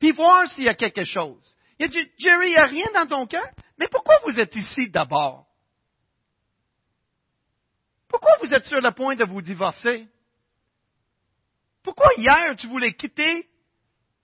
puis 0.00 0.10
voir 0.10 0.48
s'il 0.48 0.64
y 0.64 0.68
a 0.68 0.74
quelque 0.74 1.04
chose. 1.04 1.56
Il 1.80 1.84
a 1.84 1.88
dit, 1.88 2.12
Jerry, 2.18 2.48
il 2.48 2.50
n'y 2.50 2.56
a 2.58 2.66
rien 2.66 2.86
dans 2.92 3.06
ton 3.06 3.26
cœur? 3.26 3.48
Mais 3.78 3.88
pourquoi 3.88 4.18
vous 4.26 4.38
êtes 4.38 4.54
ici 4.54 4.90
d'abord? 4.90 5.46
Pourquoi 8.06 8.32
vous 8.42 8.52
êtes 8.52 8.66
sur 8.66 8.82
le 8.82 8.90
point 8.90 9.16
de 9.16 9.24
vous 9.24 9.40
divorcer? 9.40 10.06
Pourquoi 11.82 12.10
hier 12.18 12.54
tu 12.56 12.66
voulais 12.66 12.92
quitter 12.92 13.48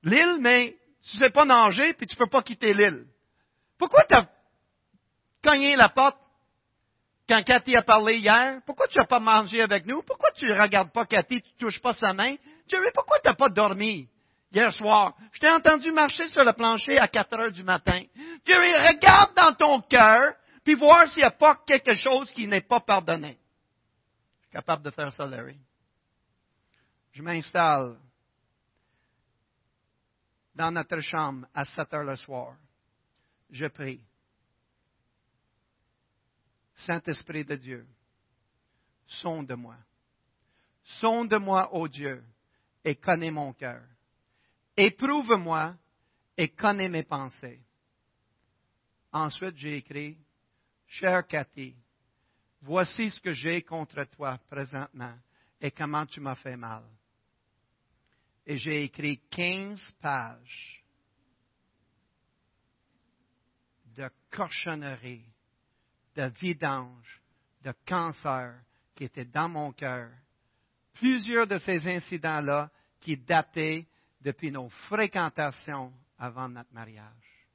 l'île, 0.02 0.36
mais 0.38 0.76
tu 1.02 1.16
ne 1.16 1.22
sais 1.22 1.30
pas 1.30 1.46
nager, 1.46 1.94
puis 1.94 2.06
tu 2.06 2.14
ne 2.14 2.18
peux 2.18 2.30
pas 2.30 2.42
quitter 2.42 2.74
l'île? 2.74 3.06
Pourquoi 3.78 4.04
tu 4.04 4.14
as 4.14 4.28
cogné 5.42 5.76
la 5.76 5.88
porte 5.88 6.18
quand 7.26 7.42
Cathy 7.42 7.74
a 7.74 7.80
parlé 7.80 8.18
hier? 8.18 8.60
Pourquoi 8.66 8.86
tu 8.88 8.98
n'as 8.98 9.06
pas 9.06 9.20
mangé 9.20 9.62
avec 9.62 9.86
nous? 9.86 10.02
Pourquoi 10.02 10.30
tu 10.32 10.44
ne 10.44 10.60
regardes 10.60 10.92
pas 10.92 11.06
Cathy, 11.06 11.40
tu 11.40 11.54
ne 11.54 11.58
touches 11.58 11.80
pas 11.80 11.94
sa 11.94 12.12
main? 12.12 12.36
Jerry, 12.68 12.88
pourquoi 12.92 13.18
tu 13.20 13.28
n'as 13.28 13.34
pas 13.34 13.48
dormi? 13.48 14.10
Hier 14.50 14.72
soir. 14.72 15.16
Je 15.32 15.40
t'ai 15.40 15.50
entendu 15.50 15.92
marcher 15.92 16.28
sur 16.28 16.44
le 16.44 16.52
plancher 16.52 16.98
à 16.98 17.08
4 17.08 17.32
heures 17.34 17.52
du 17.52 17.62
matin. 17.62 18.02
Jerry, 18.44 18.72
regarde 18.88 19.34
dans 19.34 19.54
ton 19.54 19.80
cœur, 19.82 20.34
puis 20.64 20.74
voir 20.74 21.08
s'il 21.08 21.18
n'y 21.18 21.24
a 21.24 21.30
pas 21.30 21.56
quelque 21.66 21.94
chose 21.94 22.30
qui 22.32 22.46
n'est 22.46 22.62
pas 22.62 22.80
pardonné. 22.80 23.38
Je 24.38 24.42
suis 24.42 24.52
capable 24.52 24.82
de 24.82 24.90
faire 24.90 25.12
ça, 25.12 25.26
Larry. 25.26 25.58
Je 27.12 27.22
m'installe 27.22 27.96
dans 30.54 30.70
notre 30.70 31.00
chambre 31.00 31.46
à 31.54 31.64
7 31.64 31.94
heures 31.94 32.04
le 32.04 32.16
soir. 32.16 32.56
Je 33.50 33.66
prie. 33.66 34.00
Saint-Esprit 36.78 37.44
de 37.44 37.56
Dieu, 37.56 37.86
sonde-moi. 39.06 39.76
Sonde-moi, 41.00 41.74
ô 41.74 41.88
Dieu, 41.88 42.22
et 42.84 42.94
connais 42.94 43.30
mon 43.30 43.52
cœur 43.52 43.82
Éprouve-moi 44.76 45.74
et 46.36 46.48
connais 46.48 46.88
mes 46.88 47.04
pensées. 47.04 47.60
Ensuite, 49.12 49.56
j'ai 49.56 49.78
écrit, 49.78 50.18
Cher 50.86 51.26
Cathy, 51.26 51.74
voici 52.60 53.10
ce 53.10 53.20
que 53.20 53.32
j'ai 53.32 53.62
contre 53.62 54.04
toi 54.04 54.38
présentement 54.48 55.16
et 55.60 55.70
comment 55.70 56.04
tu 56.04 56.20
m'as 56.20 56.34
fait 56.34 56.56
mal. 56.56 56.84
Et 58.44 58.58
j'ai 58.58 58.84
écrit 58.84 59.20
15 59.30 59.94
pages 60.00 60.84
de 63.96 64.10
cochonnerie, 64.30 65.24
de 66.14 66.30
vidange, 66.40 67.22
de 67.62 67.72
cancer 67.86 68.60
qui 68.94 69.04
étaient 69.04 69.24
dans 69.24 69.48
mon 69.48 69.72
cœur. 69.72 70.10
Plusieurs 70.94 71.46
de 71.46 71.58
ces 71.58 71.84
incidents-là 71.86 72.70
qui 73.00 73.16
dataient 73.16 73.86
depuis 74.26 74.50
nos 74.50 74.68
fréquentations 74.88 75.92
avant 76.18 76.48
notre 76.48 76.74
mariage. 76.74 77.46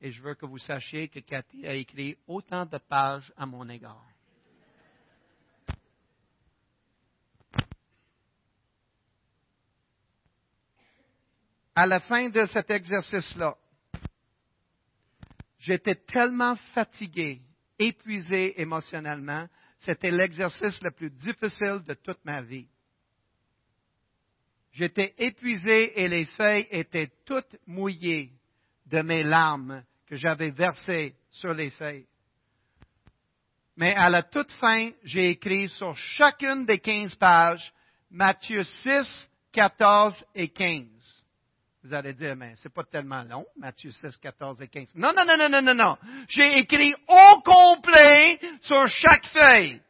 Et 0.00 0.10
je 0.10 0.20
veux 0.20 0.34
que 0.34 0.44
vous 0.44 0.58
sachiez 0.58 1.06
que 1.06 1.20
Cathy 1.20 1.64
a 1.64 1.74
écrit 1.74 2.18
autant 2.26 2.66
de 2.66 2.76
pages 2.78 3.32
à 3.36 3.46
mon 3.46 3.68
égard. 3.68 4.04
À 11.76 11.86
la 11.86 12.00
fin 12.00 12.28
de 12.30 12.44
cet 12.46 12.68
exercice-là, 12.72 13.56
j'étais 15.60 15.94
tellement 15.94 16.56
fatigué, 16.74 17.40
épuisé 17.78 18.60
émotionnellement, 18.60 19.46
c'était 19.84 20.10
l'exercice 20.10 20.80
le 20.82 20.90
plus 20.90 21.10
difficile 21.10 21.82
de 21.86 21.94
toute 21.94 22.24
ma 22.24 22.42
vie. 22.42 22.68
J'étais 24.72 25.14
épuisé 25.18 26.00
et 26.00 26.08
les 26.08 26.24
feuilles 26.24 26.66
étaient 26.70 27.10
toutes 27.26 27.56
mouillées 27.66 28.30
de 28.86 29.02
mes 29.02 29.22
larmes 29.22 29.84
que 30.06 30.16
j'avais 30.16 30.50
versées 30.50 31.14
sur 31.30 31.52
les 31.52 31.70
feuilles. 31.70 32.06
Mais 33.76 33.94
à 33.94 34.08
la 34.08 34.22
toute 34.22 34.52
fin, 34.52 34.90
j'ai 35.02 35.30
écrit 35.30 35.68
sur 35.68 35.96
chacune 35.96 36.64
des 36.64 36.78
quinze 36.78 37.14
pages 37.16 37.72
Matthieu 38.10 38.62
6, 38.64 39.30
14 39.52 40.24
et 40.34 40.48
15. 40.48 41.21
Vous 41.84 41.92
allez 41.92 42.14
dire, 42.14 42.36
mais 42.36 42.54
c'est 42.56 42.72
pas 42.72 42.84
tellement 42.84 43.24
long, 43.24 43.44
Matthieu 43.56 43.90
6, 43.90 44.16
14 44.18 44.62
et 44.62 44.68
15. 44.68 44.94
Non, 44.94 45.12
non, 45.12 45.24
non, 45.26 45.36
non, 45.36 45.48
non, 45.48 45.62
non, 45.62 45.74
non. 45.74 45.96
J'ai 46.28 46.58
écrit 46.58 46.94
au 47.08 47.40
complet 47.42 48.38
sur 48.60 48.86
chaque 48.86 49.26
feuille. 49.26 49.82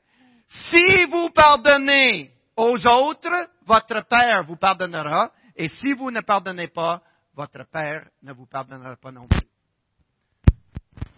Si 0.48 1.04
vous 1.10 1.28
pardonnez 1.30 2.30
aux 2.56 2.78
autres, 2.86 3.50
votre 3.66 4.06
Père 4.08 4.44
vous 4.46 4.56
pardonnera. 4.56 5.32
Et 5.54 5.68
si 5.68 5.92
vous 5.92 6.10
ne 6.10 6.20
pardonnez 6.20 6.68
pas, 6.68 7.02
votre 7.34 7.64
Père 7.70 8.08
ne 8.22 8.32
vous 8.32 8.46
pardonnera 8.46 8.96
pas 8.96 9.12
non 9.12 9.28
plus. 9.28 9.46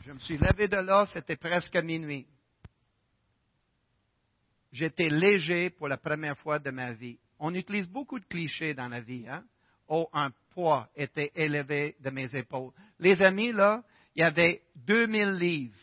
Je 0.04 0.12
me 0.12 0.18
suis 0.18 0.38
levé 0.38 0.66
de 0.66 0.76
là, 0.76 1.06
c'était 1.06 1.36
presque 1.36 1.76
minuit. 1.76 2.26
J'étais 4.72 5.08
léger 5.08 5.70
pour 5.70 5.86
la 5.86 5.98
première 5.98 6.36
fois 6.36 6.58
de 6.58 6.70
ma 6.70 6.92
vie. 6.92 7.18
On 7.38 7.54
utilise 7.54 7.88
beaucoup 7.88 8.18
de 8.18 8.24
clichés 8.24 8.74
dans 8.74 8.88
la 8.88 9.00
vie. 9.00 9.24
Hein? 9.28 9.44
Oh, 9.86 10.08
un 10.12 10.30
poids 10.54 10.88
était 10.94 11.32
élevé 11.34 11.96
de 12.00 12.10
mes 12.10 12.34
épaules. 12.34 12.72
Les 12.98 13.20
amis, 13.20 13.52
là, 13.52 13.82
il 14.14 14.20
y 14.20 14.24
avait 14.24 14.62
2000 14.76 15.36
livres 15.38 15.76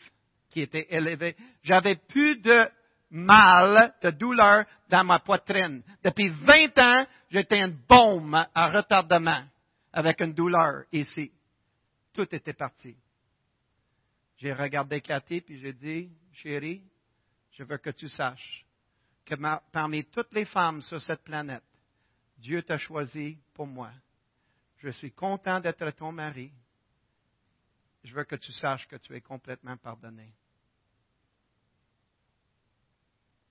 qui 0.50 0.62
étaient 0.62 0.86
élevés. 0.90 1.36
J'avais 1.62 1.96
plus 1.96 2.36
de 2.40 2.68
mal, 3.10 3.94
de 4.02 4.10
douleur 4.10 4.64
dans 4.88 5.04
ma 5.04 5.20
poitrine. 5.20 5.82
Depuis 6.02 6.28
20 6.28 6.78
ans, 6.78 7.06
j'étais 7.30 7.60
une 7.60 7.76
bombe 7.88 8.34
à 8.34 8.68
retardement 8.68 9.44
avec 9.92 10.20
une 10.20 10.32
douleur 10.32 10.84
ici. 10.92 11.30
Tout 12.12 12.34
était 12.34 12.54
parti. 12.54 12.96
J'ai 14.38 14.52
regardé 14.52 15.00
Cathy 15.00 15.40
puis 15.40 15.58
j'ai 15.58 15.72
dit, 15.72 16.10
chérie, 16.32 16.82
je 17.52 17.62
veux 17.64 17.78
que 17.78 17.90
tu 17.90 18.08
saches 18.08 18.64
que 19.24 19.34
parmi 19.70 20.04
toutes 20.06 20.32
les 20.32 20.46
femmes 20.46 20.82
sur 20.82 21.00
cette 21.00 21.22
planète, 21.22 21.62
Dieu 22.38 22.62
t'a 22.62 22.78
choisi 22.78 23.38
pour 23.54 23.66
moi. 23.66 23.90
Je 24.82 24.90
suis 24.90 25.12
content 25.12 25.60
d'être 25.60 25.88
ton 25.92 26.10
mari. 26.10 26.52
Je 28.02 28.12
veux 28.12 28.24
que 28.24 28.34
tu 28.34 28.50
saches 28.50 28.88
que 28.88 28.96
tu 28.96 29.14
es 29.14 29.20
complètement 29.20 29.76
pardonné. 29.76 30.34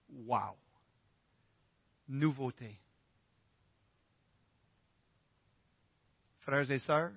Wow! 0.09 0.57
Nouveauté. 2.09 2.77
Frères 6.41 6.69
et 6.69 6.79
sœurs, 6.79 7.13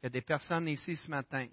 il 0.00 0.04
y 0.04 0.06
a 0.06 0.10
des 0.10 0.22
personnes 0.22 0.68
ici 0.68 0.96
ce 0.96 1.10
matin 1.10 1.48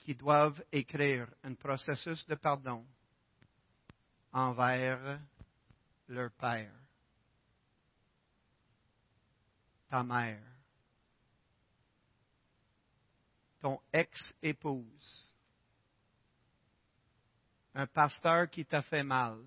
qui 0.00 0.14
doivent 0.14 0.62
écrire 0.70 1.26
un 1.42 1.54
processus 1.54 2.26
de 2.26 2.34
pardon 2.34 2.86
envers 4.30 5.18
leur 6.08 6.30
père, 6.32 6.74
ta 9.94 10.02
mère, 10.02 10.42
ton 13.60 13.80
ex-épouse, 13.92 15.32
un 17.76 17.86
pasteur 17.86 18.50
qui 18.50 18.66
t'a 18.66 18.82
fait 18.82 19.04
mal, 19.04 19.38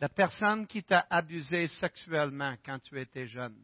la 0.00 0.08
personne 0.08 0.66
qui 0.66 0.82
t'a 0.82 1.06
abusé 1.10 1.68
sexuellement 1.68 2.56
quand 2.64 2.78
tu 2.78 2.98
étais 2.98 3.26
jeune, 3.26 3.62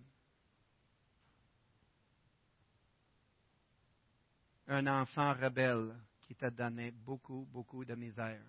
un 4.66 4.86
enfant 4.86 5.32
rebelle 5.32 5.96
qui 6.20 6.34
t'a 6.34 6.50
donné 6.50 6.90
beaucoup, 6.90 7.48
beaucoup 7.50 7.86
de 7.86 7.94
misère, 7.94 8.44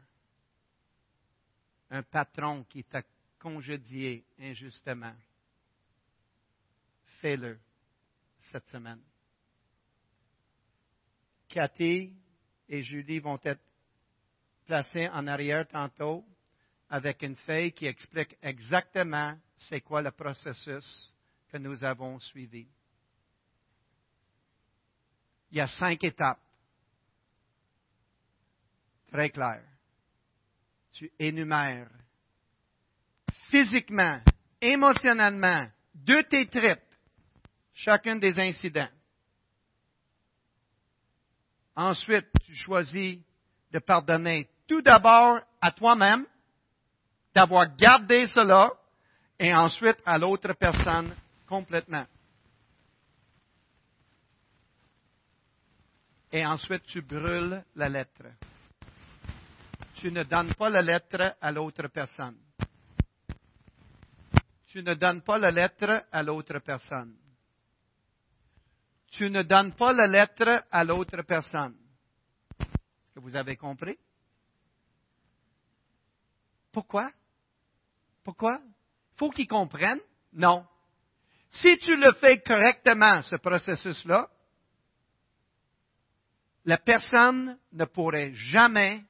un 1.92 2.04
patron 2.04 2.66
qui 2.66 2.84
t'a 2.84 3.04
congédié 3.42 4.24
injustement. 4.40 5.16
Fais-le 7.20 7.60
cette 8.52 8.68
semaine. 8.70 9.02
Cathy 11.50 12.16
et 12.70 12.84
Julie 12.84 13.20
vont 13.20 13.40
être 13.44 13.62
placées 14.66 15.10
en 15.10 15.28
arrière 15.28 15.68
tantôt 15.68 16.24
avec 16.90 17.24
une 17.24 17.36
feuille 17.36 17.74
qui 17.74 17.88
explique 17.88 18.38
exactement 18.42 19.38
c'est 19.58 19.82
quoi 19.82 20.02
le 20.02 20.12
processus 20.12 21.14
que 21.50 21.58
nous 21.58 21.84
avons 21.84 22.20
suivi. 22.20 22.68
Il 25.50 25.58
y 25.58 25.62
a 25.62 25.68
cinq 25.68 26.04
étapes. 26.04 26.40
Très 29.12 29.30
clair. 29.30 29.64
Tu 30.94 31.12
énumères 31.20 31.92
physiquement, 33.52 34.22
émotionnellement, 34.62 35.68
de 35.94 36.22
tes 36.22 36.48
tripes, 36.48 36.80
chacun 37.74 38.16
des 38.16 38.40
incidents. 38.40 38.90
Ensuite, 41.76 42.28
tu 42.46 42.56
choisis 42.56 43.20
de 43.72 43.80
pardonner 43.80 44.50
tout 44.68 44.82
d'abord 44.82 45.40
à 45.60 45.72
toi-même, 45.72 46.26
d'avoir 47.36 47.76
gardé 47.76 48.26
cela, 48.28 48.72
et 49.38 49.54
ensuite 49.54 49.98
à 50.06 50.18
l'autre 50.18 50.54
personne 50.54 51.14
complètement. 51.48 52.06
Et 56.32 56.46
ensuite, 56.46 56.84
tu 56.86 57.02
brûles 57.02 57.64
la 57.76 57.90
lettre. 57.90 58.24
Tu 59.96 60.12
ne 60.12 60.24
donnes 60.24 60.54
pas 60.54 60.70
la 60.70 60.82
lettre 60.82 61.36
à 61.42 61.52
l'autre 61.52 61.88
personne. 61.90 62.38
Tu 64.72 64.82
ne 64.82 64.94
donnes 64.94 65.22
pas 65.22 65.38
la 65.38 65.52
lettre 65.52 66.06
à 66.14 66.24
l'autre 66.24 66.60
personne. 66.60 67.14
Tu 69.12 69.30
ne 69.30 69.42
donnes 69.42 69.74
pas 69.76 69.92
la 69.92 70.08
lettre 70.08 70.66
à 70.72 70.86
l'autre 70.86 71.22
personne. 71.24 71.76
Est-ce 72.58 73.16
que 73.16 73.20
vous 73.20 73.36
avez 73.36 73.58
compris? 73.58 73.98
Pourquoi? 76.72 77.12
Pourquoi? 78.24 78.62
Faut 79.18 79.30
qu'ils 79.30 79.50
comprennent? 79.50 80.00
Non. 80.32 80.66
Si 81.50 81.78
tu 81.80 81.98
le 81.98 82.14
fais 82.14 82.40
correctement, 82.40 83.22
ce 83.24 83.36
processus-là, 83.36 84.30
la 86.64 86.78
personne 86.78 87.60
ne 87.74 87.84
pourrait 87.84 88.34
jamais 88.36 89.04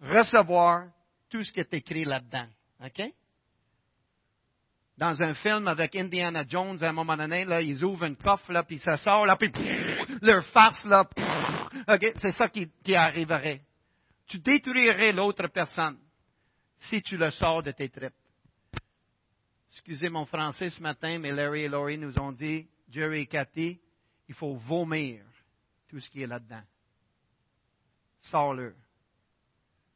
recevoir 0.00 0.90
tout 1.28 1.44
ce 1.44 1.52
qui 1.52 1.60
est 1.60 1.74
écrit 1.74 2.04
là-dedans. 2.04 2.48
OK? 2.84 3.14
Dans 4.98 5.22
un 5.22 5.32
film 5.32 5.68
avec 5.68 5.94
Indiana 5.94 6.44
Jones, 6.46 6.82
à 6.82 6.88
un 6.88 6.92
moment 6.92 7.16
donné, 7.16 7.44
là, 7.44 7.62
ils 7.62 7.84
ouvrent 7.84 8.04
une 8.04 8.16
coffre, 8.16 8.52
là, 8.52 8.64
puis 8.64 8.80
ça 8.80 8.96
sort, 8.96 9.26
là, 9.26 9.36
puis 9.36 9.52
leur 10.20 10.44
face, 10.46 10.84
là, 10.84 11.08
OK? 11.88 12.12
C'est 12.16 12.32
ça 12.32 12.48
qui, 12.48 12.68
qui 12.82 12.96
arriverait. 12.96 13.62
Tu 14.26 14.40
détruirais 14.40 15.12
l'autre 15.12 15.46
personne 15.46 15.98
si 16.78 17.00
tu 17.00 17.16
le 17.16 17.30
sors 17.30 17.62
de 17.62 17.70
tes 17.70 17.88
tripes. 17.88 18.12
Excusez 19.70 20.08
mon 20.08 20.26
français 20.26 20.68
ce 20.68 20.82
matin, 20.82 21.20
mais 21.20 21.30
Larry 21.30 21.62
et 21.62 21.68
Laurie 21.68 21.98
nous 21.98 22.18
ont 22.18 22.32
dit, 22.32 22.66
Jerry 22.90 23.20
et 23.20 23.26
Cathy, 23.26 23.80
il 24.28 24.34
faut 24.34 24.56
vomir 24.56 25.22
tout 25.88 26.00
ce 26.00 26.10
qui 26.10 26.22
est 26.22 26.26
là-dedans. 26.26 26.62
Sors-le. 28.18 28.74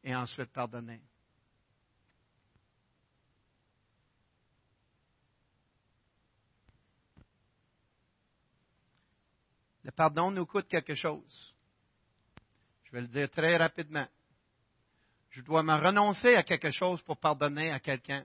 Et 0.04 0.14
ensuite 0.14 0.52
pardonner. 0.52 1.00
Le 9.84 9.90
pardon 9.90 10.30
nous 10.30 10.46
coûte 10.46 10.68
quelque 10.68 10.94
chose. 10.94 11.54
Je 12.84 12.92
vais 12.92 13.00
le 13.00 13.08
dire 13.08 13.30
très 13.30 13.56
rapidement. 13.56 14.06
Je 15.30 15.40
dois 15.40 15.62
me 15.62 15.74
renoncer 15.74 16.36
à 16.36 16.42
quelque 16.42 16.70
chose 16.70 17.00
pour 17.02 17.18
pardonner 17.18 17.70
à 17.70 17.80
quelqu'un. 17.80 18.24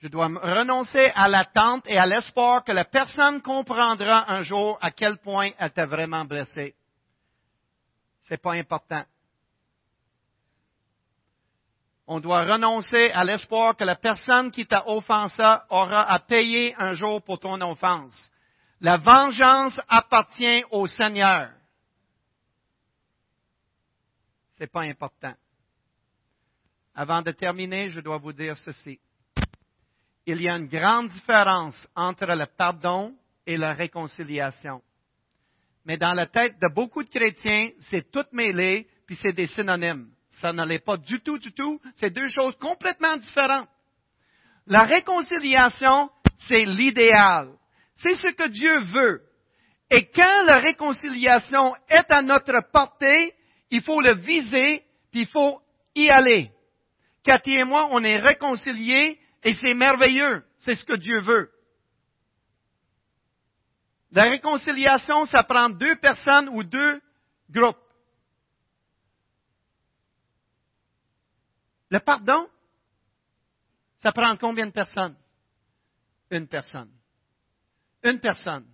Je 0.00 0.08
dois 0.08 0.28
me 0.28 0.40
renoncer 0.40 1.12
à 1.14 1.28
l'attente 1.28 1.84
et 1.86 1.96
à 1.96 2.06
l'espoir 2.06 2.64
que 2.64 2.72
la 2.72 2.84
personne 2.84 3.40
comprendra 3.40 4.28
un 4.28 4.42
jour 4.42 4.76
à 4.82 4.90
quel 4.90 5.18
point 5.18 5.50
elle 5.56 5.72
t'a 5.72 5.86
vraiment 5.86 6.24
blessé. 6.24 6.74
C'est 8.22 8.42
pas 8.42 8.54
important. 8.54 9.04
On 12.08 12.18
doit 12.18 12.44
renoncer 12.44 13.12
à 13.12 13.22
l'espoir 13.22 13.76
que 13.76 13.84
la 13.84 13.94
personne 13.94 14.50
qui 14.50 14.66
t'a 14.66 14.88
offensé 14.88 15.42
aura 15.70 16.12
à 16.12 16.18
payer 16.18 16.74
un 16.76 16.94
jour 16.94 17.22
pour 17.22 17.38
ton 17.38 17.60
offense. 17.60 18.31
La 18.82 18.96
vengeance 18.96 19.80
appartient 19.88 20.64
au 20.72 20.88
Seigneur. 20.88 21.52
C'est 24.58 24.70
pas 24.70 24.82
important. 24.82 25.34
Avant 26.92 27.22
de 27.22 27.30
terminer, 27.30 27.90
je 27.90 28.00
dois 28.00 28.18
vous 28.18 28.32
dire 28.32 28.56
ceci. 28.56 28.98
Il 30.26 30.42
y 30.42 30.48
a 30.48 30.56
une 30.56 30.66
grande 30.66 31.10
différence 31.10 31.88
entre 31.94 32.26
le 32.26 32.46
pardon 32.58 33.14
et 33.46 33.56
la 33.56 33.72
réconciliation. 33.72 34.82
Mais 35.84 35.96
dans 35.96 36.14
la 36.14 36.26
tête 36.26 36.58
de 36.60 36.68
beaucoup 36.74 37.04
de 37.04 37.08
chrétiens, 37.08 37.70
c'est 37.78 38.10
tout 38.10 38.26
mêlé, 38.32 38.88
puis 39.06 39.16
c'est 39.22 39.32
des 39.32 39.46
synonymes. 39.46 40.10
Ça 40.28 40.52
ne 40.52 40.64
l'est 40.64 40.84
pas 40.84 40.96
du 40.96 41.20
tout, 41.20 41.38
du 41.38 41.52
tout. 41.52 41.80
C'est 41.94 42.10
deux 42.10 42.28
choses 42.28 42.56
complètement 42.56 43.16
différentes. 43.16 43.68
La 44.66 44.84
réconciliation, 44.84 46.10
c'est 46.48 46.64
l'idéal. 46.64 47.52
C'est 47.96 48.16
ce 48.16 48.28
que 48.34 48.48
Dieu 48.48 48.78
veut. 48.80 49.22
Et 49.90 50.06
quand 50.10 50.42
la 50.44 50.58
réconciliation 50.58 51.74
est 51.88 52.10
à 52.10 52.22
notre 52.22 52.60
portée, 52.72 53.34
il 53.70 53.82
faut 53.82 54.00
le 54.00 54.14
viser, 54.14 54.84
puis 55.10 55.22
il 55.22 55.26
faut 55.26 55.60
y 55.94 56.08
aller. 56.08 56.50
Cathy 57.22 57.52
et 57.58 57.64
moi, 57.64 57.88
on 57.90 58.02
est 58.02 58.16
réconciliés 58.16 59.20
et 59.42 59.54
c'est 59.54 59.74
merveilleux. 59.74 60.44
C'est 60.58 60.74
ce 60.74 60.84
que 60.84 60.94
Dieu 60.94 61.20
veut. 61.20 61.50
La 64.12 64.24
réconciliation, 64.24 65.26
ça 65.26 65.42
prend 65.42 65.70
deux 65.70 65.96
personnes 65.96 66.48
ou 66.50 66.62
deux 66.62 67.00
groupes. 67.50 67.76
Le 71.90 72.00
pardon, 72.00 72.48
ça 73.98 74.12
prend 74.12 74.36
combien 74.36 74.66
de 74.66 74.72
personnes? 74.72 75.16
Une 76.30 76.48
personne. 76.48 76.90
Une 78.02 78.20
personne. 78.20 78.66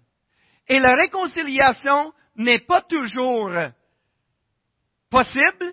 Et 0.67 0.79
la 0.79 0.95
réconciliation 0.95 2.13
n'est 2.37 2.61
pas 2.61 2.83
toujours 2.83 3.51
possible, 5.11 5.73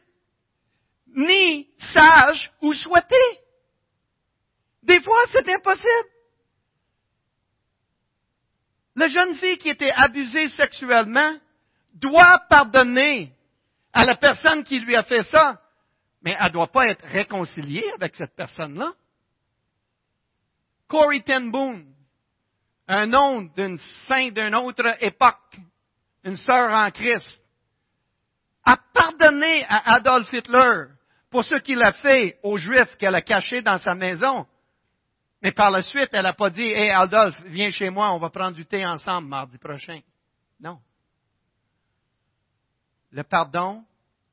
ni 1.16 1.70
sage 1.94 2.52
ou 2.62 2.74
souhaité. 2.74 3.16
Des 4.84 5.02
fois, 5.02 5.22
c'est 5.32 5.50
impossible. 5.54 6.10
La 8.96 9.08
jeune 9.08 9.36
fille 9.36 9.58
qui 9.58 9.70
était 9.70 9.92
abusée 9.92 10.50
sexuellement 10.50 11.38
doit 11.94 12.40
pardonner 12.50 13.34
à 13.92 14.06
la 14.06 14.16
personne 14.16 14.64
qui 14.64 14.80
lui 14.80 14.96
a 14.96 15.04
fait 15.04 15.24
ça, 15.24 15.62
mais 16.22 16.36
elle 16.40 16.48
ne 16.48 16.54
doit 16.54 16.72
pas 16.72 16.88
être 16.88 17.06
réconciliée 17.06 17.90
avec 17.96 18.16
cette 18.16 18.36
personne-là. 18.36 18.94
Corey 20.88 21.22
Ten 21.22 21.52
Boom, 21.52 21.95
un 22.88 23.06
nom 23.08 23.42
d'une 23.56 23.80
sainte 24.08 24.34
d'une 24.34 24.56
autre 24.56 24.96
époque, 25.04 25.58
une 26.24 26.38
sœur 26.38 26.72
en 26.72 26.92
Christ, 26.92 27.44
a 28.64 28.78
pardonné 28.94 29.64
à 29.68 29.96
Adolf 29.96 30.32
Hitler 30.32 30.88
pour 31.30 31.44
ce 31.44 31.56
qu'il 31.56 31.82
a 31.84 31.92
fait 31.92 32.40
aux 32.44 32.58
Juifs 32.58 32.96
qu'elle 32.98 33.16
a 33.16 33.22
cachés 33.22 33.62
dans 33.62 33.78
sa 33.78 33.94
maison. 33.94 34.48
Mais 35.42 35.52
par 35.52 35.70
la 35.70 35.82
suite, 35.82 36.10
elle 36.12 36.24
n'a 36.24 36.34
pas 36.34 36.50
dit, 36.50 36.66
Hé 36.66 36.90
Adolphe, 36.90 37.40
viens 37.46 37.70
chez 37.70 37.90
moi, 37.90 38.12
on 38.14 38.18
va 38.18 38.30
prendre 38.30 38.56
du 38.56 38.66
thé 38.66 38.86
ensemble 38.86 39.28
mardi 39.28 39.58
prochain. 39.58 40.00
Non. 40.60 40.80
Le 43.12 43.24
pardon 43.24 43.84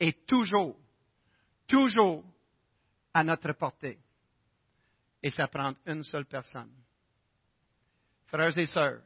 est 0.00 0.26
toujours, 0.26 0.76
toujours 1.66 2.24
à 3.12 3.22
notre 3.22 3.52
portée. 3.52 3.98
Et 5.22 5.30
ça 5.30 5.46
prend 5.48 5.74
une 5.86 6.02
seule 6.02 6.26
personne. 6.26 6.70
Frères 8.32 8.56
et 8.56 8.64
sœurs, 8.64 9.02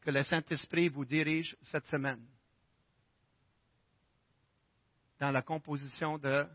que 0.00 0.10
le 0.10 0.22
Saint-Esprit 0.22 0.88
vous 0.88 1.04
dirige 1.04 1.54
cette 1.64 1.86
semaine 1.88 2.24
dans 5.20 5.30
la 5.30 5.42
composition 5.42 6.16
de 6.16 6.46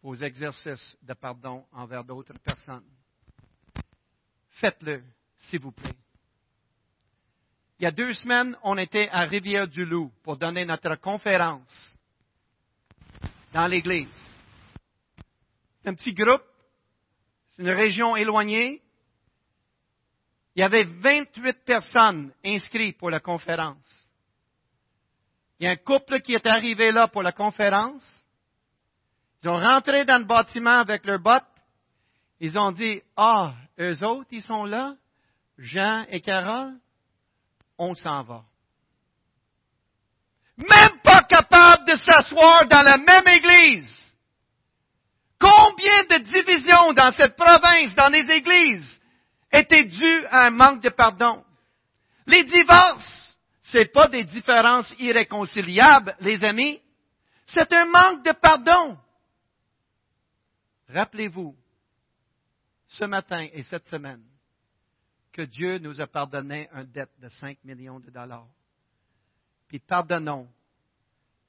vos 0.00 0.14
exercices 0.14 0.96
de 1.02 1.12
pardon 1.12 1.66
envers 1.72 2.04
d'autres 2.04 2.38
personnes. 2.38 2.86
Faites-le, 4.60 5.02
s'il 5.38 5.58
vous 5.58 5.72
plaît. 5.72 5.96
Il 7.80 7.82
y 7.82 7.86
a 7.86 7.90
deux 7.90 8.12
semaines, 8.12 8.56
on 8.62 8.78
était 8.78 9.08
à 9.08 9.24
Rivière-du-Loup 9.24 10.12
pour 10.22 10.36
donner 10.36 10.64
notre 10.64 10.94
conférence 11.00 11.98
dans 13.52 13.66
l'Église. 13.66 14.36
C'est 15.82 15.88
un 15.88 15.94
petit 15.94 16.14
groupe, 16.14 16.44
c'est 17.48 17.62
une 17.62 17.70
région 17.70 18.14
éloignée. 18.14 18.83
Il 20.54 20.60
y 20.60 20.62
avait 20.62 20.84
28 20.84 21.64
personnes 21.64 22.32
inscrites 22.44 22.98
pour 22.98 23.10
la 23.10 23.20
conférence. 23.20 24.04
Il 25.58 25.64
y 25.64 25.68
a 25.68 25.72
un 25.72 25.76
couple 25.76 26.20
qui 26.20 26.34
est 26.34 26.46
arrivé 26.46 26.92
là 26.92 27.08
pour 27.08 27.22
la 27.22 27.32
conférence. 27.32 28.04
Ils 29.42 29.48
ont 29.48 29.58
rentré 29.60 30.04
dans 30.04 30.18
le 30.18 30.24
bâtiment 30.24 30.78
avec 30.78 31.04
leurs 31.04 31.20
bottes. 31.20 31.44
Ils 32.40 32.58
ont 32.58 32.72
dit, 32.72 33.02
ah, 33.16 33.54
eux 33.78 34.04
autres, 34.04 34.28
ils 34.30 34.42
sont 34.42 34.64
là. 34.64 34.94
Jean 35.58 36.04
et 36.08 36.20
Carole, 36.20 36.74
on 37.78 37.94
s'en 37.94 38.22
va. 38.22 38.42
Même 40.56 41.00
pas 41.02 41.22
capable 41.24 41.84
de 41.86 41.96
s'asseoir 41.96 42.66
dans 42.68 42.82
la 42.82 42.98
même 42.98 43.26
église. 43.26 43.90
Combien 45.40 46.04
de 46.10 46.24
divisions 46.24 46.92
dans 46.92 47.12
cette 47.12 47.36
province, 47.36 47.92
dans 47.94 48.08
les 48.08 48.30
églises, 48.30 49.00
étaient 49.54 49.84
dues 49.84 50.24
à 50.26 50.46
un 50.46 50.50
manque 50.50 50.82
de 50.82 50.90
pardon? 50.90 51.44
Les 52.26 52.44
divorces, 52.44 53.38
c'est 53.62 53.92
pas 53.92 54.08
des 54.08 54.24
différences 54.24 54.92
irréconciliables, 54.98 56.16
les 56.20 56.42
amis. 56.44 56.80
C'est 57.46 57.72
un 57.72 57.86
manque 57.86 58.24
de 58.24 58.32
pardon. 58.32 58.98
Rappelez-vous, 60.88 61.56
ce 62.86 63.04
matin 63.04 63.46
et 63.52 63.62
cette 63.62 63.88
semaine, 63.88 64.22
que 65.32 65.42
Dieu 65.42 65.78
nous 65.78 66.00
a 66.00 66.06
pardonné 66.06 66.68
un 66.72 66.84
dette 66.84 67.10
de 67.18 67.28
5 67.28 67.58
millions 67.64 67.98
de 67.98 68.10
dollars. 68.10 68.46
Puis 69.66 69.80
pardonnons 69.80 70.48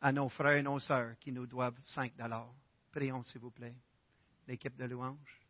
à 0.01 0.12
nos 0.12 0.30
frères 0.30 0.58
et 0.58 0.64
nos 0.64 0.80
sœurs 0.80 1.16
qui 1.20 1.32
nous 1.32 1.45
doivent 1.45 1.80
5 1.93 2.16
dollars. 2.16 2.51
Prions, 2.91 3.24
s'il 3.24 3.41
vous 3.41 3.51
plaît, 3.51 3.76
l'équipe 4.47 4.76
de 4.76 4.86
louange. 4.86 5.45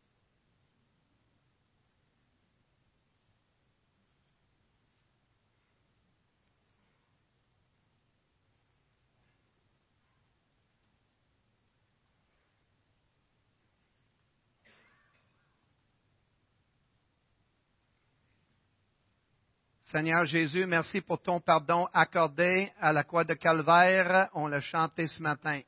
Seigneur 19.95 20.25
Jésus, 20.25 20.65
merci 20.65 20.99
pour 20.99 21.21
ton 21.21 21.39
pardon 21.39 21.87
accordé 21.93 22.69
à 22.81 22.91
la 22.91 23.05
croix 23.05 23.23
de 23.23 23.33
Calvaire. 23.33 24.27
On 24.33 24.45
l'a 24.45 24.59
chanté 24.59 25.07
ce 25.07 25.21
matin. 25.21 25.61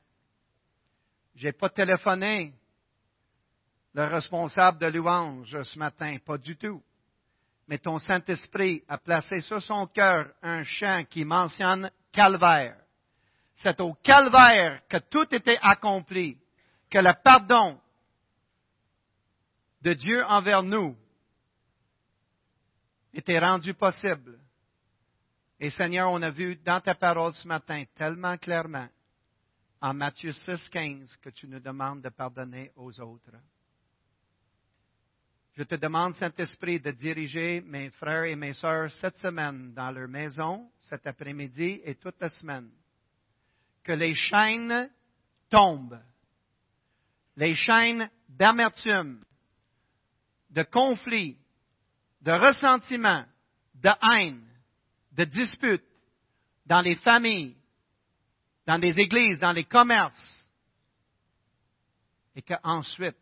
J'ai 1.34 1.52
pas 1.52 1.70
téléphoné 1.70 2.52
le 3.94 4.04
responsable 4.04 4.80
de 4.80 4.86
louange 4.88 5.62
ce 5.62 5.78
matin, 5.78 6.18
pas 6.26 6.36
du 6.36 6.58
tout. 6.58 6.82
Mais 7.68 7.78
ton 7.78 7.98
Saint-Esprit 7.98 8.84
a 8.86 8.98
placé 8.98 9.40
sur 9.40 9.62
son 9.62 9.86
cœur 9.86 10.26
un 10.42 10.62
chant 10.62 11.04
qui 11.08 11.24
mentionne 11.24 11.90
Calvaire. 12.12 12.76
C'est 13.54 13.80
au 13.80 13.94
Calvaire 13.94 14.82
que 14.90 14.98
tout 14.98 15.34
était 15.34 15.58
accompli, 15.62 16.36
que 16.90 16.98
le 16.98 17.14
pardon 17.24 17.80
de 19.80 19.94
Dieu 19.94 20.22
envers 20.26 20.62
nous 20.62 20.94
était 23.12 23.38
rendu 23.38 23.74
possible. 23.74 24.38
Et 25.60 25.70
Seigneur, 25.70 26.10
on 26.10 26.22
a 26.22 26.30
vu 26.30 26.56
dans 26.56 26.80
ta 26.80 26.94
parole 26.94 27.34
ce 27.34 27.48
matin 27.48 27.84
tellement 27.96 28.36
clairement 28.36 28.88
en 29.80 29.94
Matthieu 29.94 30.32
6, 30.32 30.68
15 30.68 31.16
que 31.16 31.30
tu 31.30 31.46
nous 31.46 31.60
demandes 31.60 32.02
de 32.02 32.08
pardonner 32.08 32.70
aux 32.76 33.00
autres. 33.00 33.36
Je 35.54 35.64
te 35.64 35.74
demande, 35.74 36.14
Saint-Esprit, 36.14 36.78
de 36.78 36.92
diriger 36.92 37.60
mes 37.62 37.90
frères 37.90 38.24
et 38.24 38.36
mes 38.36 38.54
sœurs 38.54 38.92
cette 39.00 39.18
semaine 39.18 39.74
dans 39.74 39.90
leur 39.90 40.06
maison, 40.06 40.70
cet 40.78 41.04
après-midi 41.04 41.80
et 41.82 41.96
toute 41.96 42.20
la 42.20 42.28
semaine. 42.28 42.70
Que 43.82 43.92
les 43.92 44.14
chaînes 44.14 44.88
tombent. 45.50 46.00
Les 47.36 47.56
chaînes 47.56 48.08
d'amertume, 48.28 49.24
de 50.50 50.62
conflit, 50.62 51.36
de 52.28 52.34
ressentiment, 52.34 53.24
de 53.74 53.88
haine, 54.02 54.46
de 55.12 55.24
disputes 55.24 55.86
dans 56.66 56.82
les 56.82 56.96
familles, 56.96 57.56
dans 58.66 58.76
les 58.76 59.00
églises, 59.00 59.38
dans 59.38 59.52
les 59.52 59.64
commerces, 59.64 60.50
et 62.36 62.42
qu'ensuite, 62.42 63.16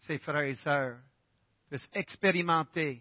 ces 0.00 0.18
frères 0.18 0.42
et 0.42 0.56
sœurs 0.56 0.98
puissent 1.68 1.88
expérimenter 1.92 3.00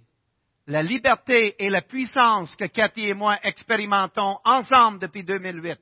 la 0.68 0.84
liberté 0.84 1.56
et 1.58 1.72
la 1.72 1.82
puissance 1.82 2.56
que 2.56 2.66
Cathy 2.66 3.06
et 3.06 3.16
moi 3.16 3.40
expérimentons 3.42 4.38
ensemble 4.46 5.00
depuis 5.00 5.24
2008. 5.24 5.80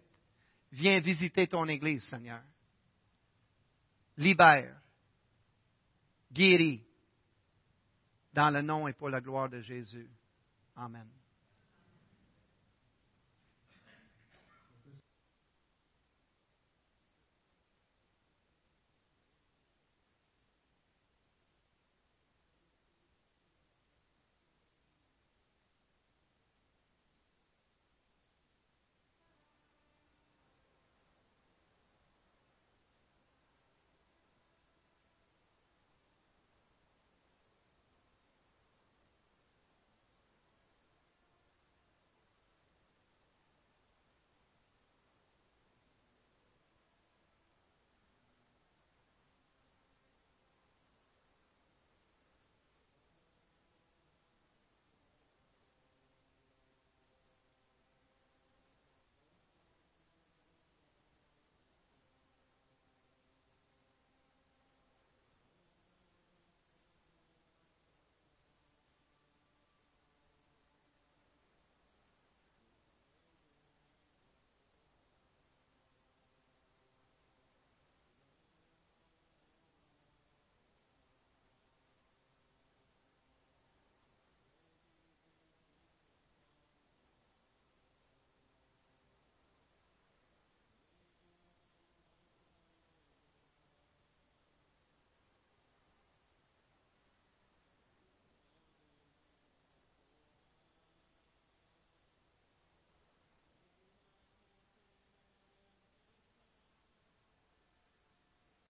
Viens 0.72 1.02
visiter 1.02 1.48
ton 1.48 1.68
Église, 1.68 2.08
Seigneur. 2.08 2.42
Libère, 4.16 4.78
guéris, 6.32 6.85
dans 8.36 8.54
le 8.54 8.62
nom 8.62 8.88
et 8.88 8.94
pour 8.94 9.10
la 9.10 9.22
gloire 9.22 9.50
de 9.50 9.62
Jésus. 9.62 10.10
Amen. 10.76 11.08